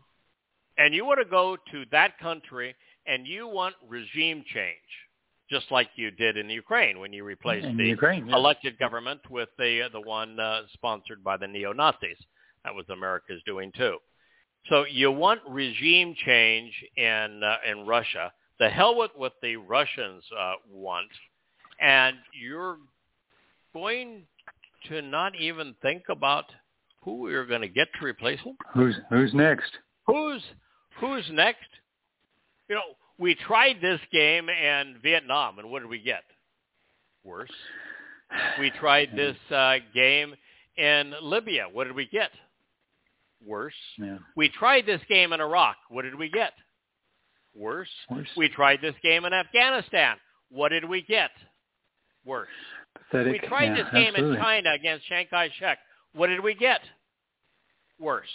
[0.77, 2.75] and you want to go to that country
[3.07, 4.77] and you want regime change
[5.49, 8.35] just like you did in Ukraine when you replaced in the Ukraine, yeah.
[8.35, 12.17] elected government with the the one uh, sponsored by the neo Nazis.
[12.63, 13.97] That was America's doing too.
[14.69, 18.31] So you want regime change in uh, in Russia.
[18.63, 21.09] The hell with what the Russians uh, want,
[21.81, 22.77] and you're
[23.73, 24.23] going
[24.87, 26.45] to not even think about
[27.01, 28.55] who you're going to get to replace them.
[28.73, 29.69] Who's who's next?
[30.07, 30.41] Who's
[31.01, 31.67] who's next?
[32.69, 36.23] You know, we tried this game in Vietnam, and what did we get?
[37.25, 37.51] Worse.
[38.61, 40.35] We tried this uh, game
[40.77, 41.65] in Libya.
[41.69, 42.31] What did we get?
[43.45, 43.73] Worse.
[43.99, 44.19] Yeah.
[44.37, 45.75] We tried this game in Iraq.
[45.89, 46.53] What did we get?
[47.55, 47.89] Worse.
[48.09, 48.27] Worse.
[48.35, 50.17] We tried this game in Afghanistan.
[50.49, 51.31] What did we get?
[52.25, 52.47] Worse.
[52.95, 53.41] Pathetic.
[53.41, 54.37] We tried yeah, this game absolutely.
[54.37, 55.77] in China against Chiang Kai-shek.
[56.13, 56.81] What did we get?
[57.99, 58.27] Worse.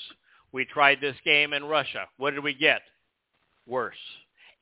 [0.53, 2.07] We tried this game in Russia.
[2.17, 2.83] What did we get?
[3.67, 3.97] Worse.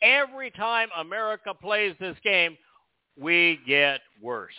[0.03, 2.57] Every time America plays this game,
[3.19, 4.53] we get worse.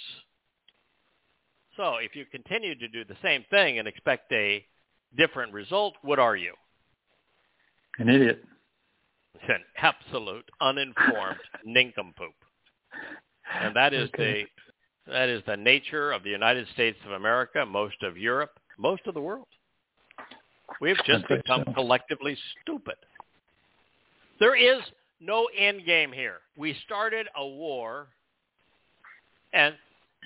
[1.75, 4.65] So if you continue to do the same thing and expect a
[5.15, 6.53] different result, what are you?
[7.99, 8.43] An idiot.
[9.47, 12.33] An absolute uninformed nincompoop.
[13.61, 14.43] And that is Okay.
[14.43, 19.07] the that is the nature of the United States of America, most of Europe, most
[19.07, 19.47] of the world.
[20.81, 21.73] We've just become so.
[21.73, 22.95] collectively stupid.
[24.39, 24.81] There is
[25.21, 26.39] no end game here.
[26.57, 28.07] We started a war,
[29.53, 29.75] and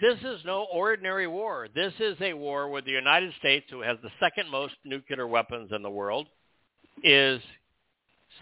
[0.02, 1.68] this is no ordinary war.
[1.76, 5.72] This is a war where the United States, who has the second most nuclear weapons
[5.72, 6.28] in the world,
[7.04, 7.40] is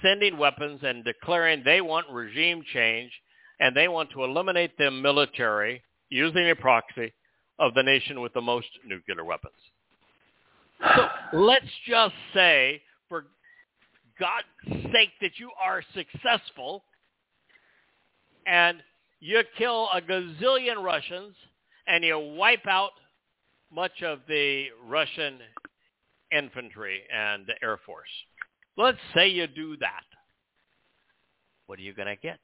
[0.02, 3.12] sending weapons and declaring they want regime change
[3.60, 7.14] and they want to eliminate the military using a proxy
[7.60, 9.54] of the nation with the most nuclear weapons.
[10.82, 13.26] So let's just say, for
[14.20, 16.84] God's sake, that you are successful
[18.48, 18.78] and
[19.20, 21.36] you kill a gazillion Russians
[21.88, 22.92] and you wipe out
[23.72, 25.40] much of the Russian
[26.32, 28.10] infantry and the Air Force.
[28.80, 30.04] Let's say you do that.
[31.66, 32.40] What are you going to get?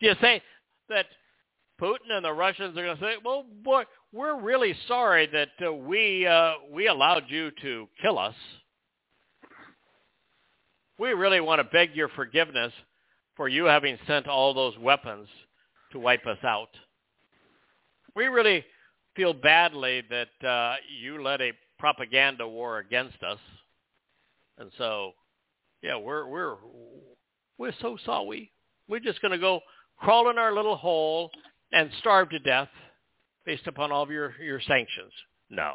[0.00, 0.40] Do you say
[0.88, 1.06] that
[1.82, 3.82] Putin and the Russians are going to say, "Well, boy,
[4.12, 8.36] we're really sorry that uh, we uh, we allowed you to kill us.
[10.96, 12.72] We really want to beg your forgiveness
[13.36, 15.26] for you having sent all those weapons
[15.90, 16.70] to wipe us out.
[18.14, 18.64] We really
[19.16, 21.50] feel badly that uh, you led a
[21.80, 23.38] propaganda war against us,
[24.60, 25.12] and so,
[25.82, 26.56] yeah, we're we're
[27.58, 28.52] we're so sorry.
[28.88, 29.60] We're just going to go
[29.98, 31.30] crawl in our little hole
[31.72, 32.68] and starve to death
[33.44, 35.12] based upon all of your, your sanctions?
[35.48, 35.74] No.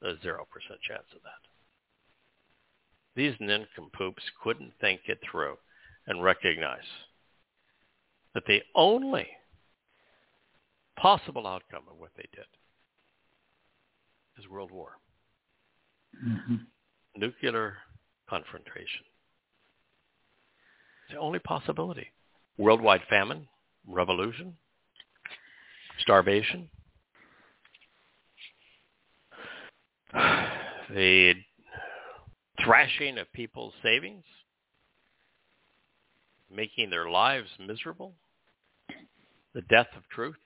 [0.00, 0.20] There's 0%
[0.86, 1.42] chance of that.
[3.16, 5.56] These nincompoops couldn't think it through
[6.06, 6.78] and recognize
[8.34, 9.26] that the only
[10.96, 12.46] possible outcome of what they did
[14.38, 14.92] is world war.
[16.24, 16.56] Mm-hmm.
[17.16, 17.76] Nuclear
[18.28, 19.04] confrontation.
[21.04, 22.08] It's the only possibility.
[22.58, 23.48] Worldwide famine,
[23.86, 24.56] revolution,
[26.00, 26.68] starvation,
[30.90, 31.34] the
[32.64, 34.24] thrashing of people's savings,
[36.54, 38.14] making their lives miserable,
[39.54, 40.36] the death of truth,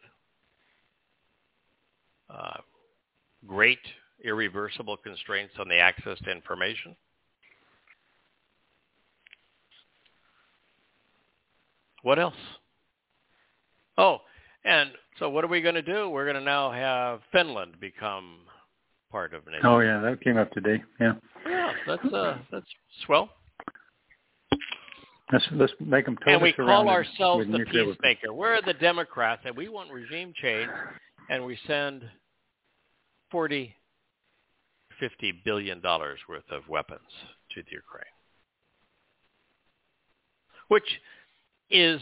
[2.31, 2.59] uh,
[3.47, 3.79] great
[4.25, 6.97] irreversible constraints on the access to information.
[12.03, 12.35] What else?
[13.97, 14.19] Oh,
[14.65, 16.09] and so what are we going to do?
[16.09, 18.39] We're going to now have Finland become
[19.11, 19.77] part of NATO.
[19.77, 20.83] Oh yeah, that came up today.
[21.01, 21.15] Yeah.
[21.47, 22.67] Yeah, that's uh, that's
[23.07, 23.29] swell.
[25.33, 28.19] Let's let's make them totally And we call ourselves the nuclear weapons.
[28.31, 30.71] We're the Democrats, and we want regime change,
[31.31, 32.03] and we send
[33.31, 33.75] forty,
[34.99, 37.01] fifty billion dollars worth of weapons
[37.55, 38.05] to the Ukraine,
[40.69, 40.85] which
[41.73, 42.01] is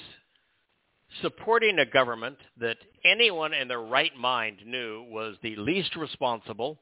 [1.23, 6.81] supporting a government that anyone in their right mind knew was the least responsible,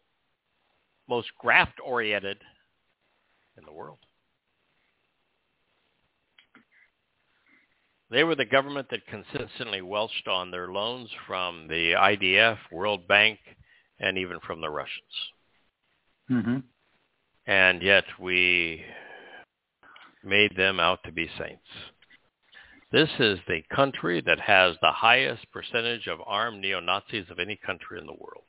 [1.08, 2.38] most graft-oriented
[3.56, 3.98] in the world.
[8.10, 13.38] They were the government that consistently welched on their loans from the IMF, World Bank,
[14.00, 15.02] and even from the Russians.
[16.30, 16.58] Mm-hmm.
[17.46, 18.82] And yet we
[20.24, 21.68] made them out to be saints.
[22.90, 27.98] This is the country that has the highest percentage of armed neo-Nazis of any country
[28.00, 28.44] in the world.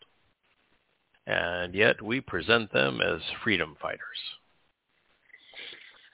[1.27, 3.99] And yet we present them as freedom fighters.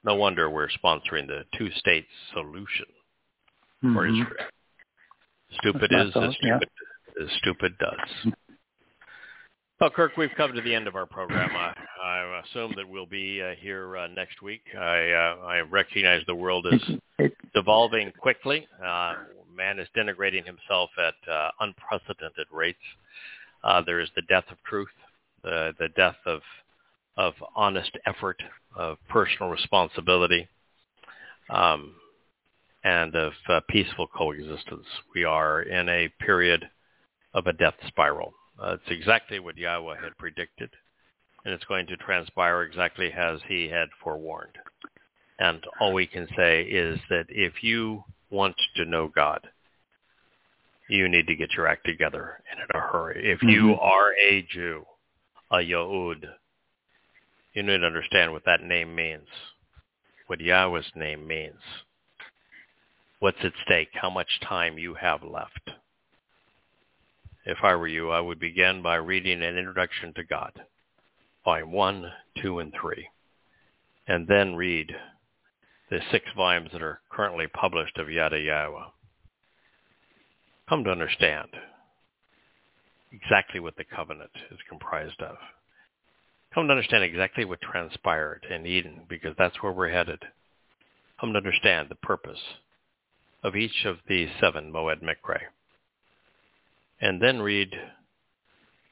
[0.03, 2.85] No wonder we're sponsoring the two-state solution
[3.81, 4.21] for Mhm.
[4.21, 4.49] Israel.
[5.59, 6.57] Stupid is as yeah.
[6.57, 6.69] stupid
[7.21, 8.33] as stupid does.
[9.81, 11.49] Well, Kirk, we've come to the end of our program.
[11.53, 14.61] I, I assume that we'll be uh, here uh, next week.
[14.73, 18.65] I, uh, I recognize the world is evolving quickly.
[18.81, 19.15] Uh,
[19.53, 22.79] man is denigrating himself at uh, unprecedented rates.
[23.65, 24.87] Uh, there is the death of truth,
[25.43, 26.39] the, the death of,
[27.17, 28.41] of honest effort,
[28.77, 30.47] of personal responsibility,
[31.49, 31.95] um,
[32.85, 34.85] and of uh, peaceful coexistence.
[35.13, 36.69] We are in a period
[37.33, 38.33] of a death spiral.
[38.61, 40.69] Uh, it's exactly what Yahowah had predicted,
[41.43, 44.57] and it's going to transpire exactly as he had forewarned.
[45.39, 49.49] And all we can say is that if you want to know God,
[50.87, 53.29] you need to get your act together and in a hurry.
[53.29, 53.81] If you Mhm.
[53.81, 54.85] are a Jew,
[55.51, 56.37] a Yehud,
[57.53, 59.29] you need to understand what that name means,
[60.27, 61.61] what Yahowah's name means,
[63.19, 65.71] what's at stake, how much time you have left.
[67.45, 70.51] If I were you, I would begin by reading an introduction to God,
[71.43, 72.11] volume 1,
[72.41, 73.07] 2, and 3,
[74.07, 74.91] and then read
[75.91, 78.87] the six volumes that are currently published of Yada Yahowah.
[80.67, 81.49] Come to understand
[83.11, 85.35] exactly what the covenant is comprised of.
[86.51, 90.23] Come to understand exactly what transpired in Eden, because that's where we're headed.
[91.19, 92.41] come to understand the purpose
[93.43, 95.41] of each of these seven Moed Mikre.
[97.01, 97.71] And then read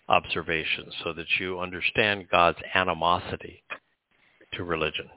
[0.09, 3.63] observations so that you understand God's animosity
[4.53, 5.09] to religion,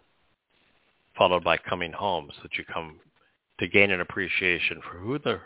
[1.18, 3.00] followed by coming home so that you come
[3.58, 5.40] to gain an appreciation for who the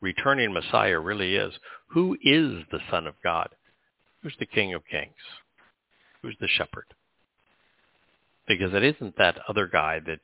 [0.00, 1.52] returning Messiah really is.
[1.88, 3.48] Who is the Son of God?
[4.22, 5.12] Who's the King of Kings?
[6.22, 6.86] Who's the shepherd?
[8.46, 10.20] Because it isn't that other guy that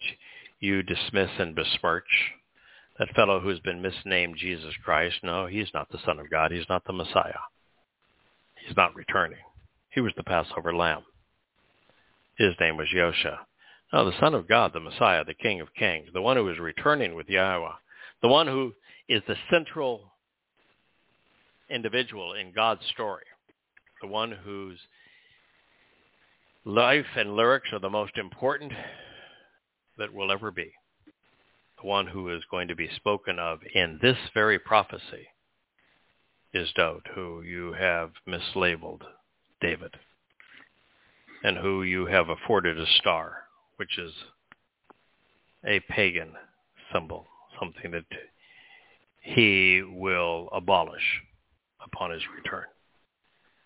[0.61, 2.33] you dismiss and besmirch,
[2.99, 5.17] that fellow who's been misnamed Jesus Christ.
[5.23, 6.53] No, he's not the Son of God.
[6.53, 7.33] He's not the Messiah.
[8.67, 9.39] He's not returning.
[9.91, 11.03] He was the Passover lamb.
[12.37, 13.39] His name was Yosha.
[13.93, 16.59] No, the Son of God, the Messiah, the King of Kings, the one who is
[16.59, 17.75] returning with Yahowah,
[18.23, 18.73] the one who
[19.09, 20.13] is the central
[21.71, 23.25] individual in God's story,
[24.01, 24.79] the one whose
[26.65, 28.73] life and lyrics are the most important
[29.99, 30.73] that will ever be,
[31.85, 35.29] one who is going to be spoken of in this very prophecy
[36.53, 39.03] is Dowd, who you have mislabeled
[39.61, 39.95] David,
[41.43, 43.45] and who you have afforded a star,
[43.77, 44.13] which is
[45.67, 46.33] a pagan
[46.93, 47.27] symbol,
[47.59, 48.05] something that
[49.21, 51.23] he will abolish
[51.85, 52.65] upon his return.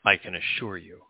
[0.04, 1.02] I can assure you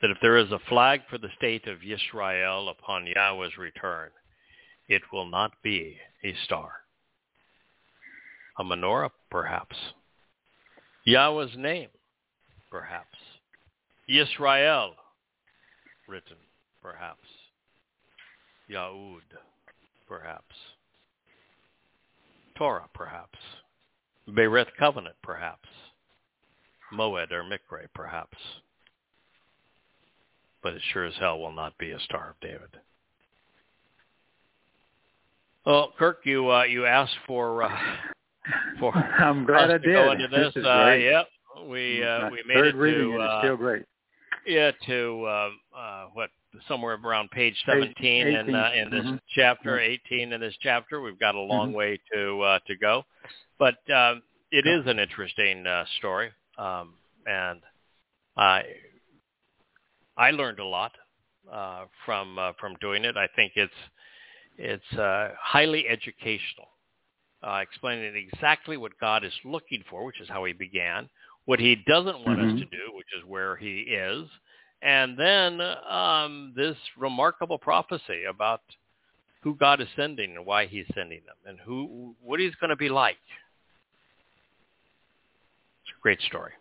[0.00, 4.10] that if there is a flag for the state of Israel upon Yahowah's return,
[4.88, 6.72] it will not be a star.
[8.58, 9.76] A menorah, perhaps.
[11.06, 11.88] Yahowah's name,
[12.70, 13.18] perhaps.
[14.08, 14.90] Yisrael,
[16.08, 16.36] written,
[16.82, 17.28] perhaps.
[18.70, 19.20] Yahud,
[20.06, 20.54] perhaps.
[22.58, 23.38] Towrah, perhaps.
[24.28, 25.68] Berith covenant, perhaps.
[26.92, 28.36] Moed or Mikre, perhaps.
[30.62, 32.78] But it sure as hell will not be a Star of David.
[35.64, 37.78] Well, Kirk, you uh, you asked for uh,
[38.80, 39.94] for I'm glad us I to did.
[39.94, 40.54] go into this.
[40.54, 41.26] this uh, yep,
[41.68, 43.84] we uh, My we made it to uh, still great.
[44.46, 46.30] yeah to uh, uh, what
[46.68, 49.20] somewhere around page 17 in uh, in this Mhm.
[49.34, 49.96] chapter, Yeah.
[50.10, 51.00] 18 in this chapter.
[51.00, 51.74] We've got a long Mhm.
[51.74, 53.04] way to uh, to go,
[53.58, 57.62] but um, it is an interesting uh, story, um, and
[58.36, 58.64] I
[60.16, 60.92] I learned a lot
[61.50, 63.16] uh, from uh, from doing it.
[63.16, 63.72] I think it's
[64.62, 66.68] it's uh, highly educational,
[67.42, 71.08] uh, explaining exactly what God is looking for, which is how He began,
[71.46, 72.58] what He doesn't want us Mhm.
[72.58, 74.28] to do, which is where He is,
[74.80, 78.62] and then um, this remarkable prophecy about
[79.42, 82.76] who God is sending and why He's sending them, and who what He's going to
[82.76, 83.18] be like.
[85.82, 86.52] It's a great story.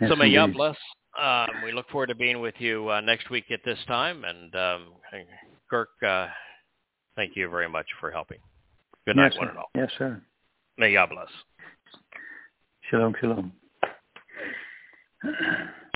[0.00, 0.56] Yes, so may Yah indeed.
[0.56, 0.76] bless.
[1.20, 4.24] Um, we look forward to being with you uh, next week at this time.
[4.24, 4.94] And um,
[5.68, 6.28] Kirk, uh,
[7.20, 8.38] thank you very much for helping.
[9.06, 9.50] Good night, yes, one sir.
[9.50, 9.70] and all.
[9.74, 10.22] Yes, sir.
[10.78, 11.28] May Yah bless.
[12.90, 13.52] Shalom, shalom.